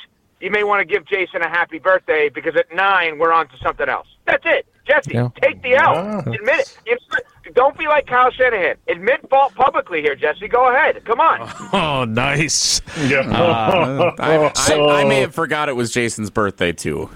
you 0.41 0.51
may 0.51 0.65
want 0.65 0.81
to 0.81 0.85
give 0.85 1.05
Jason 1.07 1.43
a 1.43 1.49
happy 1.49 1.79
birthday 1.79 2.29
because 2.29 2.57
at 2.57 2.67
nine 2.75 3.19
we're 3.19 3.33
on 3.33 3.49
to 3.49 3.57
something 3.59 3.89
else. 3.89 4.07
That's 4.27 4.45
it, 4.47 4.67
Jesse. 4.87 5.13
Yeah. 5.15 5.29
Take 5.43 5.63
the 5.63 5.75
L. 5.77 5.95
Ah. 5.97 6.19
Admit 6.21 6.61
it. 6.61 6.79
You- 6.87 7.53
Don't 7.55 7.77
be 7.79 7.87
like 7.87 8.07
Kyle 8.07 8.31
Shanahan. 8.31 8.77
Admit 8.89 9.29
fault 9.31 9.55
publicly 9.55 10.03
here, 10.03 10.15
Jesse. 10.15 10.49
Go 10.49 10.69
ahead. 10.69 11.03
Come 11.07 11.19
on. 11.21 11.51
Oh, 11.73 12.05
nice. 12.05 12.83
Yeah. 13.01 13.21
Uh, 13.21 14.15
I, 14.19 14.53
I, 14.55 15.01
I 15.01 15.05
may 15.05 15.21
have 15.21 15.35
forgot 15.35 15.69
it 15.71 15.73
was 15.77 15.91
Jason's 15.91 16.29
birthday 16.31 16.73
too. 16.73 17.09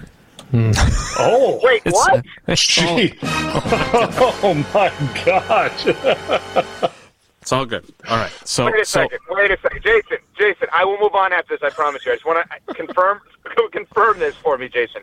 oh, 0.54 1.60
Wait, 1.62 1.82
what? 1.84 2.24
gee. 2.54 3.14
oh 3.22 4.66
my 4.74 4.92
gosh. 5.24 6.92
It's 7.42 7.52
all 7.52 7.66
good. 7.66 7.84
All 8.08 8.16
right. 8.16 8.32
So 8.44 8.66
Wait 8.66 8.80
a 8.80 8.84
so 8.84 9.00
second. 9.02 9.18
Wait 9.28 9.50
a 9.50 9.58
second, 9.60 9.82
Jason. 9.82 10.18
Jason, 10.38 10.68
I 10.72 10.84
will 10.84 10.98
move 11.00 11.14
on 11.14 11.32
after 11.32 11.56
this. 11.56 11.62
I 11.62 11.70
promise 11.74 12.06
you. 12.06 12.12
I 12.12 12.14
just 12.14 12.24
want 12.24 12.48
to 12.68 12.74
confirm 12.74 13.20
confirm 13.72 14.18
this 14.20 14.34
for 14.36 14.56
me, 14.56 14.68
Jason. 14.68 15.02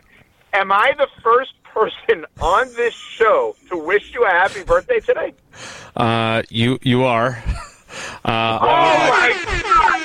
Am 0.54 0.72
I 0.72 0.92
the 0.96 1.06
first 1.22 1.52
person 1.64 2.24
on 2.40 2.66
this 2.74 2.94
show 2.94 3.54
to 3.68 3.76
wish 3.76 4.12
you 4.14 4.24
a 4.24 4.30
happy 4.30 4.64
birthday 4.64 5.00
today? 5.00 5.34
uh, 5.96 6.42
you 6.50 6.78
you 6.82 7.04
are. 7.04 7.42
Uh, 8.24 8.58
Oh 8.62 8.66
my 9.10 9.32
God, 9.62 10.00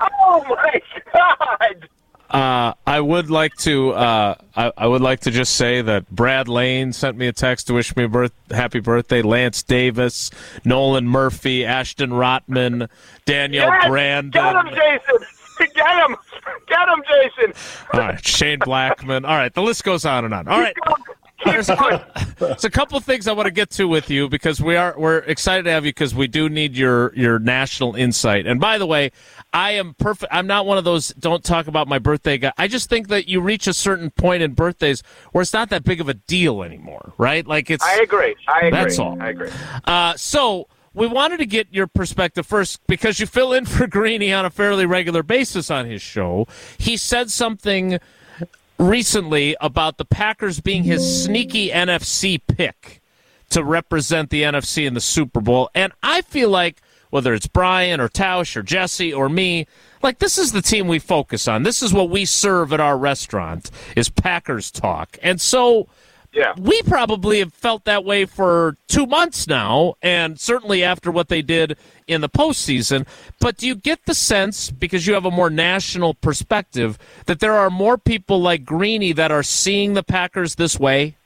Oh 0.20 0.44
my 0.48 0.80
God! 1.12 1.88
Uh, 2.36 2.74
I 2.86 3.00
would 3.00 3.30
like 3.30 3.54
to. 3.60 3.92
Uh, 3.92 4.34
I, 4.54 4.70
I 4.76 4.86
would 4.86 5.00
like 5.00 5.20
to 5.20 5.30
just 5.30 5.54
say 5.54 5.80
that 5.80 6.10
Brad 6.10 6.48
Lane 6.48 6.92
sent 6.92 7.16
me 7.16 7.28
a 7.28 7.32
text 7.32 7.68
to 7.68 7.72
wish 7.72 7.96
me 7.96 8.04
a 8.04 8.08
birth, 8.08 8.32
happy 8.50 8.80
birthday. 8.80 9.22
Lance 9.22 9.62
Davis, 9.62 10.30
Nolan 10.62 11.08
Murphy, 11.08 11.64
Ashton 11.64 12.10
Rotman, 12.10 12.90
Danielle 13.24 13.68
Yes! 13.68 13.88
Brandon. 13.88 14.30
Get 14.32 14.54
him, 14.54 14.66
Jason! 14.68 15.26
Get 15.74 16.10
him! 16.10 16.16
Get 16.68 16.88
him, 16.88 17.02
Jason! 17.08 17.52
All 17.94 18.00
right, 18.00 18.26
Shane 18.26 18.58
Blackman. 18.58 19.24
All 19.24 19.36
right, 19.36 19.54
the 19.54 19.62
list 19.62 19.84
goes 19.84 20.04
on 20.04 20.26
and 20.26 20.34
on. 20.34 20.46
All 20.46 20.60
right. 20.60 20.76
There's 21.46 21.68
a, 21.68 21.76
couple, 21.76 22.24
there's 22.38 22.64
a 22.64 22.70
couple 22.70 23.00
things 23.00 23.26
I 23.28 23.32
want 23.32 23.46
to 23.46 23.52
get 23.52 23.70
to 23.70 23.86
with 23.86 24.10
you 24.10 24.28
because 24.28 24.60
we 24.60 24.76
are 24.76 24.94
we're 24.98 25.18
excited 25.18 25.64
to 25.64 25.70
have 25.70 25.84
you 25.84 25.90
because 25.90 26.14
we 26.14 26.26
do 26.26 26.48
need 26.48 26.76
your 26.76 27.14
your 27.14 27.38
national 27.38 27.94
insight. 27.94 28.46
And 28.46 28.60
by 28.60 28.78
the 28.78 28.86
way, 28.86 29.12
I 29.52 29.72
am 29.72 29.94
perfect. 29.94 30.32
I'm 30.32 30.46
not 30.46 30.66
one 30.66 30.78
of 30.78 30.84
those 30.84 31.08
don't 31.18 31.42
talk 31.44 31.66
about 31.66 31.88
my 31.88 31.98
birthday 31.98 32.38
guy. 32.38 32.52
I 32.58 32.68
just 32.68 32.88
think 32.88 33.08
that 33.08 33.28
you 33.28 33.40
reach 33.40 33.66
a 33.66 33.74
certain 33.74 34.10
point 34.10 34.42
in 34.42 34.52
birthdays 34.52 35.02
where 35.32 35.42
it's 35.42 35.52
not 35.52 35.70
that 35.70 35.84
big 35.84 36.00
of 36.00 36.08
a 36.08 36.14
deal 36.14 36.62
anymore, 36.62 37.12
right? 37.18 37.46
Like 37.46 37.70
it's 37.70 37.84
I 37.84 38.00
agree. 38.00 38.36
I 38.48 38.58
agree. 38.66 38.70
That's 38.70 38.98
all. 38.98 39.20
I 39.20 39.28
agree. 39.30 39.50
uh, 39.84 40.14
so 40.16 40.68
we 40.96 41.06
wanted 41.06 41.36
to 41.38 41.46
get 41.46 41.68
your 41.70 41.86
perspective 41.86 42.46
first 42.46 42.84
because 42.86 43.20
you 43.20 43.26
fill 43.26 43.52
in 43.52 43.66
for 43.66 43.86
Greeny 43.86 44.32
on 44.32 44.46
a 44.46 44.50
fairly 44.50 44.86
regular 44.86 45.22
basis 45.22 45.70
on 45.70 45.86
his 45.86 46.00
show. 46.00 46.46
He 46.78 46.96
said 46.96 47.30
something 47.30 47.98
recently 48.78 49.56
about 49.60 49.98
the 49.98 50.04
Packers 50.04 50.60
being 50.60 50.84
his 50.84 51.24
sneaky 51.24 51.70
NFC 51.70 52.40
pick 52.46 53.02
to 53.50 53.62
represent 53.62 54.30
the 54.30 54.42
NFC 54.42 54.86
in 54.86 54.94
the 54.94 55.00
Super 55.00 55.40
Bowl. 55.40 55.70
And 55.74 55.92
I 56.02 56.22
feel 56.22 56.50
like 56.50 56.82
whether 57.10 57.32
it's 57.32 57.46
Brian 57.46 58.00
or 58.00 58.08
Tausch 58.08 58.56
or 58.56 58.62
Jesse 58.62 59.12
or 59.12 59.28
me, 59.28 59.66
like 60.02 60.18
this 60.18 60.38
is 60.38 60.52
the 60.52 60.62
team 60.62 60.88
we 60.88 60.98
focus 60.98 61.48
on. 61.48 61.62
This 61.62 61.82
is 61.82 61.92
what 61.92 62.10
we 62.10 62.24
serve 62.24 62.72
at 62.72 62.80
our 62.80 62.98
restaurant 62.98 63.70
is 63.96 64.08
Packers 64.08 64.70
talk. 64.70 65.16
And 65.22 65.40
so 65.40 65.88
Yeah. 66.36 66.52
we 66.58 66.82
probably 66.82 67.38
have 67.38 67.54
felt 67.54 67.84
that 67.84 68.04
way 68.04 68.26
for 68.26 68.76
two 68.88 69.06
months 69.06 69.46
now, 69.48 69.94
and 70.02 70.38
certainly 70.38 70.84
after 70.84 71.10
what 71.10 71.28
they 71.28 71.40
did 71.40 71.78
in 72.06 72.20
the 72.20 72.28
postseason. 72.28 73.06
But 73.40 73.56
do 73.56 73.66
you 73.66 73.74
get 73.74 74.04
the 74.04 74.14
sense, 74.14 74.70
because 74.70 75.06
you 75.06 75.14
have 75.14 75.24
a 75.24 75.30
more 75.30 75.48
national 75.48 76.12
perspective, 76.12 76.98
that 77.24 77.40
there 77.40 77.54
are 77.54 77.70
more 77.70 77.96
people 77.96 78.38
like 78.38 78.66
Greeny 78.66 79.12
that 79.14 79.32
are 79.32 79.42
seeing 79.42 79.94
the 79.94 80.02
Packers 80.02 80.56
this 80.56 80.78
way? 80.78 81.16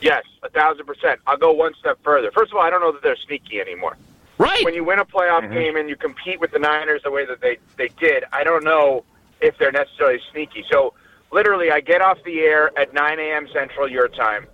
Yes, 0.00 0.24
a 0.42 0.50
thousand 0.50 0.86
percent. 0.86 1.20
I'll 1.24 1.36
go 1.36 1.52
one 1.52 1.74
step 1.78 2.00
further. 2.02 2.32
First 2.32 2.50
of 2.50 2.58
all, 2.58 2.64
I 2.64 2.70
don't 2.70 2.80
know 2.80 2.90
that 2.90 3.04
they're 3.04 3.14
sneaky 3.14 3.60
anymore. 3.60 3.96
Right. 4.36 4.64
When 4.64 4.74
you 4.74 4.82
win 4.82 4.98
a 4.98 5.04
playoff 5.04 5.42
mm-hmm. 5.42 5.54
game 5.54 5.76
and 5.76 5.88
you 5.88 5.94
compete 5.94 6.40
with 6.40 6.50
the 6.50 6.58
Niners 6.58 7.02
the 7.04 7.12
way 7.12 7.24
that 7.24 7.40
they, 7.40 7.58
they 7.76 7.90
did, 8.00 8.24
I 8.32 8.42
don't 8.42 8.64
know 8.64 9.04
if 9.40 9.56
they're 9.58 9.70
necessarily 9.70 10.20
sneaky. 10.32 10.64
So 10.68 10.94
literally, 11.32 11.70
I 11.70 11.80
get 11.80 12.00
off 12.00 12.18
the 12.24 12.40
air 12.40 12.70
at 12.78 12.92
9 12.94 13.18
a.m. 13.18 13.46
Central 13.52 13.88
your 13.90 14.08
time. 14.08 14.46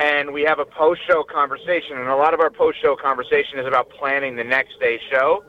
and 0.00 0.32
we 0.32 0.42
have 0.42 0.58
a 0.60 0.64
post 0.64 1.00
show 1.08 1.24
conversation, 1.24 1.98
and 1.98 2.08
a 2.08 2.14
lot 2.16 2.32
of 2.32 2.40
our 2.40 2.50
post 2.50 2.80
show 2.80 2.94
conversation 2.94 3.58
is 3.58 3.66
about 3.66 3.90
planning 3.90 4.36
the 4.36 4.44
next 4.44 4.78
day's 4.80 5.00
show. 5.10 5.44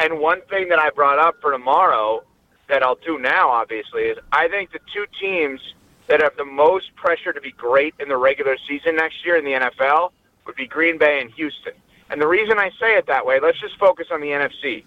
And 0.00 0.18
one 0.18 0.40
thing 0.50 0.68
that 0.70 0.78
I 0.80 0.90
brought 0.90 1.18
up 1.18 1.36
for 1.40 1.52
tomorrow 1.52 2.22
that 2.68 2.82
I'll 2.82 2.98
do 3.06 3.18
now, 3.18 3.48
obviously, 3.50 4.02
is 4.02 4.18
I 4.32 4.48
think 4.48 4.72
the 4.72 4.80
two 4.92 5.06
teams 5.20 5.60
that 6.08 6.20
have 6.20 6.36
the 6.36 6.44
most 6.44 6.94
pressure 6.96 7.32
to 7.32 7.40
be 7.40 7.52
great 7.52 7.94
in 8.00 8.08
the 8.08 8.16
regular 8.16 8.56
season 8.68 8.96
next 8.96 9.24
year 9.24 9.36
in 9.36 9.44
the 9.44 9.52
NFL 9.52 10.10
would 10.46 10.56
be 10.56 10.66
Green 10.66 10.98
Bay 10.98 11.20
and 11.20 11.30
Houston. 11.32 11.72
And 12.10 12.20
the 12.20 12.26
reason 12.26 12.58
I 12.58 12.70
say 12.80 12.96
it 12.96 13.06
that 13.06 13.24
way, 13.24 13.38
let's 13.40 13.60
just 13.60 13.78
focus 13.78 14.08
on 14.10 14.20
the 14.20 14.28
NFC. 14.28 14.84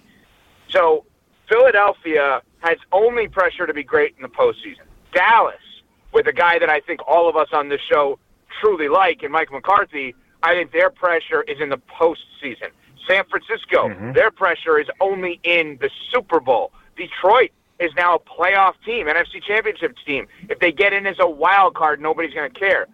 So 0.70 1.06
Philadelphia 1.50 2.42
has 2.60 2.78
only 2.92 3.28
pressure 3.28 3.66
to 3.66 3.74
be 3.74 3.84
great 3.84 4.16
in 4.18 4.22
the 4.22 4.30
postseason. 4.30 4.86
Dallas, 5.14 5.56
with 6.14 6.28
a 6.28 6.34
guy 6.34 6.60
that 6.60 6.70
I 6.70 6.80
think 6.80 7.02
all 7.08 7.30
of 7.30 7.36
us 7.36 7.50
on 7.54 7.70
this 7.70 7.82
show 7.90 8.20
truly 8.62 8.90
like, 8.90 9.24
and 9.24 9.32
Mike 9.32 9.52
McCarthy, 9.52 10.16
I 10.44 10.54
think 10.54 10.72
their 10.72 10.90
pressure 10.90 11.44
is 11.44 11.60
in 11.60 11.70
the 11.70 11.78
postseason. 11.78 12.70
San 13.08 13.24
Francisco, 13.26 13.90
mm-hmm. 13.90 14.14
their 14.14 14.32
pressure 14.32 14.80
is 14.80 14.88
only 15.00 15.40
in 15.44 15.78
the 15.82 15.90
Super 16.12 16.40
Bowl. 16.40 16.72
Detroit 16.96 17.52
is 17.80 17.92
now 17.96 18.16
a 18.16 18.20
playoff 18.20 18.74
team, 18.86 19.08
NFC 19.08 19.42
Championship 19.46 19.96
team. 20.06 20.28
If 20.50 20.60
they 20.60 20.72
get 20.72 20.94
in 20.94 21.06
as 21.06 21.18
a 21.20 21.30
wild 21.30 21.76
card, 21.76 22.02
nobody's 22.02 22.34
going 22.34 22.52
to 22.52 22.60
care. 22.60 22.88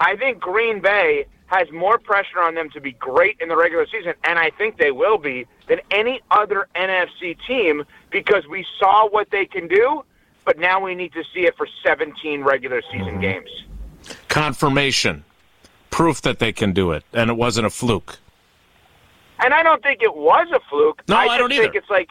I 0.00 0.16
think 0.16 0.40
Green 0.40 0.80
Bay 0.80 1.26
has 1.46 1.70
more 1.72 1.98
pressure 1.98 2.40
on 2.40 2.54
them 2.54 2.70
to 2.70 2.80
be 2.80 2.92
great 2.92 3.36
in 3.40 3.48
the 3.48 3.56
regular 3.56 3.86
season, 3.86 4.14
and 4.24 4.38
I 4.38 4.50
think 4.50 4.78
they 4.78 4.92
will 4.92 5.18
be, 5.18 5.46
than 5.68 5.80
any 5.90 6.20
other 6.30 6.68
NFC 6.74 7.36
team 7.46 7.84
because 8.10 8.46
we 8.48 8.64
saw 8.78 9.08
what 9.08 9.30
they 9.30 9.46
can 9.46 9.68
do, 9.68 10.04
but 10.44 10.58
now 10.58 10.80
we 10.80 10.94
need 10.94 11.12
to 11.12 11.22
see 11.34 11.40
it 11.40 11.56
for 11.56 11.66
17 11.84 12.42
regular 12.42 12.82
season 12.90 13.06
mm-hmm. 13.06 13.20
games. 13.20 13.64
Confirmation, 14.28 15.24
proof 15.90 16.22
that 16.22 16.38
they 16.38 16.52
can 16.52 16.72
do 16.72 16.92
it, 16.92 17.04
and 17.12 17.30
it 17.30 17.36
wasn't 17.36 17.66
a 17.66 17.70
fluke. 17.70 18.18
And 19.42 19.54
I 19.54 19.62
don't 19.62 19.82
think 19.82 20.02
it 20.02 20.14
was 20.14 20.48
a 20.54 20.60
fluke. 20.68 21.02
No, 21.08 21.16
I, 21.16 21.26
I 21.26 21.38
don't 21.38 21.48
think 21.48 21.62
either. 21.62 21.78
it's 21.78 21.90
like, 21.90 22.10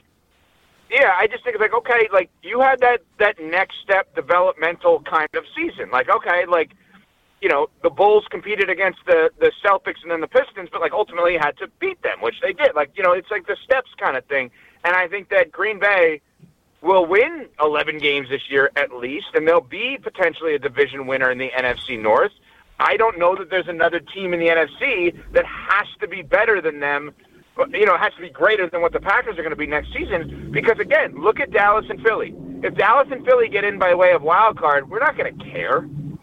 yeah, 0.90 1.14
I 1.16 1.28
just 1.28 1.44
think 1.44 1.56
it's 1.56 1.62
like, 1.62 1.74
okay, 1.74 2.10
like 2.12 2.30
you 2.42 2.60
had 2.60 2.80
that 2.80 3.02
that 3.20 3.40
next 3.40 3.76
step 3.84 4.14
developmental 4.16 5.02
kind 5.02 5.30
of 5.36 5.44
season. 5.56 5.92
Like, 5.92 6.10
okay, 6.10 6.46
like 6.48 6.72
you 7.42 7.48
know, 7.48 7.68
the 7.84 7.90
Bulls 7.90 8.26
competed 8.30 8.70
against 8.70 9.00
the 9.06 9.30
the 9.40 9.52
Celtics 9.64 10.02
and 10.02 10.12
then 10.12 10.22
the 10.22 10.28
Pistons, 10.28 10.70
but 10.72 10.82
like 10.82 10.92
ultimately 10.92 11.38
had 11.38 11.58
to 11.58 11.68
beat 11.80 12.02
them, 12.02 12.22
which 12.22 12.42
they 12.42 12.54
did. 12.54 12.76
Like, 12.76 12.92
you 12.96 13.04
know, 13.04 13.12
it's 13.12 13.30
like 13.30 13.48
the 13.48 13.58
steps 13.64 13.92
kind 13.98 14.18
of 14.18 14.26
thing. 14.26 14.50
And 14.84 14.96
I 14.96 15.08
think 15.08 15.30
that 15.30 15.52
Green 15.52 15.80
Bay 15.80 16.22
will 16.82 17.06
win 17.06 17.48
11 17.62 18.00
games 18.00 18.30
this 18.30 18.50
year 18.50 18.72
at 18.76 18.94
least, 18.94 19.28
and 19.34 19.48
they'll 19.48 19.62
be 19.62 19.98
potentially 20.02 20.56
a 20.56 20.60
division 20.60 21.08
winner 21.08 21.30
in 21.30 21.38
the 21.38 21.50
NFC 21.50 22.00
North. 22.02 22.32
I 22.80 22.96
don't 22.96 23.20
know 23.20 23.36
that 23.36 23.50
there's 23.50 23.68
another 23.68 24.00
team 24.00 24.34
in 24.34 24.40
the 24.40 24.48
NFC 24.48 25.14
that 25.34 25.46
has 25.46 25.88
to 26.00 26.08
be 26.08 26.22
better 26.22 26.62
than 26.62 26.80
them. 26.80 27.14
You 27.74 27.86
know, 27.86 27.98
has 27.98 28.14
to 28.14 28.22
be 28.22 28.30
greater 28.30 28.70
than 28.70 28.82
what 28.82 28.94
the 28.94 29.02
Packers 29.02 29.38
are 29.38 29.42
going 29.42 29.50
to 29.50 29.58
be 29.58 29.68
next 29.68 29.92
season. 29.92 30.50
Because 30.50 30.80
again, 30.80 31.14
look 31.22 31.42
at 31.42 31.52
Dallas 31.52 31.86
and 31.90 32.02
Philly. 32.02 32.34
If 32.64 32.76
Dallas 32.76 33.10
and 33.12 33.26
Philly 33.26 33.50
get 33.50 33.66
in 33.66 33.78
by 33.78 33.94
way 33.94 34.14
of 34.14 34.22
wild 34.22 34.58
card, 34.58 34.90
we're 34.90 35.00
not 35.00 35.18
going 35.18 35.38
to 35.38 35.46
care. 35.52 35.82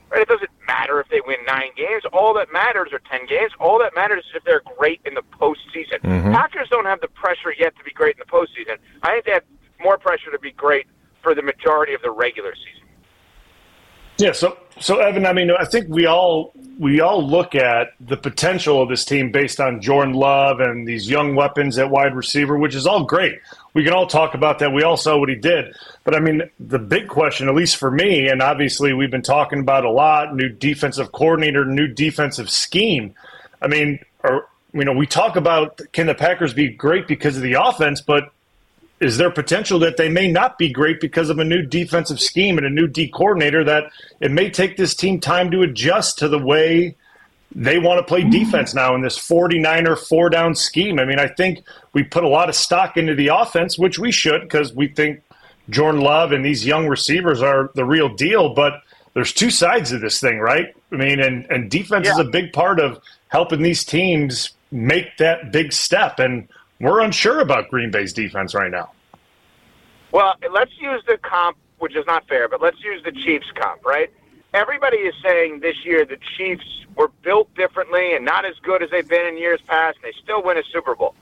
Right? 0.09 0.23
It 0.23 0.29
doesn't 0.29 0.51
matter 0.67 0.99
if 0.99 1.09
they 1.11 1.21
win 1.27 1.37
nine 1.47 1.71
games. 1.77 2.05
All 2.11 2.33
that 2.35 2.51
matters 2.53 2.89
or 2.91 3.01
ten 3.11 3.27
games. 3.27 3.53
All 3.61 3.79
that 3.81 3.95
matters 3.95 4.25
is 4.31 4.37
if 4.37 4.45
they're 4.45 4.63
great 4.79 5.03
in 5.05 5.13
the 5.13 5.23
postseason. 5.39 6.01
Mm-hmm. 6.03 6.33
Packers 6.33 6.69
don't 6.71 6.87
have 6.87 7.03
the 7.03 7.09
pressure 7.09 7.53
yet 7.59 7.77
to 7.77 7.85
be 7.85 7.91
great 7.91 8.17
in 8.17 8.21
the 8.21 8.33
postseason. 8.33 8.79
I 9.03 9.13
think 9.13 9.27
they 9.27 9.33
have 9.33 9.45
more 9.81 9.99
pressure 9.99 10.31
to 10.31 10.39
be 10.39 10.53
great 10.53 10.87
for 11.23 11.35
the 11.35 11.43
majority 11.43 11.95
of 11.95 12.03
the 12.03 12.11
regular 12.11 12.55
season. 12.55 12.89
Yeah, 14.19 14.33
so 14.33 14.57
so 14.79 14.99
Evan, 14.99 15.27
I 15.27 15.33
mean, 15.33 15.51
I 15.51 15.65
think 15.65 15.89
we 15.89 16.07
all 16.07 16.53
we 16.79 17.01
all 17.01 17.27
look 17.27 17.55
at 17.55 17.89
the 18.01 18.17
potential 18.17 18.83
of 18.83 18.89
this 18.89 19.05
team 19.05 19.31
based 19.31 19.61
on 19.61 19.81
Jordan 19.81 20.15
Love 20.15 20.61
and 20.61 20.87
these 20.87 21.09
young 21.09 21.35
weapons 21.35 21.79
at 21.79 21.91
wide 21.91 22.15
receiver, 22.15 22.59
which 22.59 22.75
is 22.75 22.87
all 22.87 23.05
great. 23.05 23.39
We 23.75 23.85
can 23.85 23.93
all 23.93 24.07
talk 24.07 24.35
about 24.35 24.59
that. 24.59 24.73
We 24.73 24.83
all 24.83 24.97
saw 24.97 25.19
what 25.19 25.29
he 25.29 25.35
did. 25.35 25.75
But 26.05 26.15
I 26.15 26.21
mean, 26.21 26.43
the 26.61 26.79
big 26.79 27.09
question, 27.09 27.49
at 27.49 27.55
least 27.55 27.77
for 27.77 27.91
me, 27.91 28.29
and 28.29 28.43
obviously 28.43 28.93
we've 28.93 29.11
been 29.11 29.23
talking 29.23 29.61
about 29.61 29.85
a 29.85 29.91
lot, 29.91 30.35
new 30.35 30.49
defensive 30.49 31.13
coordinator, 31.13 31.65
new 31.65 31.87
defensive 31.87 32.51
scheme. 32.51 33.15
I 33.61 33.69
mean, 33.69 33.99
or 34.23 34.49
you 34.73 34.85
know, 34.85 34.93
we 34.93 35.07
talk 35.07 35.37
about 35.37 35.81
can 35.93 36.07
the 36.07 36.15
Packers 36.15 36.55
be 36.55 36.69
great 36.69 37.07
because 37.07 37.37
of 37.37 37.43
the 37.43 37.55
offense, 37.55 38.01
but 38.01 38.33
is 39.01 39.19
there 39.19 39.31
potential 39.31 39.79
that 39.81 39.97
they 39.97 40.09
may 40.09 40.31
not 40.31 40.59
be 40.59 40.73
great 40.73 41.01
because 41.01 41.29
of 41.29 41.39
a 41.39 41.45
new 41.45 41.63
defensive 41.63 42.21
scheme 42.21 42.57
and 42.57 42.67
a 42.67 42.71
new 42.71 42.87
D 42.87 43.09
coordinator 43.09 43.63
that 43.65 43.91
it 44.21 44.31
may 44.31 44.51
take 44.51 44.77
this 44.77 44.95
team 44.95 45.21
time 45.21 45.51
to 45.51 45.63
adjust 45.63 46.19
to 46.19 46.29
the 46.29 46.39
way 46.39 46.97
they 47.55 47.79
want 47.79 47.99
to 47.99 48.05
play 48.05 48.23
defense 48.23 48.75
now 48.75 48.95
in 48.95 49.03
this 49.03 49.19
49er 49.19 49.99
four 49.99 50.31
down 50.31 50.55
scheme. 50.55 50.99
I 50.99 51.05
mean, 51.05 51.19
I 51.19 51.29
think 51.29 51.63
we 51.93 52.03
put 52.03 52.25
a 52.25 52.29
lot 52.29 52.49
of 52.49 52.55
stock 52.55 52.97
into 52.97 53.15
the 53.15 53.29
offense, 53.29 53.79
which 53.79 53.99
we 53.99 54.13
should 54.13 54.43
because 54.43 54.75
we 54.75 54.89
think 54.89 55.23
Jordan 55.71 56.01
Love 56.01 56.33
and 56.33 56.45
these 56.45 56.67
young 56.67 56.87
receivers 56.87 57.43
are 57.43 57.71
the 57.75 57.85
real 57.85 58.15
deal, 58.15 58.55
but 58.55 58.83
there's 59.15 59.33
two 59.33 59.51
sides 59.51 59.93
of 59.93 60.01
this 60.01 60.21
thing, 60.21 60.39
right? 60.39 60.75
I 60.93 60.97
mean, 60.97 61.21
and, 61.21 61.47
and 61.51 61.71
defense 61.71 62.09
is 62.09 62.19
a 62.19 62.25
big 62.25 62.53
part 62.53 62.79
of 62.79 63.01
helping 63.29 63.63
these 63.63 63.85
teams 63.85 64.51
make 64.71 65.17
that 65.19 65.53
big 65.53 65.73
step. 65.73 66.19
And 66.19 66.49
we're 66.81 67.01
unsure 67.01 67.41
about 67.41 67.69
Green 67.69 67.91
Bay's 67.91 68.13
defense 68.13 68.55
right 68.55 68.71
now. 68.71 68.93
Well, 70.13 70.35
let's 70.53 70.73
use 70.79 71.03
the 71.07 71.19
comp, 71.19 71.57
which 71.79 71.97
is 71.97 72.05
not 72.07 72.27
fair, 72.29 72.49
but 72.49 72.61
let's 72.63 72.83
use 72.83 73.03
the 73.05 73.13
Chiefs 73.13 73.47
comp, 73.55 73.85
right? 73.85 74.11
Everybody 74.55 74.99
is 74.99 75.15
saying 75.23 75.61
this 75.61 75.77
year 75.85 76.05
the 76.05 76.19
Chiefs 76.37 76.65
were 76.97 77.11
built 77.23 77.55
differently 77.55 78.15
and 78.15 78.25
not 78.25 78.45
as 78.45 78.55
good 78.63 78.83
as 78.83 78.91
they've 78.91 79.09
been 79.09 79.27
in 79.27 79.37
years 79.37 79.61
past. 79.67 79.99
And 80.03 80.13
they 80.13 80.17
still 80.23 80.43
win 80.43 80.57
a 80.57 80.63
Super 80.73 80.95
Bowl. 80.95 81.15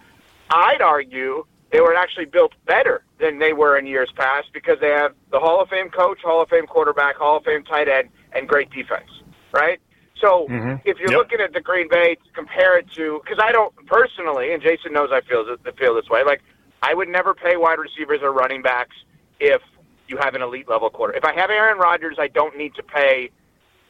I'd 0.50 0.80
argue 0.80 1.44
they 1.72 1.80
were 1.80 1.96
actually 1.96 2.26
built 2.26 2.52
better 2.66 3.02
than 3.18 3.38
they 3.40 3.52
were 3.52 3.76
in 3.76 3.86
years 3.86 4.12
past 4.14 4.52
because 4.52 4.78
they 4.80 4.90
have 4.90 5.14
the 5.32 5.40
Hall 5.40 5.60
of 5.60 5.68
Fame 5.68 5.90
coach, 5.90 6.20
Hall 6.22 6.40
of 6.40 6.48
Fame 6.48 6.66
quarterback, 6.66 7.16
Hall 7.16 7.38
of 7.38 7.44
Fame 7.44 7.64
tight 7.64 7.88
end, 7.88 8.10
and 8.32 8.48
great 8.48 8.70
defense, 8.70 9.10
right? 9.52 9.80
So 10.20 10.46
if 10.84 10.98
you're 10.98 11.10
Yep. 11.10 11.18
looking 11.18 11.40
at 11.40 11.52
the 11.52 11.60
Green 11.60 11.88
Bay, 11.88 12.16
compare 12.34 12.78
it 12.78 12.90
to 12.92 13.20
because 13.24 13.38
I 13.42 13.52
don't 13.52 13.74
personally, 13.86 14.52
and 14.52 14.62
Jason 14.62 14.92
knows 14.92 15.10
I 15.12 15.20
feel 15.22 15.44
feel 15.76 15.94
this 15.94 16.08
way. 16.08 16.22
Like 16.24 16.40
I 16.82 16.94
would 16.94 17.08
never 17.08 17.34
pay 17.34 17.56
wide 17.56 17.78
receivers 17.78 18.20
or 18.22 18.32
running 18.32 18.62
backs 18.62 18.96
if 19.40 19.60
you 20.08 20.16
have 20.18 20.34
an 20.34 20.42
elite 20.42 20.68
level 20.68 20.90
quarter. 20.90 21.14
If 21.14 21.24
I 21.24 21.32
have 21.34 21.50
Aaron 21.50 21.78
Rodgers, 21.78 22.16
I 22.18 22.28
don't 22.28 22.56
need 22.56 22.74
to 22.76 22.82
pay 22.82 23.30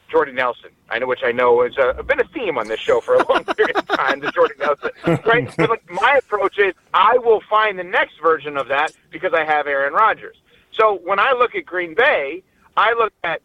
Jordan 0.09 0.35
Nelson. 0.35 0.69
I 0.89 0.99
know, 0.99 1.07
which 1.07 1.23
I 1.23 1.31
know 1.31 1.63
has 1.63 1.77
uh, 1.77 2.01
been 2.03 2.19
a 2.19 2.27
theme 2.27 2.57
on 2.57 2.67
this 2.67 2.79
show 2.79 3.01
for 3.01 3.15
a 3.15 3.27
long 3.31 3.43
period 3.57 3.75
of 3.77 3.87
time. 3.87 4.19
The 4.19 4.31
Jordan 4.31 4.57
Nelson, 4.59 4.91
right? 5.25 5.49
But 5.57 5.69
like, 5.69 5.91
my 5.91 6.19
approach 6.23 6.57
is, 6.57 6.73
I 6.93 7.17
will 7.17 7.41
find 7.49 7.77
the 7.77 7.83
next 7.83 8.21
version 8.21 8.55
of 8.57 8.67
that 8.69 8.93
because 9.11 9.33
I 9.33 9.43
have 9.43 9.67
Aaron 9.67 9.93
Rodgers. 9.93 10.37
So 10.73 10.99
when 11.03 11.19
I 11.19 11.33
look 11.33 11.55
at 11.55 11.65
Green 11.65 11.95
Bay, 11.95 12.43
I 12.77 12.93
look 12.93 13.13
at, 13.23 13.41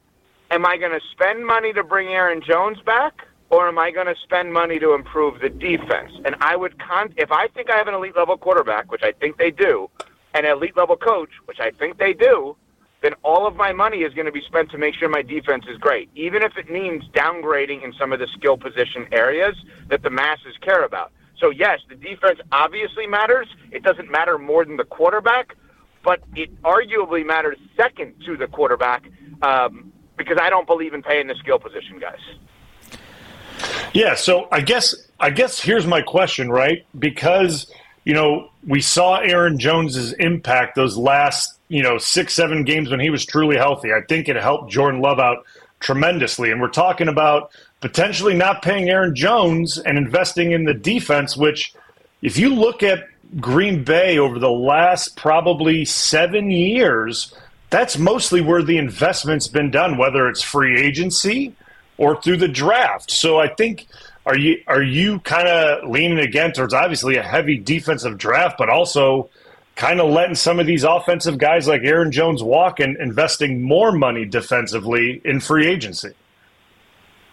am 0.50 0.66
I 0.66 0.76
going 0.76 0.92
to 0.92 1.00
spend 1.12 1.46
money 1.46 1.72
to 1.72 1.82
bring 1.82 2.08
Aaron 2.08 2.42
Jones 2.42 2.78
back, 2.84 3.26
or 3.50 3.68
am 3.68 3.78
I 3.78 3.90
going 3.90 4.06
to 4.06 4.16
spend 4.22 4.52
money 4.52 4.78
to 4.78 4.94
improve 4.94 5.40
the 5.40 5.48
defense? 5.48 6.12
And 6.24 6.36
I 6.40 6.56
would 6.56 6.78
con 6.78 7.12
if 7.16 7.32
I 7.32 7.48
think 7.48 7.70
I 7.70 7.76
have 7.76 7.88
an 7.88 7.94
elite 7.94 8.16
level 8.16 8.36
quarterback, 8.36 8.90
which 8.90 9.02
I 9.02 9.12
think 9.12 9.38
they 9.38 9.50
do, 9.50 9.88
an 10.34 10.44
elite 10.44 10.76
level 10.76 10.96
coach, 10.96 11.30
which 11.46 11.60
I 11.60 11.70
think 11.70 11.98
they 11.98 12.12
do, 12.12 12.56
then 13.02 13.14
all 13.22 13.46
of 13.46 13.56
my 13.56 13.72
money 13.72 13.98
is 13.98 14.12
going 14.12 14.26
to 14.26 14.32
be 14.32 14.42
spent 14.42 14.70
to 14.70 14.78
make 14.78 14.94
sure 14.94 15.08
my 15.08 15.22
defense 15.22 15.64
is 15.68 15.78
great, 15.78 16.10
even 16.14 16.42
if 16.42 16.56
it 16.56 16.70
means 16.70 17.02
downgrading 17.14 17.82
in 17.82 17.92
some 17.94 18.12
of 18.12 18.18
the 18.18 18.26
skill 18.28 18.56
position 18.56 19.06
areas 19.10 19.56
that 19.88 20.02
the 20.02 20.10
masses 20.10 20.54
care 20.60 20.84
about. 20.84 21.10
So, 21.38 21.48
yes, 21.48 21.80
the 21.88 21.94
defense 21.94 22.38
obviously 22.52 23.06
matters. 23.06 23.48
It 23.70 23.82
doesn't 23.82 24.10
matter 24.10 24.38
more 24.38 24.66
than 24.66 24.76
the 24.76 24.84
quarterback, 24.84 25.56
but 26.04 26.20
it 26.36 26.50
arguably 26.62 27.24
matters 27.24 27.56
second 27.76 28.14
to 28.26 28.36
the 28.36 28.46
quarterback 28.46 29.10
um, 29.40 29.90
because 30.24 30.38
I 30.40 30.50
don't 30.50 30.66
believe 30.66 30.94
in 30.94 31.02
paying 31.02 31.26
the 31.26 31.34
skill 31.36 31.58
position 31.58 31.98
guys. 31.98 32.18
Yeah, 33.92 34.14
so 34.14 34.48
I 34.52 34.60
guess 34.60 34.94
I 35.18 35.30
guess 35.30 35.60
here's 35.60 35.86
my 35.86 36.02
question, 36.02 36.50
right? 36.50 36.86
Because 36.98 37.70
you 38.04 38.14
know 38.14 38.50
we 38.66 38.80
saw 38.80 39.18
Aaron 39.18 39.58
Jones's 39.58 40.12
impact 40.14 40.76
those 40.76 40.96
last 40.96 41.58
you 41.68 41.82
know 41.82 41.98
six 41.98 42.34
seven 42.34 42.64
games 42.64 42.90
when 42.90 43.00
he 43.00 43.10
was 43.10 43.24
truly 43.24 43.56
healthy. 43.56 43.92
I 43.92 44.02
think 44.08 44.28
it 44.28 44.36
helped 44.36 44.70
Jordan 44.70 45.00
Love 45.00 45.18
out 45.18 45.44
tremendously, 45.80 46.50
and 46.50 46.60
we're 46.60 46.68
talking 46.68 47.08
about 47.08 47.50
potentially 47.80 48.34
not 48.34 48.62
paying 48.62 48.88
Aaron 48.88 49.14
Jones 49.14 49.78
and 49.78 49.98
investing 49.98 50.52
in 50.52 50.64
the 50.64 50.74
defense. 50.74 51.36
Which, 51.36 51.74
if 52.22 52.38
you 52.38 52.54
look 52.54 52.82
at 52.82 53.04
Green 53.40 53.84
Bay 53.84 54.18
over 54.18 54.38
the 54.38 54.50
last 54.50 55.16
probably 55.16 55.84
seven 55.84 56.50
years, 56.50 57.34
that's 57.70 57.96
mostly 57.96 58.40
where 58.40 58.62
the 58.62 58.76
investment's 58.76 59.48
been 59.48 59.70
done, 59.70 59.96
whether 59.96 60.28
it's 60.28 60.42
free 60.42 60.78
agency 60.78 61.54
or 61.98 62.20
through 62.20 62.36
the 62.38 62.48
draft. 62.48 63.10
So 63.10 63.38
I 63.38 63.48
think 63.48 63.86
are 64.26 64.36
you 64.36 64.62
are 64.66 64.82
you 64.82 65.20
kind 65.20 65.48
of 65.48 65.88
leaning 65.88 66.18
against 66.18 66.56
towards 66.56 66.74
obviously 66.74 67.16
a 67.16 67.22
heavy 67.22 67.56
defensive 67.56 68.18
draft, 68.18 68.56
but 68.58 68.68
also 68.68 69.30
kind 69.76 70.00
of 70.00 70.10
letting 70.10 70.34
some 70.34 70.60
of 70.60 70.66
these 70.66 70.84
offensive 70.84 71.38
guys 71.38 71.66
like 71.66 71.82
Aaron 71.84 72.12
Jones 72.12 72.42
walk 72.42 72.80
and 72.80 72.96
investing 72.98 73.62
more 73.62 73.92
money 73.92 74.26
defensively 74.26 75.22
in 75.24 75.40
free 75.40 75.66
agency? 75.66 76.10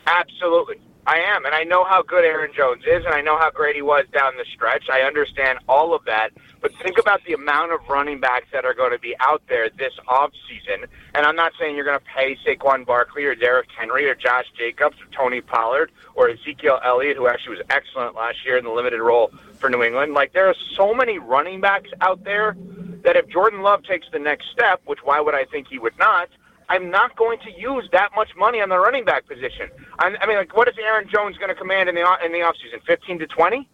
Absolutely. 0.05 0.79
I 1.07 1.19
am, 1.19 1.45
and 1.45 1.55
I 1.55 1.63
know 1.63 1.85
how 1.85 2.03
good 2.03 2.25
Aaron 2.25 2.51
Jones 2.53 2.83
is, 2.85 3.05
and 3.05 3.13
I 3.13 3.21
know 3.21 3.37
how 3.37 3.49
great 3.49 3.77
he 3.77 3.81
was 3.81 4.03
down 4.11 4.33
the 4.37 4.43
stretch. 4.53 4.89
I 4.91 5.03
understand 5.03 5.57
all 5.69 5.93
of 5.93 6.03
that, 6.03 6.31
but 6.59 6.73
think 6.83 6.97
about 6.97 7.23
the 7.23 7.31
amount 7.31 7.71
of 7.71 7.79
running 7.87 8.19
backs 8.19 8.47
that 8.51 8.65
are 8.65 8.73
going 8.73 8.91
to 8.91 8.99
be 8.99 9.15
out 9.21 9.41
there 9.47 9.69
this 9.69 9.93
off 10.09 10.31
season. 10.49 10.85
And 11.15 11.25
I'm 11.25 11.37
not 11.37 11.53
saying 11.57 11.77
you're 11.77 11.85
going 11.85 11.97
to 11.97 12.05
pay 12.05 12.35
Saquon 12.45 12.85
Barkley 12.85 13.23
or 13.23 13.35
Derrick 13.35 13.69
Henry 13.71 14.09
or 14.09 14.15
Josh 14.15 14.47
Jacobs 14.57 14.97
or 14.99 15.05
Tony 15.15 15.39
Pollard 15.39 15.93
or 16.13 16.27
Ezekiel 16.27 16.81
Elliott, 16.83 17.15
who 17.15 17.27
actually 17.27 17.55
was 17.55 17.65
excellent 17.69 18.13
last 18.13 18.45
year 18.45 18.57
in 18.57 18.65
the 18.65 18.71
limited 18.71 18.99
role 18.99 19.31
for 19.59 19.69
New 19.69 19.83
England. 19.83 20.13
Like 20.13 20.33
there 20.33 20.49
are 20.49 20.55
so 20.75 20.93
many 20.93 21.19
running 21.19 21.61
backs 21.61 21.89
out 22.01 22.25
there 22.25 22.57
that 23.03 23.15
if 23.15 23.29
Jordan 23.29 23.61
Love 23.61 23.81
takes 23.83 24.07
the 24.11 24.19
next 24.19 24.49
step, 24.51 24.81
which 24.83 24.99
why 25.05 25.21
would 25.21 25.35
I 25.35 25.45
think 25.45 25.69
he 25.69 25.79
would 25.79 25.97
not? 25.97 26.27
I'm 26.69 26.89
not 26.89 27.15
going 27.15 27.39
to 27.39 27.51
use 27.51 27.87
that 27.93 28.09
much 28.15 28.29
money 28.35 28.61
on 28.61 28.69
the 28.69 28.77
running 28.77 29.05
back 29.05 29.27
position. 29.27 29.69
I'm, 29.99 30.17
I 30.19 30.25
mean, 30.27 30.37
like, 30.37 30.55
what 30.55 30.67
is 30.67 30.75
Aaron 30.77 31.07
Jones 31.09 31.37
going 31.37 31.49
to 31.49 31.55
command 31.55 31.87
in 31.89 31.95
the 31.95 32.01
in 32.23 32.31
the 32.31 32.39
offseason? 32.39 32.83
15 32.85 33.19
to 33.19 33.27
20, 33.27 33.69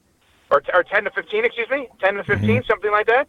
or 0.52 0.62
or 0.74 0.84
10 0.84 1.06
to 1.06 1.12
15? 1.12 1.46
Excuse 1.46 1.70
me, 1.70 1.88
10 2.00 2.16
to 2.16 2.24
15, 2.24 2.48
mm-hmm. 2.50 2.66
something 2.70 2.92
like 2.92 3.08
that. 3.08 3.28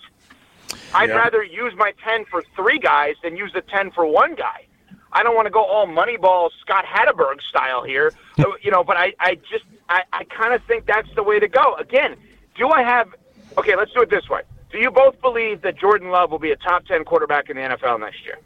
I'd 0.95 1.09
Yeah. 1.09 1.17
rather 1.17 1.43
use 1.43 1.73
my 1.77 1.93
10 2.05 2.25
for 2.27 2.43
three 2.55 2.79
guys 2.79 3.15
than 3.23 3.37
use 3.37 3.53
the 3.53 3.63
10 3.63 3.91
for 3.93 4.07
one 4.07 4.35
guy. 4.35 4.67
I 5.13 5.23
don't 5.23 5.37
want 5.37 5.47
to 5.47 5.51
go 5.51 5.63
all 5.65 5.87
Moneyball 5.87 6.51
Scott 6.61 6.85
Hatteberg 6.85 7.41
style 7.49 7.85
here, 7.85 8.13
you 8.63 8.71
know. 8.71 8.83
But 8.85 8.97
I, 8.97 9.15
I 9.21 9.37
just, 9.37 9.65
I, 9.89 10.03
I 10.13 10.25
kind 10.25 10.53
of 10.53 10.63
think 10.65 10.87
that's 10.87 11.09
the 11.15 11.23
way 11.23 11.39
to 11.39 11.49
go. 11.49 11.75
Again, 11.77 12.17
do 12.57 12.69
I 12.71 12.83
have? 12.83 13.15
Okay, 13.57 13.77
let's 13.77 13.93
do 13.93 14.03
it 14.03 14.11
this 14.11 14.29
way. 14.29 14.43
Do 14.71 14.79
you 14.79 14.91
both 14.91 15.21
believe 15.21 15.63
that 15.63 15.79
Jordan 15.79 16.11
Love 16.11 16.33
will 16.33 16.41
be 16.41 16.51
a 16.51 16.57
top 16.57 16.85
10 16.87 17.05
quarterback 17.05 17.49
in 17.49 17.57
the 17.57 17.63
NFL 17.63 18.01
next 18.01 18.25
year? 18.25 18.39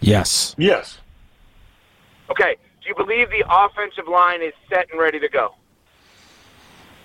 Yes. 0.00 0.54
Yes. 0.58 0.98
Okay. 2.30 2.56
Do 2.82 2.88
you 2.88 2.94
believe 2.94 3.30
the 3.30 3.44
offensive 3.48 4.06
line 4.08 4.42
is 4.42 4.52
set 4.68 4.86
and 4.90 5.00
ready 5.00 5.18
to 5.20 5.28
go? 5.28 5.54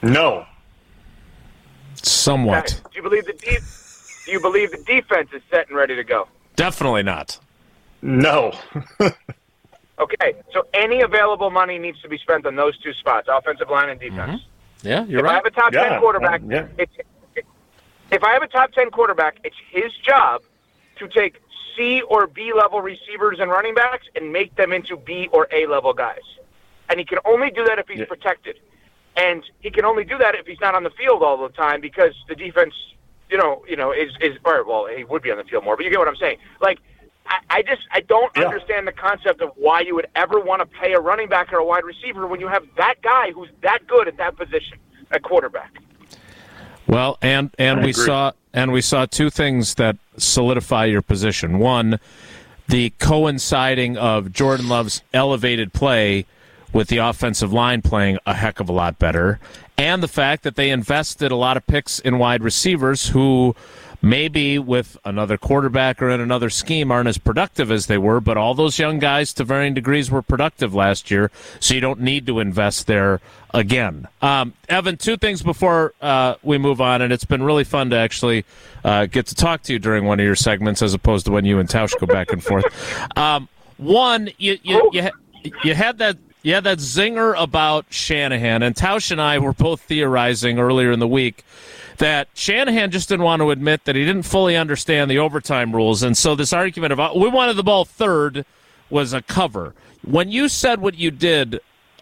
No. 0.01 0.45
Somewhat. 1.95 2.73
Okay. 2.73 2.81
Do 2.91 2.95
you 2.97 3.03
believe 3.03 3.25
the 3.25 3.33
de- 3.33 3.59
Do 4.25 4.31
you 4.31 4.39
believe 4.39 4.71
the 4.71 4.83
defense 4.85 5.29
is 5.33 5.41
set 5.49 5.67
and 5.67 5.75
ready 5.77 5.95
to 5.95 6.03
go? 6.03 6.27
Definitely 6.55 7.03
not. 7.03 7.39
No. 8.01 8.53
Okay. 9.99 10.33
So 10.51 10.65
any 10.73 11.01
available 11.01 11.51
money 11.51 11.77
needs 11.77 12.01
to 12.01 12.09
be 12.09 12.17
spent 12.17 12.47
on 12.47 12.55
those 12.55 12.75
two 12.79 12.91
spots, 12.93 13.27
offensive 13.31 13.69
line 13.69 13.89
and 13.89 13.99
defense. 13.99 14.41
Mm-hmm. 14.81 14.87
Yeah, 14.87 15.05
you're 15.05 15.19
If 15.19 15.25
I 15.27 15.33
have 15.35 15.45
a 15.45 15.51
top 15.51 15.73
Yeah, 15.73 15.89
ten 15.89 15.99
quarterback, 15.99 16.41
yeah. 16.49 16.65
it's, 16.79 16.91
if 18.11 18.23
I 18.23 18.31
have 18.33 18.41
a 18.41 18.47
top 18.47 18.71
ten 18.71 18.89
quarterback, 18.89 19.37
it's 19.43 19.55
his 19.69 19.91
job 20.03 20.41
to 20.97 21.07
take 21.07 21.39
C 21.75 22.01
or 22.01 22.27
B 22.27 22.51
level 22.53 22.81
receivers 22.81 23.39
and 23.39 23.49
running 23.51 23.73
backs 23.73 24.07
and 24.15 24.31
make 24.31 24.55
them 24.55 24.71
into 24.73 24.97
B 24.97 25.29
or 25.31 25.47
A 25.51 25.65
level 25.65 25.93
guys. 25.93 26.19
And 26.89 26.99
he 26.99 27.05
can 27.05 27.19
only 27.25 27.51
do 27.51 27.63
that 27.65 27.79
if 27.79 27.87
he's 27.87 27.99
Yeah. 27.99 28.05
protected. 28.05 28.59
And 29.15 29.43
he 29.59 29.69
can 29.71 29.85
only 29.85 30.03
do 30.03 30.17
that 30.17 30.35
if 30.35 30.45
he's 30.47 30.59
not 30.61 30.75
on 30.75 30.83
the 30.83 30.89
field 30.91 31.21
all 31.23 31.37
the 31.37 31.49
time 31.49 31.81
because 31.81 32.13
the 32.27 32.35
defense, 32.35 32.73
you 33.29 33.37
know, 33.37 33.63
you 33.67 33.75
know, 33.75 33.91
is 33.91 34.11
is 34.21 34.37
or 34.45 34.63
well, 34.65 34.87
he 34.87 35.03
would 35.03 35.21
be 35.21 35.31
on 35.31 35.37
the 35.37 35.43
field 35.43 35.63
more, 35.63 35.75
but 35.75 35.83
you 35.83 35.91
get 35.91 35.99
what 35.99 36.07
I'm 36.07 36.15
saying. 36.15 36.37
Like 36.61 36.79
I, 37.27 37.39
I 37.49 37.61
just 37.61 37.81
I 37.91 38.01
don't 38.01 38.35
Yeah. 38.35 38.43
understand 38.43 38.87
the 38.87 38.91
concept 38.93 39.41
of 39.41 39.51
why 39.55 39.81
you 39.81 39.95
would 39.95 40.07
ever 40.15 40.39
want 40.39 40.61
to 40.61 40.65
pay 40.65 40.93
a 40.93 40.99
running 40.99 41.27
back 41.27 41.51
or 41.51 41.57
a 41.57 41.65
wide 41.65 41.83
receiver 41.83 42.25
when 42.27 42.39
you 42.39 42.47
have 42.47 42.63
that 42.77 42.95
guy 43.01 43.31
who's 43.31 43.49
that 43.63 43.85
good 43.87 44.07
at 44.07 44.17
that 44.17 44.37
position, 44.37 44.77
at 45.11 45.23
quarterback. 45.23 45.71
Well, 46.87 47.17
and 47.21 47.53
and 47.59 47.79
I 47.79 47.83
we 47.83 47.89
agree. 47.91 48.05
saw 48.05 48.31
and 48.53 48.71
we 48.71 48.81
saw 48.81 49.05
two 49.05 49.29
things 49.29 49.75
that 49.75 49.97
solidify 50.17 50.85
your 50.85 51.01
position. 51.01 51.59
One, 51.59 51.99
the 52.67 52.91
coinciding 52.99 53.97
of 53.97 54.31
Jordan 54.31 54.69
Love's 54.69 55.01
elevated 55.13 55.73
play 55.73 56.25
with 56.73 56.87
the 56.87 56.97
offensive 56.97 57.51
line 57.51 57.81
playing 57.81 58.17
a 58.25 58.33
heck 58.33 58.59
of 58.59 58.69
a 58.69 58.71
lot 58.71 58.97
better, 58.97 59.39
and 59.77 60.01
the 60.01 60.07
fact 60.07 60.43
that 60.43 60.55
they 60.55 60.69
invested 60.69 61.31
a 61.31 61.35
lot 61.35 61.57
of 61.57 61.67
picks 61.67 61.99
in 61.99 62.17
wide 62.17 62.43
receivers 62.43 63.09
who 63.09 63.55
maybe 64.01 64.57
with 64.57 64.97
another 65.05 65.37
quarterback 65.37 66.01
or 66.01 66.09
in 66.09 66.19
another 66.19 66.49
scheme 66.49 66.91
aren't 66.91 67.07
as 67.07 67.17
productive 67.17 67.71
as 67.71 67.85
they 67.85 67.97
were, 67.97 68.19
but 68.19 68.37
all 68.37 68.53
those 68.53 68.79
young 68.79 68.99
guys 68.99 69.33
to 69.33 69.43
varying 69.43 69.73
degrees 69.73 70.09
were 70.09 70.21
productive 70.21 70.73
last 70.73 71.11
year, 71.11 71.29
so 71.59 71.73
you 71.73 71.81
don't 71.81 71.99
need 71.99 72.25
to 72.25 72.39
invest 72.39 72.87
there 72.87 73.21
again. 73.53 74.07
Um, 74.21 74.53
Evan, 74.69 74.97
two 74.97 75.17
things 75.17 75.43
before 75.43 75.93
uh, 76.01 76.35
we 76.41 76.57
move 76.57 76.81
on, 76.81 77.01
and 77.01 77.13
it's 77.13 77.25
been 77.25 77.43
really 77.43 77.63
fun 77.63 77.89
to 77.91 77.95
actually 77.95 78.45
uh, 78.83 79.05
get 79.05 79.27
to 79.27 79.35
talk 79.35 79.61
to 79.63 79.73
you 79.73 79.79
during 79.79 80.05
one 80.05 80.19
of 80.19 80.25
your 80.25 80.35
segments 80.35 80.81
as 80.81 80.93
opposed 80.93 81.25
to 81.25 81.31
when 81.31 81.45
you 81.45 81.59
and 81.59 81.69
Tausch 81.69 81.97
go 81.99 82.07
back 82.07 82.31
and 82.31 82.43
forth. 82.43 82.65
Um, 83.15 83.49
one, 83.77 84.29
you 84.37 84.57
you 84.63 84.89
you, 84.93 85.09
you 85.63 85.75
had 85.75 85.97
that. 85.99 86.17
Had 86.43 86.63
that 86.63 86.79
zinger 86.79 87.35
about 87.37 87.85
Shanahan, 87.89 88.63
and 88.63 88.75
Tausch 88.75 89.11
and 89.11 89.21
I 89.21 89.37
were 89.37 89.53
both 89.53 89.81
theorizing 89.81 90.57
earlier 90.57 90.91
in 90.91 90.99
the 90.99 91.07
week 91.07 91.43
that 92.01 92.29
Shanahan 92.33 92.89
just 92.89 93.09
didn't 93.09 93.23
want 93.23 93.41
to 93.41 93.51
admit 93.51 93.85
that 93.85 93.95
he 93.95 94.03
didn't 94.03 94.23
fully 94.23 94.57
understand 94.57 95.09
the 95.11 95.19
overtime 95.19 95.71
rules, 95.71 96.01
and 96.01 96.17
so 96.17 96.33
this 96.33 96.51
argument 96.51 96.91
of 96.91 96.99
uh, 96.99 97.11
we 97.15 97.29
wanted 97.29 97.53
the 97.57 97.63
ball 97.63 97.85
third 97.85 98.43
was 98.89 99.13
a 99.13 99.21
cover. 99.21 99.75
When 100.03 100.31
you 100.31 100.49
said 100.49 100.81
what 100.81 100.95
you 100.95 101.11
did, 101.11 101.61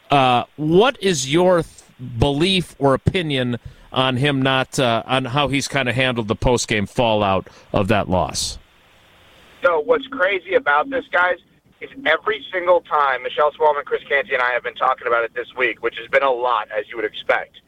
uh, 0.09 0.45
what 0.55 0.97
is 1.03 1.31
your 1.31 1.63
th- 1.63 1.83
belief 2.17 2.77
or 2.79 2.93
opinion 2.93 3.59
on 3.91 4.15
him 4.15 4.41
not 4.41 4.79
uh, 4.79 5.03
on 5.05 5.25
how 5.25 5.49
he's 5.49 5.67
kind 5.67 5.89
of 5.89 5.95
handled 5.95 6.29
the 6.29 6.35
post 6.35 6.69
game 6.69 6.85
fallout 6.85 7.49
of 7.73 7.89
that 7.89 8.09
loss? 8.09 8.57
So 9.61 9.81
what's 9.81 10.07
crazy 10.07 10.53
about 10.53 10.89
this, 10.89 11.03
guys, 11.11 11.39
is 11.81 11.89
every 12.05 12.45
single 12.53 12.79
time 12.81 13.23
Michelle 13.23 13.51
Smallmon, 13.51 13.83
Chris 13.83 14.03
Canty, 14.07 14.33
and 14.33 14.41
I 14.41 14.53
have 14.53 14.63
been 14.63 14.75
talking 14.75 15.07
about 15.07 15.25
it 15.25 15.33
this 15.33 15.53
week, 15.57 15.83
which 15.83 15.97
has 15.97 16.07
been 16.07 16.23
a 16.23 16.31
lot, 16.31 16.69
as 16.71 16.87
you 16.87 16.95
would 16.95 17.05
expect. 17.05 17.59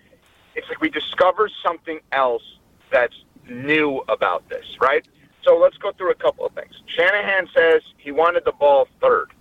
It's 0.55 0.67
like 0.69 0.81
we 0.81 0.89
discover 0.89 1.49
something 1.63 1.99
else 2.11 2.43
that's 2.91 3.15
new 3.49 4.03
about 4.09 4.47
this, 4.49 4.65
right? 4.79 5.05
So 5.43 5.57
let's 5.57 5.77
go 5.77 5.91
through 5.93 6.11
a 6.11 6.15
couple 6.15 6.45
of 6.45 6.53
things. 6.53 6.73
Shanahan 6.87 7.47
says 7.55 7.81
he 7.97 8.11
wanted 8.11 8.45
the 8.45 8.51
ball 8.51 8.87
third. 9.01 9.31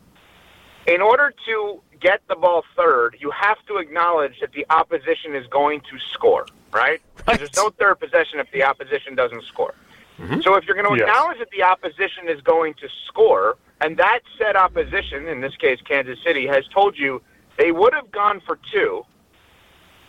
In 0.86 1.02
order 1.02 1.34
to 1.46 1.82
get 2.00 2.22
the 2.28 2.36
ball 2.36 2.64
third, 2.76 3.16
you 3.20 3.30
have 3.30 3.58
to 3.66 3.76
acknowledge 3.76 4.40
that 4.40 4.52
the 4.52 4.64
opposition 4.70 5.34
is 5.34 5.46
going 5.48 5.80
to 5.80 5.98
score, 6.12 6.46
right? 6.72 7.02
There's 7.26 7.54
no 7.54 7.70
third 7.70 8.00
possession 8.00 8.38
if 8.40 8.50
the 8.52 8.62
opposition 8.62 9.14
doesn't 9.14 9.44
score. 9.44 9.74
Mm-hmm. 10.18 10.40
So 10.40 10.54
if 10.54 10.64
you're 10.64 10.76
going 10.76 10.88
to 10.88 10.98
Yes. 10.98 11.08
acknowledge 11.08 11.38
that 11.38 11.50
the 11.50 11.62
opposition 11.62 12.28
is 12.28 12.40
going 12.40 12.74
to 12.74 12.88
score, 13.06 13.58
and 13.80 13.96
that 13.98 14.20
said 14.38 14.56
opposition, 14.56 15.28
in 15.28 15.40
this 15.40 15.56
case 15.56 15.80
Kansas 15.82 16.18
City, 16.24 16.46
has 16.46 16.66
told 16.68 16.98
you 16.98 17.22
they 17.58 17.72
would 17.72 17.92
have 17.94 18.10
gone 18.10 18.40
for 18.40 18.58
two, 18.72 19.04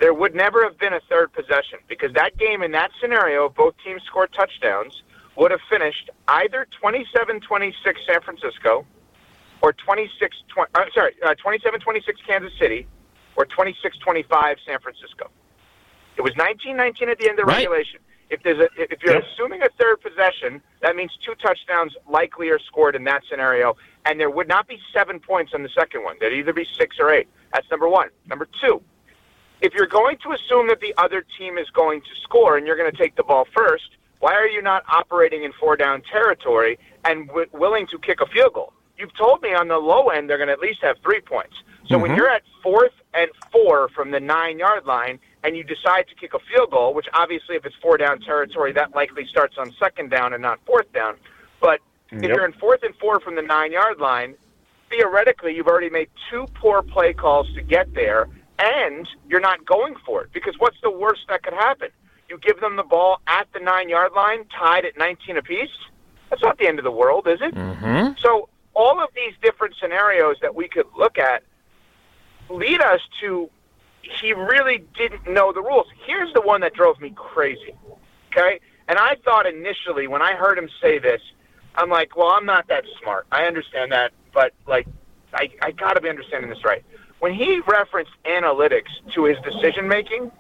there 0.02 0.16
would 0.16 0.34
never 0.34 0.64
have 0.64 0.78
been 0.80 0.94
a 0.94 1.00
third 1.08 1.32
possession 1.32 1.78
because 1.88 2.12
that 2.14 2.36
game 2.38 2.64
in 2.64 2.72
that 2.72 2.90
scenario, 3.00 3.48
both 3.48 3.76
teams 3.86 4.02
scored 4.08 4.34
touchdowns, 4.34 5.04
would 5.38 5.52
have 5.52 5.60
finished 5.70 6.10
either 6.28 6.68
27-26 6.84 7.74
San 8.08 8.20
Francisco 8.22 8.86
or 9.62 9.72
26 9.74 10.36
20, 10.54 10.72
uh, 10.74 10.82
sorry, 10.94 11.14
uh, 11.24 11.36
27-26 11.36 12.02
Kansas 12.28 12.52
City 12.60 12.88
or 13.38 13.46
26-25 13.46 14.58
San 14.66 14.80
Francisco. 14.80 15.30
It 16.18 16.22
was 16.24 16.34
19-19 16.34 17.08
at 17.10 17.20
the 17.20 17.30
end 17.30 17.40
of 17.40 17.46
Right. 17.46 17.58
regulation. 17.58 18.00
If 18.32 18.42
there's 18.44 18.60
a, 18.60 18.70
if 18.78 19.04
you're 19.04 19.14
Yep. 19.16 19.24
assuming 19.24 19.62
a 19.62 19.70
third 19.80 20.02
possession, 20.02 20.62
that 20.82 20.96
means 20.96 21.16
two 21.24 21.36
touchdowns 21.36 21.96
likely 22.10 22.50
are 22.50 22.60
scored 22.60 22.96
in 22.96 23.04
that 23.04 23.22
scenario, 23.30 23.78
and 24.06 24.20
there 24.20 24.30
would 24.32 24.48
not 24.48 24.68
be 24.68 24.80
seven 24.94 25.20
points 25.20 25.54
on 25.54 25.62
the 25.64 25.70
second 25.70 26.04
one. 26.04 26.18
There'd 26.20 26.34
either 26.34 26.54
be 26.54 26.66
six 26.78 26.98
or 27.00 27.12
eight. 27.12 27.28
That's 27.54 27.70
number 27.70 27.88
one. 27.88 28.10
Number 28.26 28.48
two, 28.62 28.82
if 29.62 29.74
you're 29.74 29.88
going 29.88 30.18
to 30.18 30.32
assume 30.32 30.68
that 30.68 30.80
the 30.80 30.94
other 30.98 31.24
team 31.38 31.58
is 31.58 31.70
going 31.70 32.02
to 32.02 32.08
score 32.24 32.58
and 32.58 32.66
you're 32.66 32.76
going 32.76 32.92
to 32.92 32.98
take 32.98 33.16
the 33.16 33.24
ball 33.24 33.48
first, 33.56 33.92
why 34.20 34.34
are 34.34 34.48
you 34.48 34.62
not 34.62 34.84
operating 34.90 35.44
in 35.44 35.54
four 35.54 35.78
down 35.78 36.02
territory 36.12 36.78
and 37.06 37.28
w- 37.28 37.48
willing 37.54 37.88
to 37.88 38.00
kick 38.00 38.22
a 38.22 38.26
field 38.28 38.54
goal? 38.54 38.74
You've 38.98 39.16
told 39.16 39.42
me 39.42 39.54
on 39.54 39.68
the 39.68 39.78
low 39.78 40.10
end 40.10 40.30
they're 40.30 40.38
going 40.38 40.48
to 40.48 40.54
at 40.54 40.60
least 40.60 40.82
have 40.82 40.98
three 41.04 41.22
points. 41.22 41.56
So 41.88 41.98
when 41.98 42.12
mm-hmm. 42.12 42.18
you're 42.18 42.30
at 42.30 42.44
fourth 42.62 42.94
and 43.14 43.30
four 43.52 43.90
from 43.90 44.12
the 44.12 44.20
nine 44.20 44.60
yard 44.60 44.86
line 44.86 45.20
and 45.44 45.58
you 45.58 45.64
decide 45.64 46.08
to 46.10 46.16
kick 46.16 46.34
a 46.34 46.40
field 46.40 46.72
goal, 46.72 46.94
which 46.94 47.08
obviously 47.14 47.56
if 47.56 47.66
it's 47.66 47.76
four 47.82 47.98
down 47.98 48.20
territory, 48.22 48.72
that 48.74 48.96
likely 48.96 49.26
starts 49.26 49.58
on 49.58 49.72
second 49.80 50.10
down 50.10 50.34
and 50.34 50.42
not 50.42 50.60
fourth 50.66 50.92
down. 50.94 51.16
But 51.60 51.80
if 52.12 52.24
you're 52.24 52.46
in 52.46 52.54
fourth 52.54 52.84
and 52.84 52.96
four 52.96 53.20
from 53.20 53.36
the 53.36 53.42
nine 53.42 53.72
yard 53.72 54.00
line, 54.00 54.36
theoretically 54.90 55.56
you've 55.56 55.68
already 55.68 55.90
made 55.90 56.10
two 56.30 56.46
poor 56.54 56.84
play 56.84 57.14
calls 57.14 57.52
to 57.56 57.62
get 57.62 57.94
there 57.94 58.28
and 58.62 59.08
you're 59.28 59.42
not 59.42 59.66
going 59.66 59.96
for 60.06 60.24
it. 60.24 60.32
Because 60.34 60.56
what's 60.60 60.78
the 60.82 60.92
worst 60.92 61.22
that 61.30 61.44
could 61.44 61.54
happen? 61.54 61.90
You 62.30 62.38
give 62.38 62.62
them 62.62 62.76
the 62.76 62.84
ball 62.84 63.20
at 63.28 63.48
the 63.54 63.60
nine 63.60 63.90
yard 63.90 64.14
line 64.14 64.46
tied 64.58 64.86
at 64.86 64.98
19 64.98 65.38
apiece? 65.38 65.70
That's 66.30 66.42
not 66.42 66.58
the 66.60 66.68
end 66.68 66.80
of 66.80 66.86
the 66.86 66.92
world 66.92 67.28
is 67.28 67.40
it? 67.42 67.54
Mm-hmm. 67.54 68.14
so 68.22 68.48
all 68.74 69.04
of 69.04 69.10
these 69.14 69.34
different 69.42 69.76
scenarios 69.82 70.38
that 70.42 70.56
we 70.56 70.70
could 70.70 70.86
look 70.98 71.18
at 71.18 71.44
lead 72.50 72.82
us 72.82 73.02
to 73.20 73.50
he 74.02 74.34
really 74.34 74.84
didn't 74.98 75.28
know 75.32 75.52
the 75.54 75.62
rules. 75.62 75.88
Here's 76.06 76.34
the 76.34 76.42
one 76.42 76.62
that 76.62 76.74
drove 76.74 77.00
me 77.02 77.12
crazy 77.16 77.76
okay? 78.32 78.60
And 78.88 78.98
i 78.98 79.16
thought 79.26 79.46
initially 79.46 80.08
when 80.08 80.22
i 80.22 80.34
heard 80.34 80.58
him 80.58 80.70
say 80.82 81.00
this 81.00 81.22
i'm 81.76 81.90
like 81.90 82.16
well 82.16 82.30
i'm 82.30 82.46
not 82.46 82.68
that 82.70 82.86
smart. 83.02 83.26
I 83.32 83.44
understand 83.44 83.92
that 83.92 84.14
but 84.34 84.54
like 84.68 84.88
i 85.34 85.50
i 85.62 85.72
gotta 85.72 86.00
be 86.00 86.08
understanding 86.08 86.50
this 86.50 86.64
right 86.64 86.86
when 87.22 87.34
he 87.36 87.62
referenced 87.68 88.12
analytics 88.26 88.90
to 89.14 89.26
his 89.26 89.38
decision 89.44 89.88
making, 89.88 90.32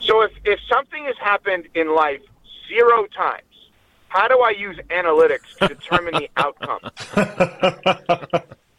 so 0.00 0.22
if, 0.22 0.32
if 0.44 0.58
something 0.68 1.04
has 1.04 1.14
happened 1.16 1.68
in 1.74 1.94
life 1.94 2.20
zero 2.68 3.06
times, 3.06 3.44
how 4.08 4.26
do 4.26 4.40
I 4.40 4.50
use 4.50 4.76
analytics 4.90 5.56
to 5.60 5.68
determine 5.68 6.14
the 6.14 6.28
outcome? 6.36 6.80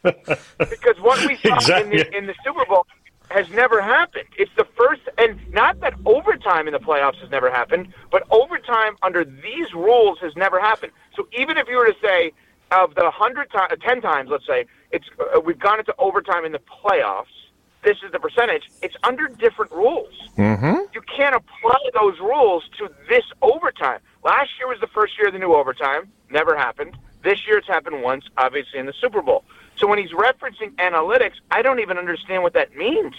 because 0.70 1.00
what 1.00 1.26
we 1.26 1.36
saw 1.36 1.78
in, 1.78 1.88
the, 1.88 2.14
in 2.14 2.26
the 2.26 2.34
Super 2.44 2.66
Bowl 2.66 2.86
has 3.30 3.48
never 3.48 3.80
happened. 3.80 4.28
It's 4.36 4.52
the 4.58 4.66
first, 4.76 5.00
and 5.16 5.40
not 5.50 5.80
that 5.80 5.94
overtime 6.04 6.68
in 6.68 6.74
the 6.74 6.78
playoffs 6.78 7.16
has 7.20 7.30
never 7.30 7.50
happened, 7.50 7.88
but 8.12 8.22
overtime 8.30 8.96
under 9.02 9.24
these 9.24 9.72
rules 9.72 10.18
has 10.20 10.36
never 10.36 10.60
happened. 10.60 10.92
So 11.16 11.26
even 11.32 11.56
if 11.56 11.68
you 11.68 11.78
were 11.78 11.86
to 11.86 11.96
say 12.02 12.32
of 12.70 12.94
the 12.94 13.10
hundred 13.10 13.50
times, 13.50 13.72
ten 13.80 14.02
times, 14.02 14.28
let's 14.30 14.46
say 14.46 14.66
it's 14.94 15.06
uh, 15.18 15.40
we've 15.40 15.58
gone 15.58 15.80
into 15.80 15.94
overtime 15.98 16.44
in 16.44 16.52
the 16.52 16.60
playoffs. 16.60 17.34
This 17.82 17.98
is 18.04 18.12
the 18.12 18.18
percentage. 18.18 18.70
It's 18.80 18.94
under 19.02 19.28
different 19.28 19.70
rules. 19.72 20.14
Mm-hmm. 20.38 20.86
You 20.94 21.02
can't 21.14 21.34
apply 21.34 21.78
those 21.92 22.18
rules 22.20 22.62
to 22.78 22.88
this 23.10 23.24
overtime. 23.42 23.98
Last 24.22 24.50
year 24.58 24.68
was 24.68 24.80
the 24.80 24.86
first 24.86 25.18
year 25.18 25.26
of 25.26 25.34
the 25.34 25.38
new 25.38 25.52
overtime. 25.52 26.08
Never 26.30 26.56
happened. 26.56 26.96
This 27.22 27.46
year 27.46 27.58
it's 27.58 27.66
happened 27.66 28.02
once, 28.02 28.24
obviously 28.38 28.78
in 28.78 28.86
the 28.86 28.94
Super 29.00 29.20
Bowl. 29.20 29.44
So 29.76 29.86
when 29.86 29.98
he's 29.98 30.12
referencing 30.12 30.70
analytics, 30.76 31.34
I 31.50 31.60
don't 31.60 31.80
even 31.80 31.98
understand 31.98 32.42
what 32.42 32.54
that 32.54 32.74
means. 32.76 33.14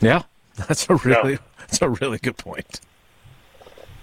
Yeah, 0.00 0.22
that's 0.56 0.88
a 0.88 0.96
really 0.96 1.38
that's 1.58 1.82
a 1.82 1.90
really 1.90 2.18
good 2.18 2.38
point. 2.38 2.80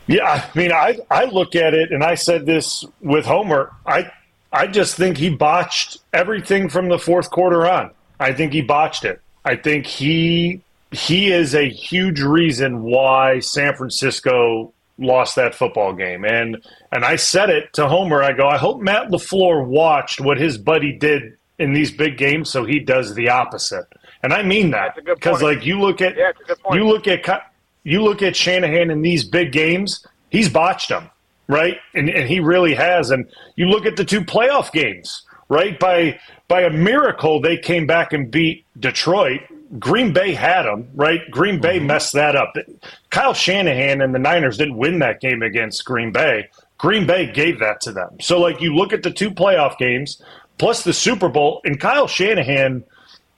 Yeah, 0.07 0.49
I 0.53 0.57
mean, 0.57 0.71
I 0.71 0.97
I 1.11 1.25
look 1.25 1.55
at 1.55 1.73
it, 1.73 1.91
and 1.91 2.03
I 2.03 2.15
said 2.15 2.45
this 2.45 2.85
with 3.01 3.25
Homer. 3.25 3.73
I 3.85 4.11
I 4.51 4.67
just 4.67 4.95
think 4.95 5.17
he 5.17 5.29
botched 5.29 5.99
everything 6.13 6.69
from 6.69 6.89
the 6.89 6.97
fourth 6.99 7.29
quarter 7.29 7.67
on. 7.67 7.91
I 8.19 8.33
think 8.33 8.53
he 8.53 8.61
botched 8.61 9.05
it. 9.05 9.21
I 9.45 9.55
think 9.55 9.85
he 9.85 10.61
he 10.91 11.31
is 11.31 11.53
a 11.53 11.69
huge 11.69 12.19
reason 12.19 12.81
why 12.81 13.39
San 13.39 13.75
Francisco 13.75 14.73
lost 14.97 15.35
that 15.35 15.55
football 15.55 15.93
game. 15.93 16.25
And 16.25 16.63
and 16.91 17.05
I 17.05 17.15
said 17.15 17.49
it 17.49 17.71
to 17.73 17.87
Homer. 17.87 18.21
I 18.23 18.33
go, 18.33 18.47
I 18.47 18.57
hope 18.57 18.81
Matt 18.81 19.09
Lafleur 19.09 19.65
watched 19.65 20.19
what 20.19 20.37
his 20.37 20.57
buddy 20.57 20.91
did 20.97 21.37
in 21.57 21.73
these 21.73 21.91
big 21.91 22.17
games, 22.17 22.49
so 22.49 22.65
he 22.65 22.79
does 22.79 23.13
the 23.15 23.29
opposite. 23.29 23.85
And 24.23 24.33
I 24.33 24.43
mean 24.43 24.71
that 24.71 24.95
That's 24.95 24.97
a 24.97 25.01
good 25.01 25.15
because, 25.15 25.41
like, 25.41 25.65
you 25.65 25.79
look 25.79 26.01
at 26.01 26.17
Yeah, 26.17 26.29
it's 26.29 26.41
a 26.41 26.43
good 26.43 26.59
point. 26.59 26.75
you 26.75 26.87
look 26.87 27.07
at 27.07 27.51
you 27.83 28.03
look 28.03 28.21
at 28.21 28.35
Shanahan 28.35 28.89
in 28.89 29.01
these 29.01 29.23
big 29.23 29.51
games, 29.51 30.05
he's 30.29 30.49
botched 30.49 30.89
them, 30.89 31.09
right? 31.49 31.77
And 31.93 32.09
and 32.09 32.29
he 32.29 32.39
really 32.39 32.75
has. 32.75 33.11
And 33.11 33.29
you 33.57 33.65
look 33.67 33.85
at 33.85 33.97
the 33.97 34.05
two 34.05 34.21
playoff 34.21 34.71
games, 34.71 35.23
right? 35.49 35.77
By 35.77 36.17
by 36.47 36.61
a 36.61 36.69
miracle, 36.69 37.41
they 37.41 37.57
came 37.57 37.85
back 37.85 38.13
and 38.13 38.31
beat 38.31 38.65
Detroit. 38.79 39.41
Green 39.77 40.13
Bay 40.13 40.33
had 40.33 40.63
them, 40.63 40.89
right? 40.95 41.29
Green 41.29 41.59
Bay 41.59 41.77
mm-hmm. 41.77 41.87
messed 41.87 42.13
that 42.13 42.35
up. 42.35 42.55
Kyle 43.09 43.33
Shanahan 43.33 44.01
and 44.01 44.15
the 44.15 44.19
Niners 44.19 44.57
didn't 44.57 44.77
win 44.77 44.99
that 44.99 45.19
game 45.19 45.43
against 45.43 45.85
Green 45.85 46.11
Bay. 46.11 46.49
Green 46.77 47.05
Bay 47.05 47.31
gave 47.31 47.59
that 47.59 47.81
to 47.81 47.91
them. 47.91 48.15
So, 48.21 48.39
like, 48.39 48.61
you 48.61 48.73
look 48.73 48.93
at 48.93 49.03
the 49.03 49.11
two 49.11 49.29
playoff 49.29 49.77
games 49.77 50.21
plus 50.57 50.83
the 50.83 50.93
Super 50.93 51.29
Bowl, 51.29 51.61
and 51.65 51.79
Kyle 51.79 52.07
Shanahan 52.07 52.83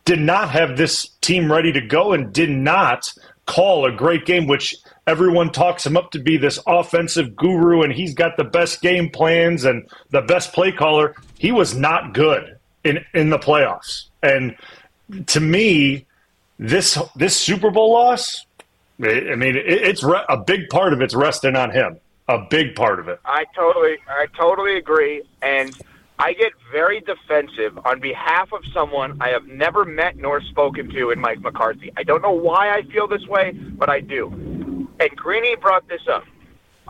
did 0.05 0.19
not 0.19 0.49
have 0.49 0.77
this 0.77 1.09
team 1.21 1.51
ready 1.51 1.71
to 1.71 1.81
go 1.81 2.13
and 2.13 2.33
did 2.33 2.49
not 2.49 3.13
call 3.45 3.85
a 3.85 3.91
great 3.91 4.25
game, 4.25 4.47
which 4.47 4.75
everyone 5.07 5.51
talks 5.51 5.85
him 5.85 5.97
up 5.97 6.11
to 6.11 6.19
be 6.19 6.37
this 6.37 6.59
offensive 6.67 7.35
guru 7.35 7.81
and 7.81 7.91
he's 7.91 8.13
got 8.13 8.37
the 8.37 8.43
best 8.43 8.81
game 8.81 9.09
plans 9.09 9.65
and 9.65 9.87
the 10.11 10.21
best 10.21 10.53
play 10.53 10.71
caller. 10.71 11.15
He 11.37 11.51
was 11.51 11.75
not 11.75 12.13
good 12.13 12.57
in, 12.83 13.03
in 13.13 13.29
the 13.29 13.39
playoffs. 13.39 14.05
And 14.21 14.55
to 15.27 15.39
me, 15.39 16.05
this 16.59 16.97
this 17.15 17.35
Super 17.35 17.71
Bowl 17.71 17.93
loss, 17.93 18.45
I 19.03 19.35
mean, 19.35 19.55
it, 19.55 19.65
it's 19.65 20.03
re- 20.03 20.25
a 20.29 20.37
big 20.37 20.69
part 20.69 20.93
of 20.93 21.01
it's 21.01 21.15
resting 21.15 21.55
on 21.55 21.71
him. 21.71 21.97
A 22.27 22.45
big 22.49 22.75
part 22.75 22.99
of 22.99 23.07
it. 23.09 23.19
I 23.25 23.45
totally, 23.55 23.97
I 24.07 24.27
totally 24.37 24.77
agree, 24.77 25.23
and 25.41 25.75
I 26.19 26.33
get 26.33 26.53
very 26.71 27.01
defensive 27.01 27.77
on 27.83 27.99
behalf 27.99 28.53
of 28.53 28.61
someone 28.73 29.17
I 29.19 29.29
have 29.29 29.47
never 29.47 29.83
met 29.85 30.17
nor 30.17 30.39
spoken 30.39 30.87
to 30.91 31.09
in 31.09 31.19
Mike 31.19 31.41
McCarthy. 31.41 31.91
I 31.97 32.03
don't 32.03 32.21
know 32.21 32.31
why 32.31 32.69
I 32.73 32.83
feel 32.83 33.07
this 33.07 33.25
way, 33.25 33.51
but 33.51 33.89
I 33.89 34.01
do. 34.01 34.60
And 35.01 35.09
Greeny 35.17 35.55
brought 35.55 35.87
this 35.89 36.01
up. 36.07 36.23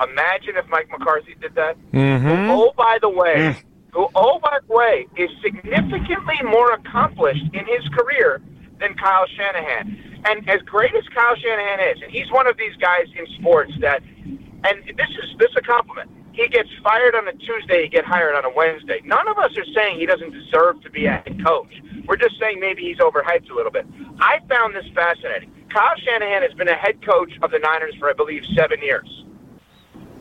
Imagine 0.03 0.57
if 0.57 0.67
Mike 0.67 0.89
McCarthy 0.89 1.35
did 1.39 1.55
that. 1.55 1.77
Mm-hmm. 1.93 2.27
Who, 2.27 2.67
oh, 2.67 2.73
by 2.75 2.97
the 2.99 3.09
way, 3.09 3.55
who, 3.93 4.09
oh, 4.15 4.39
by 4.39 4.59
the 4.67 4.73
way, 4.73 5.07
is 5.15 5.29
significantly 5.41 6.35
more 6.43 6.73
accomplished 6.73 7.45
in 7.53 7.65
his 7.65 7.87
career 7.95 8.41
than 8.79 8.95
Kyle 8.95 9.25
Shanahan. 9.27 10.23
And 10.25 10.49
as 10.49 10.61
great 10.63 10.93
as 10.93 11.03
Kyle 11.15 11.35
Shanahan 11.37 11.79
is, 11.95 12.01
and 12.03 12.11
he's 12.11 12.29
one 12.31 12.47
of 12.47 12.57
these 12.57 12.75
guys 12.81 13.05
in 13.17 13.25
sports 13.39 13.71
that, 13.79 14.03
and 14.03 14.83
this 14.97 15.09
is 15.23 15.37
this 15.39 15.49
is 15.49 15.57
a 15.57 15.61
compliment. 15.61 16.11
He 16.33 16.47
gets 16.47 16.69
fired 16.83 17.15
on 17.15 17.27
a 17.27 17.33
Tuesday, 17.33 17.83
he 17.83 17.89
get 17.89 18.05
hired 18.05 18.35
on 18.35 18.45
a 18.45 18.49
Wednesday. 18.53 19.01
None 19.05 19.27
of 19.27 19.37
us 19.37 19.51
are 19.57 19.65
saying 19.73 19.99
he 19.99 20.05
doesn't 20.05 20.31
deserve 20.31 20.81
to 20.81 20.89
be 20.89 21.05
a 21.05 21.11
head 21.11 21.43
coach. 21.45 21.73
We're 22.07 22.17
just 22.17 22.39
saying 22.39 22.59
maybe 22.59 22.83
he's 22.83 22.97
overhyped 22.97 23.49
a 23.49 23.53
little 23.53 23.71
bit. 23.71 23.85
I 24.19 24.39
found 24.47 24.75
this 24.75 24.85
fascinating. 24.95 25.51
Kyle 25.71 25.95
Shanahan 25.97 26.41
has 26.41 26.53
been 26.53 26.67
a 26.67 26.75
head 26.75 27.01
coach 27.05 27.31
of 27.41 27.51
the 27.51 27.59
Niners 27.59 27.95
for 27.95 28.09
I 28.09 28.13
believe 28.13 28.43
seven 28.55 28.81
years. 28.81 29.23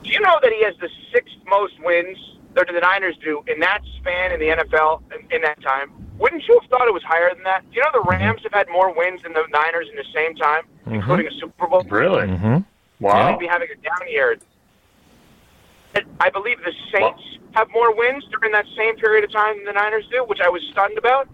Do 0.03 0.11
you 0.11 0.21
know 0.21 0.39
that 0.43 0.53
he 0.53 0.65
has 0.65 0.75
the 0.81 0.89
sixth 1.13 1.35
most 1.47 1.75
wins, 1.85 2.17
or 2.57 2.65
the 2.65 2.81
Niners 2.81 3.17
do, 3.23 3.43
in 3.47 3.61
that 3.61 3.81
span 3.99 4.33
in 4.33 4.41
the 4.41 4.47
NFL 4.47 5.03
in, 5.13 5.37
in 5.37 5.43
that 5.43 5.61
time? 5.63 5.91
Wouldn't 6.19 6.47
you 6.47 6.59
have 6.61 6.71
thought 6.71 6.87
it 6.87 6.95
was 6.95 7.03
higher 7.03 7.35
than 7.35 7.45
that? 7.45 7.69
Do 7.71 7.77
you 7.77 7.83
know 7.83 7.91
the 7.93 8.09
Rams 8.09 8.43
have 8.43 8.53
had 8.53 8.69
more 8.71 8.93
wins 8.95 9.23
than 9.23 9.33
the 9.33 9.45
Niners 9.51 9.89
in 9.91 9.97
the 9.97 10.05
same 10.15 10.35
time, 10.37 10.65
including 10.87 11.27
a 11.27 11.33
Super 11.33 11.67
Bowl? 11.67 11.83
Really? 11.89 12.29
Mm-hmm. 12.29 12.59
Wow. 13.05 13.31
Might 13.31 13.41
be 13.41 13.47
having 13.47 13.69
a 13.71 13.75
down 13.77 14.11
year. 14.11 14.37
I 16.21 16.31
believe 16.31 16.59
the 16.59 16.73
Saints 16.93 17.23
have 17.53 17.69
more 17.73 17.95
wins 17.95 18.25
during 18.31 18.53
that 18.53 18.67
same 18.77 18.97
period 18.97 19.25
of 19.25 19.33
time 19.33 19.57
than 19.57 19.65
the 19.65 19.73
Niners 19.73 20.07
do, 20.11 20.25
which 20.25 20.41
I 20.41 20.49
was 20.49 20.63
stunned 20.71 20.99
about. 20.99 21.29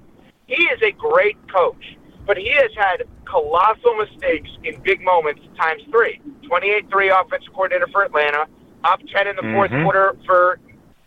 He 0.47 0.63
is 0.65 0.81
a 0.83 0.93
great 0.93 1.37
coach, 1.49 1.97
but 2.27 2.37
he 2.37 2.51
has 2.51 2.71
had 2.77 3.05
colossal 3.25 3.95
mistakes 3.97 4.51
in 4.65 4.81
big 4.83 5.01
moments 5.03 5.41
times 5.59 5.83
three. 5.91 6.21
28-3 6.43 7.11
offensive 7.21 7.53
coordinator 7.53 7.87
for 7.93 8.03
Atlanta, 8.03 8.47
up 8.85 9.01
10 9.13 9.27
in 9.29 9.37
the 9.37 9.43
4th 9.43 9.71
Mhm. 9.71 9.83
quarter 9.83 10.17
for 10.27 10.59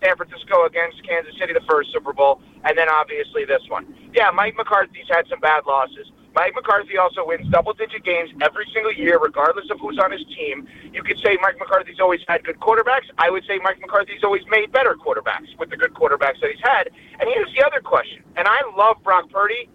San 0.01 0.15
Francisco 0.15 0.65
against 0.65 1.03
Kansas 1.07 1.35
City, 1.37 1.53
the 1.53 1.61
first 1.69 1.91
Super 1.91 2.13
Bowl, 2.13 2.41
and 2.63 2.77
then 2.77 2.87
obviously 2.89 3.43
this 3.45 3.61
one. 3.67 3.85
Yeah, 4.13 4.31
Mike 4.31 4.55
McCarthy's 4.55 5.07
had 5.09 5.27
some 5.27 5.39
bad 5.39 5.65
losses. 5.65 6.09
Mike 6.35 6.53
McCarthy 6.55 6.97
also 6.97 7.25
wins 7.25 7.49
double-digit 7.49 8.03
games 8.03 8.29
every 8.41 8.65
single 8.71 8.93
year, 8.93 9.17
regardless 9.17 9.69
of 9.71 9.79
who's 9.79 9.97
on 9.97 10.11
his 10.11 10.23
team. 10.25 10.67
You 10.93 11.03
could 11.03 11.19
say 11.19 11.37
Mike 11.41 11.57
McCarthy's 11.59 11.99
always 11.99 12.21
had 12.27 12.43
good 12.45 12.59
quarterbacks. 12.59 13.09
I 13.17 13.29
would 13.29 13.43
say 13.45 13.57
Mike 13.63 13.79
McCarthy's 13.81 14.23
always 14.23 14.45
made 14.47 14.71
better 14.71 14.93
quarterbacks 14.95 15.57
with 15.57 15.69
the 15.69 15.75
good 15.75 15.93
quarterbacks 15.95 16.39
that 16.39 16.51
he's 16.51 16.61
had. 16.63 16.91
And 17.19 17.27
here's 17.29 17.51
the 17.53 17.65
other 17.65 17.81
question, 17.81 18.23
and 18.37 18.47
I 18.47 18.61
love 18.77 19.03
Brock 19.03 19.29
Purdy. 19.31 19.67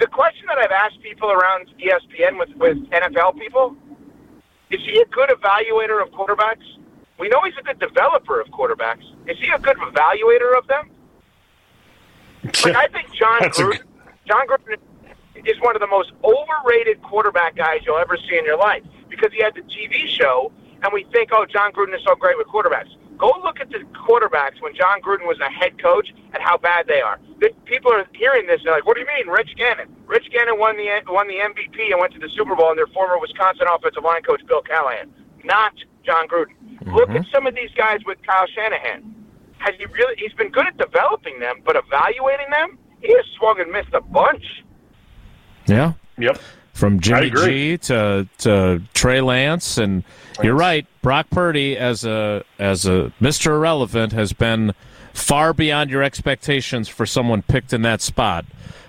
The 0.00 0.06
question 0.06 0.46
that 0.48 0.56
I've 0.56 0.72
asked 0.72 1.02
people 1.02 1.30
around 1.30 1.68
ESPN 1.78 2.38
with, 2.38 2.48
with 2.56 2.78
NFL 2.88 3.38
people 3.38 3.76
is 4.70 4.80
he 4.86 4.98
a 4.98 5.04
good 5.06 5.28
evaluator 5.28 6.02
of 6.02 6.10
quarterbacks? 6.10 6.64
We 7.18 7.28
know 7.28 7.42
he's 7.44 7.54
a 7.60 7.62
good 7.62 7.78
developer 7.78 8.40
of 8.40 8.48
quarterbacks. 8.48 9.04
Is 9.26 9.36
he 9.38 9.48
a 9.54 9.58
good 9.58 9.76
evaluator 9.76 10.56
of 10.56 10.66
them? 10.68 10.90
Like 12.64 12.76
I 12.76 12.88
think 12.88 13.12
John 13.12 13.40
That's 13.40 13.58
a 13.58 13.64
Gruden, 13.64 13.82
Jon 14.26 14.46
Gruden 14.46 14.78
is 15.44 15.60
one 15.60 15.76
of 15.76 15.80
the 15.80 15.86
most 15.86 16.12
overrated 16.24 17.02
quarterback 17.02 17.56
guys 17.56 17.80
you'll 17.84 17.98
ever 17.98 18.16
see 18.16 18.38
in 18.38 18.46
your 18.46 18.56
life 18.56 18.82
because 19.10 19.30
he 19.34 19.42
had 19.42 19.54
the 19.54 19.62
TV 19.62 20.06
show, 20.08 20.50
and 20.82 20.92
we 20.94 21.04
think, 21.12 21.28
oh, 21.32 21.44
Jon 21.44 21.72
Gruden 21.72 21.94
is 21.94 22.00
so 22.06 22.14
great 22.14 22.38
with 22.38 22.46
quarterbacks. 22.46 22.88
Go 23.18 23.34
look 23.44 23.60
at 23.60 23.68
the 23.68 23.80
quarterbacks 23.92 24.62
when 24.62 24.74
Jon 24.74 25.02
Gruden 25.02 25.26
was 25.26 25.38
a 25.40 25.50
head 25.50 25.82
coach 25.82 26.08
and 26.32 26.42
how 26.42 26.56
bad 26.56 26.86
they 26.86 27.02
are. 27.02 27.20
The, 27.40 27.50
people 27.64 27.90
are 27.92 28.06
hearing 28.14 28.46
this. 28.46 28.60
They're 28.62 28.74
like, 28.74 28.86
"What 28.86 28.96
do 28.96 29.00
you 29.00 29.06
mean, 29.06 29.28
Rich 29.28 29.56
Gannon? 29.56 29.88
Rich 30.06 30.30
Gannon 30.30 30.58
won 30.58 30.76
the 30.76 30.88
won 31.08 31.26
the 31.26 31.34
MVP 31.36 31.90
and 31.90 32.00
went 32.00 32.12
to 32.12 32.18
the 32.18 32.28
Super 32.36 32.54
Bowl, 32.54 32.68
and 32.68 32.78
their 32.78 32.86
former 32.88 33.18
Wisconsin 33.18 33.66
offensive 33.72 34.04
line 34.04 34.22
coach 34.22 34.44
Bill 34.46 34.62
Callahan, 34.62 35.10
not 35.44 35.72
Jon 36.04 36.28
Gruden." 36.28 36.54
Mm-hmm. 36.60 36.94
Look 36.94 37.10
at 37.10 37.24
some 37.32 37.46
of 37.46 37.54
these 37.54 37.70
guys 37.76 38.00
with 38.06 38.18
Kyle 38.26 38.46
Shanahan. 38.54 39.14
Has 39.58 39.74
he 39.78 39.86
really? 39.86 40.14
He's 40.16 40.32
been 40.34 40.50
good 40.50 40.66
at 40.66 40.76
developing 40.76 41.38
them, 41.40 41.62
but 41.64 41.76
evaluating 41.76 42.50
them, 42.50 42.78
he 43.00 43.12
has 43.14 43.24
swung 43.38 43.60
and 43.60 43.70
missed 43.70 43.92
a 43.94 44.00
bunch. 44.00 44.44
Yeah. 45.66 45.92
Yep. 46.18 46.38
From 46.72 47.00
Jimmy. 47.00 47.30
G 47.30 47.78
to 47.78 48.28
to 48.38 48.82
Trey 48.94 49.20
Lance, 49.20 49.78
and 49.78 50.02
you're 50.42 50.54
right. 50.54 50.86
Brock 51.02 51.28
Purdy 51.30 51.76
as 51.76 52.04
a 52.04 52.44
as 52.58 52.86
a 52.86 53.12
Mister 53.20 53.54
Irrelevant 53.54 54.12
has 54.12 54.32
been 54.32 54.72
far 55.12 55.52
beyond 55.52 55.90
your 55.90 56.02
expectations 56.02 56.88
for 56.88 57.06
someone 57.06 57.42
picked 57.42 57.72
in 57.72 57.82
that 57.82 58.00
spot. 58.00 58.44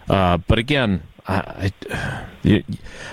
Uh, 0.09 0.37
but 0.37 0.57
again, 0.59 1.03
I, 1.27 1.71
I 1.91 2.25
you, 2.43 2.63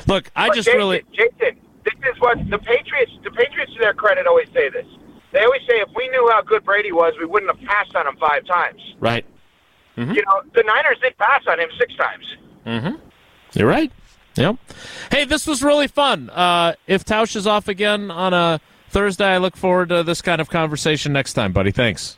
look. 0.07 0.31
I 0.35 0.49
But 0.49 0.55
just 0.57 0.67
Jason, 0.67 0.79
really 0.79 1.03
Jason, 1.13 1.59
this 1.85 1.95
is 2.15 2.21
what 2.21 2.39
the 2.51 2.59
Patriots. 2.59 3.13
The 3.25 3.31
Patriots, 3.31 3.73
to 3.75 3.79
their 3.81 3.95
credit, 3.95 4.27
always 4.27 4.49
say 4.53 4.69
this. 4.69 4.87
They 5.33 5.45
always 5.45 5.61
say, 5.69 5.81
if 5.81 5.91
we 5.95 6.09
knew 6.09 6.29
how 6.33 6.43
good 6.43 6.65
Brady 6.65 6.93
was, 6.93 7.15
we 7.19 7.27
wouldn't 7.27 7.55
have 7.55 7.69
passed 7.69 7.95
on 7.95 8.07
him 8.07 8.17
five 8.17 8.47
times. 8.47 8.81
right. 9.01 9.25
You 9.97 10.23
know, 10.23 10.43
the 10.55 10.63
Niners 10.63 10.99
did 11.03 11.19
pass 11.19 11.43
on 11.49 11.59
him 11.59 11.69
six 11.77 11.95
times. 11.97 12.25
Mm-hmm. 12.65 13.05
You're 13.55 13.69
right. 13.69 13.91
Yep. 14.37 14.57
Hey, 15.11 15.25
this 15.25 15.47
was 15.47 15.63
really 15.63 15.89
fun. 15.89 16.31
Uh, 16.31 16.75
if 16.87 17.05
Tausch 17.05 17.35
is 17.35 17.47
off 17.47 17.67
again 17.67 18.11
on 18.11 18.33
a 18.33 18.61
Thursday, 18.91 19.27
I 19.27 19.39
look 19.39 19.57
forward 19.57 19.89
to 19.89 20.03
this 20.05 20.23
kind 20.23 20.41
of 20.41 20.51
conversation 20.51 21.13
next 21.13 21.33
time, 21.33 21.53
buddy. 21.53 21.73
Thanks. 21.73 22.18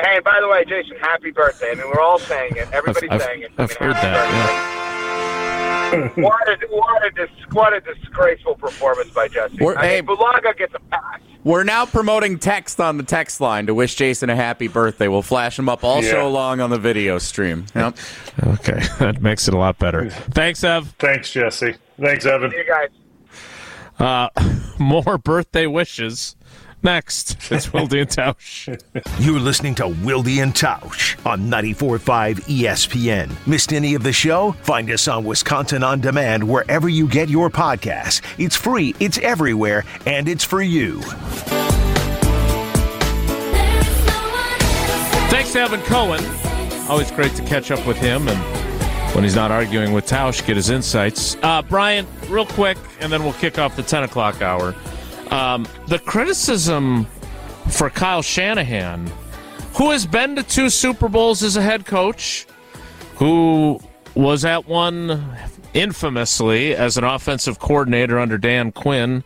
Hey, 0.00 0.16
and 0.16 0.24
by 0.24 0.40
the 0.40 0.48
way, 0.48 0.64
Jason, 0.64 0.96
happy 0.98 1.30
birthday. 1.30 1.70
I 1.70 1.74
mean, 1.74 1.86
we're 1.86 2.00
all 2.00 2.18
saying 2.18 2.56
it. 2.56 2.68
Everybody's 2.72 3.10
I've- 3.10 3.22
saying 3.24 3.42
it. 3.42 3.52
I 3.58 3.62
I've 3.62 3.68
mean, 3.70 3.78
heard 3.78 3.94
happy 3.96 4.08
that, 4.08 6.00
birthday. 6.14 6.22
what, 6.22 6.48
a, 6.48 6.56
what, 6.70 7.06
a 7.06 7.10
dis- 7.10 7.30
what 7.52 7.72
a 7.72 7.80
disgraceful 7.80 8.56
performance 8.56 9.10
by 9.10 9.28
Jesse. 9.28 9.56
We're- 9.60 9.76
I 9.76 9.86
hey- 9.86 10.00
mean, 10.02 10.16
Bulaga 10.16 10.56
gets 10.56 10.74
a 10.74 10.80
pass. 10.90 11.20
We're 11.44 11.62
now 11.64 11.84
promoting 11.86 12.38
text 12.38 12.80
on 12.80 12.96
the 12.96 13.02
text 13.04 13.40
line 13.40 13.66
to 13.66 13.74
wish 13.74 13.94
Jason 13.96 14.30
a 14.30 14.36
happy 14.36 14.66
birthday. 14.66 15.08
We'll 15.08 15.20
flash 15.22 15.58
him 15.58 15.68
up 15.68 15.84
all 15.84 16.02
Yeah. 16.02 16.10
show 16.12 16.30
long 16.30 16.60
on 16.60 16.70
the 16.70 16.78
video 16.78 17.18
stream. 17.18 17.66
Yep. 17.74 17.98
Okay, 18.46 18.80
that 18.98 19.20
makes 19.20 19.46
it 19.46 19.52
a 19.54 19.58
lot 19.58 19.78
better. 19.78 20.08
Thanks, 20.10 20.64
Ev. 20.64 20.94
Thanks, 20.98 21.30
Jesse. 21.30 21.74
Thanks, 22.00 22.24
Evan. 22.24 22.50
See 22.50 22.56
you 22.56 22.64
guys. 22.66 22.88
Uh, 24.36 24.52
more 24.78 25.18
birthday 25.18 25.66
wishes 25.66 26.34
next. 26.84 27.36
It's 27.54 27.72
Wilde 27.72 27.94
and 27.94 28.08
Tausch. 28.08 28.68
You're 29.20 29.38
listening 29.38 29.74
to 29.76 29.88
Wilde 29.88 30.26
and 30.28 30.52
Tausch 30.52 31.14
on 31.24 31.42
94.5 31.42 32.40
ESPN. 32.42 33.46
Missed 33.46 33.72
any 33.72 33.94
of 33.94 34.02
the 34.02 34.12
show? 34.12 34.52
Find 34.62 34.90
us 34.90 35.06
on 35.06 35.24
Wisconsin 35.24 35.82
On 35.84 36.00
Demand 36.00 36.48
wherever 36.48 36.88
you 36.88 37.06
get 37.06 37.28
your 37.28 37.50
podcasts. 37.50 38.22
It's 38.38 38.56
free, 38.56 38.94
it's 38.98 39.18
everywhere, 39.18 39.84
and 40.06 40.28
it's 40.28 40.42
for 40.42 40.62
you. 40.62 41.00
Thanks 45.30 45.52
to 45.52 45.60
Evan 45.60 45.80
Cohen. 45.82 46.24
Always 46.88 47.10
great 47.12 47.34
to 47.36 47.42
catch 47.44 47.70
up 47.70 47.86
with 47.86 47.96
him 47.98 48.28
and 48.28 48.38
when 49.14 49.22
he's 49.22 49.36
not 49.36 49.52
arguing 49.52 49.92
with 49.92 50.06
Tausch, 50.06 50.44
get 50.44 50.56
his 50.56 50.70
insights. 50.70 51.36
Uh, 51.40 51.62
Brian, 51.62 52.04
real 52.28 52.46
quick, 52.46 52.76
and 52.98 53.12
then 53.12 53.22
we'll 53.22 53.32
kick 53.34 53.60
off 53.60 53.76
the 53.76 53.82
10 53.84 54.02
o'clock 54.02 54.42
hour. 54.42 54.74
Um, 55.34 55.66
the 55.88 55.98
criticism 55.98 57.06
for 57.68 57.90
Kyle 57.90 58.22
Shanahan, 58.22 59.10
who 59.74 59.90
has 59.90 60.06
been 60.06 60.36
to 60.36 60.44
two 60.44 60.70
Super 60.70 61.08
Bowls 61.08 61.42
as 61.42 61.56
a 61.56 61.62
head 61.62 61.86
coach, 61.86 62.46
who 63.16 63.80
was 64.14 64.44
at 64.44 64.68
one 64.68 65.36
infamously 65.72 66.76
as 66.76 66.96
an 66.96 67.02
offensive 67.02 67.58
coordinator 67.58 68.16
under 68.16 68.38
Dan 68.38 68.70
Quinn, 68.70 69.24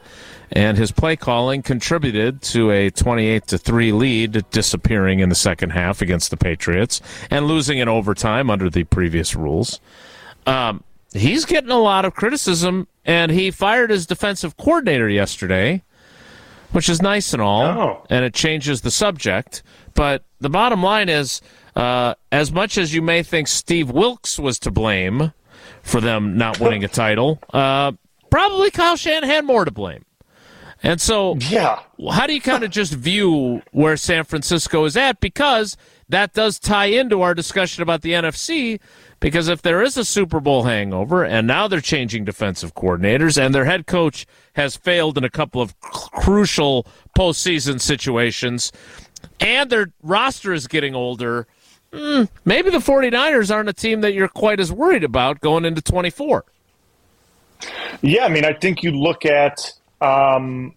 and 0.50 0.78
his 0.78 0.92
play 0.92 1.14
calling 1.14 1.60
contributed 1.60 2.40
to 2.40 2.70
a 2.70 2.88
28 2.88 3.46
to 3.48 3.58
3 3.58 3.92
lead 3.92 4.50
disappearing 4.50 5.20
in 5.20 5.28
the 5.28 5.34
second 5.34 5.70
half 5.70 6.00
against 6.00 6.30
the 6.30 6.38
Patriots 6.38 7.02
and 7.30 7.46
losing 7.46 7.76
in 7.76 7.86
overtime 7.86 8.48
under 8.48 8.70
the 8.70 8.84
previous 8.84 9.36
rules. 9.36 9.78
Um, 10.46 10.82
he's 11.12 11.44
getting 11.44 11.70
a 11.70 11.78
lot 11.78 12.06
of 12.06 12.14
criticism, 12.14 12.88
and 13.04 13.30
he 13.30 13.50
fired 13.50 13.90
his 13.90 14.06
defensive 14.06 14.56
coordinator 14.56 15.10
yesterday, 15.10 15.82
which 16.72 16.88
is 16.88 17.00
nice 17.02 17.32
and 17.32 17.42
all, 17.42 17.62
Oh. 17.64 18.06
and 18.10 18.24
it 18.24 18.34
changes 18.34 18.80
the 18.82 18.90
subject. 18.90 19.62
But 19.94 20.24
the 20.40 20.50
bottom 20.50 20.82
line 20.82 21.08
is, 21.08 21.40
uh, 21.76 22.14
as 22.32 22.52
much 22.52 22.76
as 22.78 22.94
you 22.94 23.02
may 23.02 23.22
think 23.22 23.48
Steve 23.48 23.90
Wilks 23.90 24.38
was 24.38 24.58
to 24.60 24.70
blame 24.70 25.32
for 25.82 26.00
them 26.00 26.36
not 26.36 26.60
winning 26.60 26.84
a 26.84 26.88
title, 26.88 27.40
uh, 27.52 27.92
probably 28.30 28.70
Kyle 28.70 28.96
Shanahan 28.96 29.28
had 29.28 29.44
more 29.44 29.64
to 29.64 29.70
blame. 29.70 30.04
And 30.82 31.00
so, 31.00 31.36
Yeah. 31.40 31.80
how 32.12 32.26
do 32.26 32.34
you 32.34 32.40
kind 32.40 32.62
of 32.62 32.70
just 32.80 32.92
view 32.94 33.62
where 33.72 33.96
San 33.96 34.22
Francisco 34.24 34.84
is 34.84 34.96
at? 34.96 35.18
Because 35.20 35.76
that 36.08 36.34
does 36.34 36.58
tie 36.60 36.86
into 36.86 37.20
our 37.22 37.34
discussion 37.34 37.82
about 37.82 38.02
the 38.02 38.12
NFC. 38.12 38.78
Because 39.20 39.48
if 39.48 39.62
there 39.62 39.82
is 39.82 39.96
a 39.96 40.04
Super 40.04 40.38
Bowl 40.38 40.62
hangover, 40.62 41.24
and 41.24 41.46
now 41.46 41.66
they're 41.66 41.80
changing 41.80 42.24
defensive 42.24 42.74
coordinators, 42.74 43.40
and 43.40 43.54
their 43.54 43.64
head 43.64 43.86
coach 43.86 44.26
has 44.54 44.76
failed 44.76 45.18
in 45.18 45.24
a 45.24 45.30
couple 45.30 45.60
of 45.60 45.70
c- 45.70 46.08
crucial 46.12 46.86
postseason 47.16 47.80
situations, 47.80 48.70
and 49.40 49.70
their 49.70 49.88
roster 50.02 50.52
is 50.52 50.68
getting 50.68 50.94
older, 50.94 51.48
hmm, 51.92 52.24
maybe 52.44 52.70
the 52.70 52.78
49ers 52.78 53.52
aren't 53.52 53.68
a 53.68 53.72
team 53.72 54.02
that 54.02 54.14
you're 54.14 54.28
quite 54.28 54.60
as 54.60 54.72
worried 54.72 55.04
about 55.04 55.40
going 55.40 55.64
into 55.64 55.82
24. 55.82 56.44
Yeah, 58.02 58.24
I 58.24 58.28
mean, 58.28 58.44
I 58.44 58.52
think 58.52 58.82
you 58.82 58.92
look 58.92 59.26
at 59.26 59.72
um, 60.00 60.74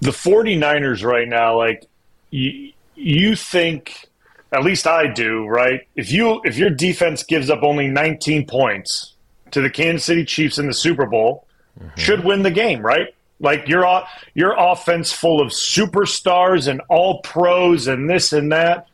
the 0.00 0.10
49ers 0.12 1.04
right 1.04 1.26
now, 1.26 1.56
like, 1.56 1.84
you, 2.30 2.72
you 2.94 3.34
think, 3.34 4.05
at 4.52 4.62
least 4.62 4.86
I 4.86 5.06
do, 5.06 5.46
right? 5.46 5.86
If 5.96 6.10
you 6.10 6.40
if 6.44 6.56
your 6.56 6.70
defense 6.70 7.22
gives 7.22 7.50
up 7.50 7.62
only 7.62 7.88
19 7.88 8.46
points 8.46 9.14
to 9.50 9.60
the 9.60 9.70
Kansas 9.70 10.04
City 10.04 10.24
Chiefs 10.24 10.58
in 10.58 10.66
the 10.66 10.74
Super 10.74 11.06
Bowl, 11.06 11.46
mm-hmm. 11.78 11.98
should 11.98 12.24
win 12.24 12.42
the 12.42 12.50
game, 12.50 12.80
right? 12.80 13.08
Like 13.40 13.68
your 13.68 14.04
your 14.34 14.54
offense 14.58 15.12
full 15.12 15.40
of 15.40 15.48
superstars 15.48 16.68
and 16.68 16.80
all 16.88 17.20
pros 17.20 17.86
and 17.86 18.08
this 18.08 18.32
and 18.32 18.52
that. 18.52 18.86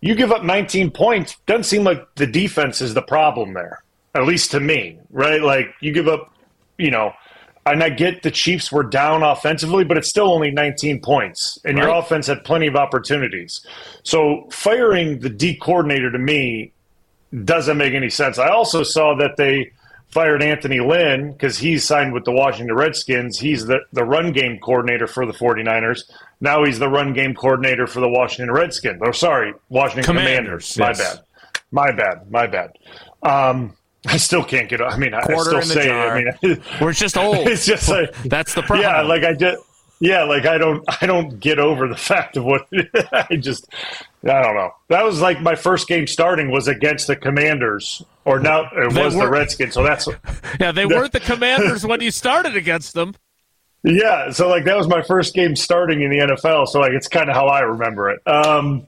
You 0.00 0.14
give 0.14 0.32
up 0.32 0.44
19 0.44 0.90
points, 0.90 1.36
doesn't 1.46 1.64
seem 1.64 1.82
like 1.82 2.06
the 2.16 2.26
defense 2.26 2.82
is 2.82 2.92
the 2.92 3.02
problem 3.02 3.54
there. 3.54 3.82
At 4.14 4.26
least 4.26 4.50
to 4.52 4.60
me, 4.60 4.98
right? 5.10 5.42
Like 5.42 5.74
you 5.80 5.92
give 5.92 6.08
up, 6.08 6.32
you 6.78 6.90
know, 6.90 7.12
and 7.66 7.82
I 7.82 7.88
get 7.88 8.22
the 8.22 8.30
Chiefs 8.30 8.70
were 8.70 8.82
down 8.82 9.22
offensively, 9.22 9.84
but 9.84 9.96
it's 9.96 10.08
still 10.08 10.32
only 10.32 10.50
19 10.50 11.00
points, 11.00 11.58
and 11.64 11.78
your 11.78 11.88
offense 11.88 12.26
had 12.26 12.44
plenty 12.44 12.66
of 12.66 12.76
opportunities. 12.76 13.64
So 14.02 14.48
firing 14.50 15.20
the 15.20 15.30
D 15.30 15.56
coordinator 15.56 16.10
to 16.10 16.18
me 16.18 16.72
doesn't 17.44 17.76
make 17.76 17.94
any 17.94 18.10
sense. 18.10 18.38
I 18.38 18.48
also 18.48 18.82
saw 18.82 19.14
that 19.16 19.36
they 19.36 19.72
fired 20.08 20.42
Anthony 20.42 20.78
Lynn 20.78 21.32
because 21.32 21.58
he's 21.58 21.84
signed 21.84 22.12
with 22.12 22.24
the 22.24 22.30
Washington 22.30 22.76
Redskins. 22.76 23.38
He's 23.38 23.66
the, 23.66 23.80
the 23.92 24.04
run 24.04 24.32
game 24.32 24.60
coordinator 24.60 25.08
for 25.08 25.26
the 25.26 25.32
49ers. 25.32 26.02
Now 26.40 26.64
he's 26.64 26.78
the 26.78 26.88
run 26.88 27.12
game 27.14 27.34
coordinator 27.34 27.86
for 27.86 28.00
the 28.00 28.08
Washington 28.08 28.54
Redskins. 28.54 29.00
Oh, 29.04 29.10
sorry, 29.10 29.54
Washington 29.70 30.04
Commanders, 30.04 30.74
Commanders. 30.74 30.78
My 30.78 30.88
yes. 30.88 31.16
bad. 31.16 31.24
My 31.72 31.92
bad. 31.92 32.30
My 32.30 32.46
bad. 32.46 32.70
Um, 33.22 33.76
I 34.06 34.16
still 34.18 34.44
can't 34.44 34.68
get. 34.68 34.82
I 34.82 34.96
mean, 34.98 35.14
I, 35.14 35.20
I 35.20 35.22
still 35.22 35.62
say 35.62 35.86
jar. 35.86 36.18
it. 36.18 36.36
I 36.42 36.46
mean, 36.46 36.62
We're 36.80 36.92
just 36.92 37.16
old. 37.16 37.36
it's 37.48 37.64
just 37.66 37.88
like 37.88 38.14
That's 38.24 38.54
the 38.54 38.62
problem. 38.62 38.82
yeah, 38.82 39.02
like 39.02 39.24
I 39.24 39.32
did. 39.32 39.58
Yeah, 40.00 40.24
like 40.24 40.44
I 40.44 40.58
don't, 40.58 40.84
I 41.00 41.06
don't 41.06 41.38
get 41.40 41.58
over 41.58 41.88
the 41.88 41.96
fact 41.96 42.36
of 42.36 42.44
what 42.44 42.66
I 43.12 43.36
just, 43.36 43.66
I 44.24 44.42
don't 44.42 44.56
know. 44.56 44.72
That 44.88 45.04
was 45.04 45.20
like 45.22 45.40
my 45.40 45.54
first 45.54 45.88
game 45.88 46.06
starting 46.06 46.50
was 46.50 46.68
against 46.68 47.06
the 47.06 47.16
Commanders, 47.16 48.02
or 48.26 48.38
now 48.40 48.68
it 48.72 48.92
They 48.92 49.04
was 49.04 49.14
the 49.14 49.28
Redskins. 49.30 49.72
So 49.72 49.82
that's, 49.82 50.06
yeah, 50.60 50.72
they 50.72 50.84
weren't 50.84 51.12
the 51.12 51.20
commanders 51.20 51.86
when 51.86 52.00
you 52.02 52.10
started 52.10 52.56
against 52.56 52.92
them. 52.94 53.14
yeah. 53.82 54.30
So 54.30 54.48
like 54.48 54.64
that 54.64 54.76
was 54.76 54.88
my 54.88 55.00
first 55.00 55.32
game 55.32 55.56
starting 55.56 56.02
in 56.02 56.10
the 56.10 56.18
NFL. 56.18 56.66
So 56.68 56.80
like 56.80 56.92
it's 56.92 57.08
kind 57.08 57.30
of 57.30 57.36
how 57.36 57.46
I 57.46 57.60
remember 57.60 58.10
it. 58.10 58.26
Um, 58.26 58.86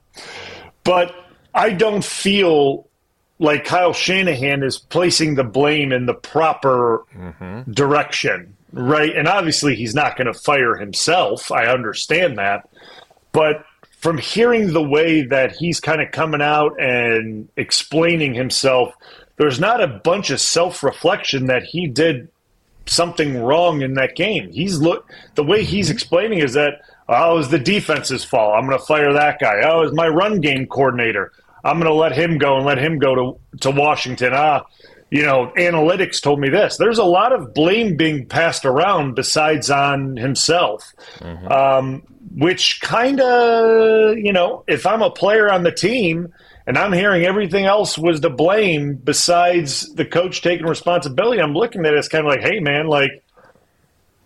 but 0.83 1.15
I 1.55 1.71
don't 1.71 2.03
feel 2.03 2.86
like 3.39 3.65
Kyle 3.65 3.93
Shanahan 3.93 4.63
is 4.63 4.77
placing 4.77 5.35
the 5.35 5.43
blame 5.43 5.91
in 5.91 6.05
the 6.05 6.13
proper 6.13 7.05
mm-hmm. 7.15 7.71
direction, 7.71 8.55
right? 8.73 9.15
And 9.15 9.27
obviously, 9.27 9.75
he's 9.75 9.95
not 9.95 10.17
going 10.17 10.31
to 10.31 10.33
fire 10.33 10.75
himself. 10.75 11.51
I 11.51 11.67
understand 11.67 12.37
that. 12.37 12.67
But 13.31 13.65
from 13.99 14.17
hearing 14.17 14.73
the 14.73 14.83
way 14.83 15.21
that 15.21 15.51
he's 15.51 15.79
kind 15.79 16.01
of 16.01 16.11
coming 16.11 16.41
out 16.41 16.79
and 16.79 17.49
explaining 17.57 18.33
himself, 18.33 18.93
there's 19.37 19.59
not 19.59 19.81
a 19.81 19.87
bunch 19.87 20.29
of 20.29 20.39
self 20.39 20.81
reflection 20.81 21.47
that 21.47 21.63
he 21.63 21.87
did 21.87 22.29
something 22.87 23.41
wrong 23.43 23.81
in 23.81 23.95
that 23.95 24.15
game. 24.15 24.51
He's 24.51 24.79
look 24.79 25.11
the 25.35 25.43
way 25.43 25.63
he's 25.63 25.87
mm-hmm. 25.87 25.93
explaining 25.93 26.39
is 26.39 26.53
that 26.53 26.81
oh, 27.09 27.33
it 27.33 27.37
was 27.37 27.49
the 27.49 27.59
defense's 27.59 28.23
fault. 28.23 28.55
I'm 28.55 28.65
going 28.65 28.77
to 28.77 28.85
fire 28.85 29.13
that 29.13 29.39
guy. 29.39 29.61
Oh, 29.63 29.81
it 29.81 29.85
was 29.85 29.93
my 29.93 30.07
run 30.07 30.41
game 30.41 30.65
coordinator. 30.67 31.31
I'm 31.63 31.79
going 31.79 31.91
to 31.91 31.93
let 31.93 32.13
him 32.13 32.37
go 32.37 32.57
and 32.57 32.65
let 32.65 32.77
him 32.77 32.99
go 32.99 33.15
to 33.15 33.57
to 33.59 33.71
Washington. 33.71 34.31
Ah, 34.33 34.63
you 35.09 35.23
know, 35.23 35.51
analytics 35.57 36.21
told 36.21 36.39
me 36.39 36.49
this. 36.49 36.77
There's 36.77 36.97
a 36.97 37.03
lot 37.03 37.31
of 37.31 37.53
blame 37.53 37.95
being 37.95 38.25
passed 38.25 38.65
around 38.65 39.15
besides 39.15 39.69
on 39.69 40.17
himself. 40.17 40.93
Um, 41.21 42.03
which 42.35 42.81
kind 42.81 43.21
of, 43.21 44.17
you 44.17 44.33
know, 44.33 44.63
if 44.67 44.85
I'm 44.85 45.01
a 45.01 45.09
player 45.09 45.51
on 45.51 45.63
the 45.63 45.71
team 45.71 46.33
and 46.65 46.77
I'm 46.77 46.91
hearing 46.91 47.23
everything 47.23 47.65
else 47.65 47.97
was 47.97 48.19
to 48.19 48.29
blame 48.29 48.95
besides 48.95 49.93
the 49.95 50.05
coach 50.05 50.41
taking 50.41 50.65
responsibility, 50.65 51.41
I'm 51.41 51.53
looking 51.53 51.85
at 51.85 51.93
it 51.93 51.97
as 51.97 52.09
kind 52.09 52.27
of 52.27 52.31
like, 52.31 52.41
hey, 52.41 52.59
man, 52.59 52.87
like, 52.87 53.23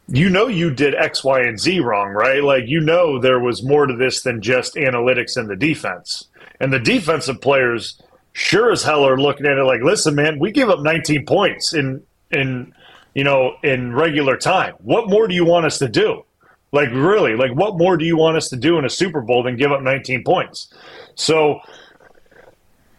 you 0.08 0.30
know, 0.30 0.48
you 0.48 0.74
did 0.74 0.96
X, 0.96 1.24
Y, 1.24 1.42
and 1.42 1.60
Z 1.60 1.80
wrong, 1.80 2.10
right? 2.10 2.44
Like, 2.44 2.64
you 2.66 2.82
know, 2.82 3.20
there 3.20 3.40
was 3.40 3.64
more 3.64 3.86
to 3.86 3.96
this 3.96 4.24
than 4.24 4.42
just 4.42 4.74
analytics 4.74 5.38
and 5.38 5.48
the 5.48 5.56
defense. 5.56 6.28
And 6.62 6.72
the 6.72 6.80
defensive 6.80 7.41
players 7.41 7.99
sure 8.34 8.72
as 8.72 8.84
hell 8.84 9.03
are 9.03 9.20
looking 9.20 9.47
at 9.47 9.57
it 9.57 9.64
like, 9.64 9.82
listen, 9.82 10.14
man, 10.14 10.38
we 10.39 10.51
gave 10.51 10.70
up 10.70 10.80
19 10.80 11.26
points 11.26 11.74
in, 11.74 12.03
in, 12.30 12.72
you 13.16 13.24
know, 13.24 13.55
in 13.64 13.93
regular 13.95 14.38
time. 14.38 14.76
What 14.78 15.09
more 15.09 15.28
do 15.28 15.34
you 15.34 15.43
want 15.43 15.66
us 15.66 15.80
to 15.80 15.89
do? 15.89 16.24
Like, 16.72 16.89
really, 16.91 17.36
like, 17.36 17.51
what 17.53 17.78
more 17.78 17.97
do 17.97 18.05
you 18.05 18.16
want 18.16 18.38
us 18.38 18.47
to 18.49 18.55
do 18.55 18.78
in 18.78 18.86
a 18.86 18.89
Super 18.89 19.22
Bowl 19.22 19.41
than 19.41 19.57
give 19.57 19.72
up 19.72 19.82
19 19.82 20.24
points? 20.24 20.72
So, 21.16 21.59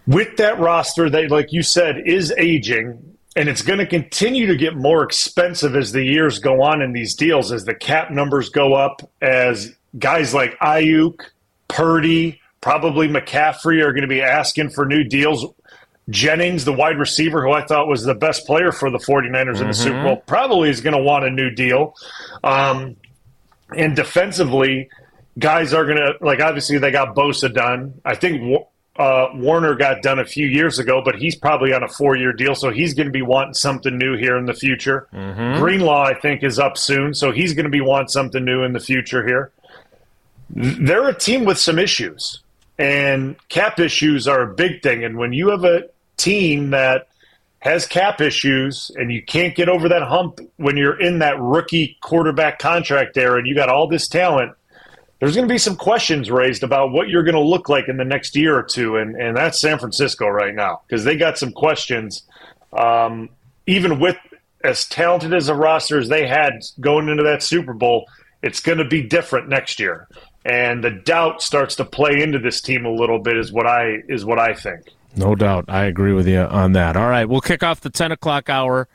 with 0.08 0.36
that 0.38 0.58
roster 0.58 1.08
that, 1.08 1.30
like 1.30 1.52
you 1.52 1.62
said, 1.62 2.02
is 2.04 2.34
aging, 2.36 3.16
and 3.36 3.48
it's 3.48 3.62
going 3.62 3.78
to 3.78 3.86
continue 3.86 4.46
to 4.48 4.56
get 4.56 4.76
more 4.76 5.04
expensive 5.04 5.76
as 5.76 5.92
the 5.92 6.04
years 6.04 6.40
go 6.40 6.62
on 6.62 6.82
in 6.82 6.92
these 6.92 7.14
deals, 7.14 7.52
as 7.52 7.64
the 7.64 7.74
cap 7.74 8.10
numbers 8.10 8.50
go 8.50 8.74
up, 8.74 9.08
as 9.22 9.74
guys 9.98 10.34
like 10.34 10.58
Aiyuk, 10.58 11.20
Purdy, 11.68 12.41
probably 12.62 13.08
McCaffrey 13.08 13.82
are 13.82 13.92
going 13.92 14.02
to 14.02 14.08
be 14.08 14.22
asking 14.22 14.70
for 14.70 14.86
new 14.86 15.04
deals. 15.04 15.44
Jennings, 16.08 16.64
the 16.64 16.72
wide 16.72 16.98
receiver, 16.98 17.42
who 17.42 17.52
I 17.52 17.64
thought 17.64 17.86
was 17.86 18.02
the 18.04 18.14
best 18.14 18.46
player 18.46 18.72
for 18.72 18.90
the 18.90 18.98
49ers 18.98 19.60
in 19.60 19.68
the 19.68 19.74
Super 19.74 20.02
Bowl, 20.02 20.16
probably 20.26 20.70
is 20.70 20.80
going 20.80 20.96
to 20.96 21.02
want 21.02 21.24
a 21.24 21.30
new 21.30 21.50
deal. 21.50 21.94
Um, 22.42 22.96
and 23.76 23.94
defensively, 23.94 24.88
guys 25.38 25.72
are 25.74 25.84
going 25.84 25.98
to, 25.98 26.14
like, 26.20 26.40
obviously 26.40 26.78
they 26.78 26.90
got 26.90 27.14
Bosa 27.14 27.52
done. 27.52 28.00
I 28.04 28.14
think 28.16 28.42
uh, 28.96 29.28
Warner 29.34 29.74
got 29.74 30.02
done 30.02 30.18
a 30.18 30.24
few 30.24 30.46
years 30.46 30.78
ago, 30.78 31.02
but 31.04 31.14
he's 31.16 31.34
probably 31.36 31.72
on 31.72 31.82
a 31.82 31.88
four 31.88 32.16
year 32.16 32.32
deal, 32.32 32.54
so 32.54 32.70
he's 32.70 32.94
going 32.94 33.06
to 33.06 33.12
be 33.12 33.22
wanting 33.22 33.54
something 33.54 33.96
new 33.96 34.16
here 34.16 34.36
in 34.36 34.46
the 34.46 34.54
future. 34.54 35.06
Greenlaw, 35.58 36.02
I 36.02 36.14
think, 36.14 36.42
is 36.42 36.58
up 36.58 36.76
soon, 36.76 37.14
so 37.14 37.30
he's 37.32 37.54
going 37.54 37.64
to 37.64 37.70
be 37.70 37.80
wanting 37.80 38.08
something 38.08 38.44
new 38.44 38.62
in 38.64 38.72
the 38.72 38.80
future 38.80 39.26
here. 39.26 39.50
They're 40.50 41.08
a 41.08 41.14
team 41.14 41.44
with 41.46 41.58
some 41.58 41.78
issues, 41.78 42.41
and 42.82 43.36
cap 43.48 43.78
issues 43.78 44.26
are 44.26 44.42
a 44.42 44.54
big 44.54 44.82
thing. 44.82 45.04
And 45.04 45.16
when 45.16 45.32
you 45.32 45.50
have 45.50 45.62
a 45.62 45.84
team 46.16 46.70
that 46.70 47.06
has 47.60 47.86
cap 47.86 48.20
issues 48.20 48.90
and 48.96 49.12
you 49.12 49.22
can't 49.22 49.54
get 49.54 49.68
over 49.68 49.88
that 49.88 50.02
hump 50.02 50.40
when 50.56 50.76
you're 50.76 51.00
in 51.00 51.20
that 51.20 51.40
rookie 51.40 51.96
quarterback 52.00 52.58
contract 52.58 53.14
there 53.14 53.36
and 53.36 53.46
you 53.46 53.54
got 53.54 53.68
all 53.68 53.86
this 53.86 54.08
talent, 54.08 54.52
there's 55.20 55.36
going 55.36 55.46
to 55.46 55.52
be 55.52 55.58
some 55.58 55.76
questions 55.76 56.28
raised 56.28 56.64
about 56.64 56.90
what 56.90 57.08
you're 57.08 57.22
going 57.22 57.36
to 57.36 57.40
look 57.40 57.68
like 57.68 57.88
in 57.88 57.98
the 57.98 58.04
next 58.04 58.34
year 58.34 58.58
or 58.58 58.64
two. 58.64 58.96
And, 58.96 59.14
and 59.14 59.36
that's 59.36 59.60
San 59.60 59.78
Francisco 59.78 60.26
right 60.26 60.52
now 60.52 60.82
because 60.88 61.04
they 61.04 61.16
got 61.16 61.38
some 61.38 61.52
questions. 61.52 62.22
Um, 62.72 63.28
even 63.68 64.00
with 64.00 64.16
as 64.64 64.88
talented 64.88 65.32
as 65.32 65.48
a 65.48 65.54
roster 65.54 66.00
as 66.00 66.08
they 66.08 66.26
had 66.26 66.64
going 66.80 67.08
into 67.08 67.22
that 67.22 67.44
Super 67.44 67.74
Bowl, 67.74 68.08
it's 68.42 68.58
going 68.58 68.78
to 68.78 68.84
be 68.84 69.02
different 69.02 69.48
next 69.48 69.78
year. 69.78 70.08
And 70.44 70.82
the 70.82 70.90
doubt 70.90 71.42
starts 71.42 71.76
to 71.76 71.84
play 71.84 72.20
into 72.20 72.38
this 72.38 72.60
team 72.60 72.84
a 72.84 72.90
little 72.90 73.18
bit 73.20 73.36
is 73.36 73.52
what 73.52 73.66
I 73.66 74.02
is 74.08 74.24
what 74.24 74.38
I 74.38 74.54
think. 74.54 74.90
No 75.14 75.34
doubt. 75.34 75.66
I 75.68 75.84
agree 75.84 76.12
with 76.12 76.26
you 76.26 76.40
on 76.40 76.72
that. 76.72 76.96
All 76.96 77.08
right, 77.08 77.26
we'll 77.26 77.40
kick 77.40 77.62
off 77.62 77.80
the 77.80 77.90
10 77.90 78.12
o'clock 78.12 78.48
hour. 78.48 78.88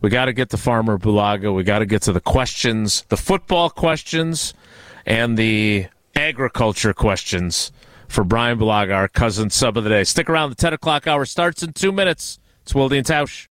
We 0.00 0.10
got 0.10 0.24
to 0.26 0.32
get 0.32 0.50
to 0.50 0.56
Farmer 0.56 0.98
Bulaga. 0.98 1.54
We 1.54 1.62
got 1.62 1.80
to 1.80 1.86
get 1.86 2.02
to 2.02 2.12
the 2.12 2.20
questions, 2.20 3.04
the 3.08 3.16
football 3.16 3.70
questions, 3.70 4.54
and 5.06 5.36
the 5.38 5.86
agriculture 6.16 6.92
questions 6.92 7.70
for 8.08 8.24
Brian 8.24 8.58
Bulaga, 8.58 8.94
our 8.94 9.08
cousin 9.08 9.50
sub 9.50 9.76
of 9.76 9.84
the 9.84 9.90
day. 9.90 10.04
Stick 10.04 10.28
around. 10.28 10.50
The 10.50 10.56
10 10.56 10.72
o'clock 10.72 11.06
hour 11.06 11.24
starts 11.24 11.62
in 11.62 11.72
two 11.72 11.92
minutes. 11.92 12.40
It's 12.62 12.72
Wildy 12.72 12.98
and 12.98 13.06
Tausch. 13.06 13.46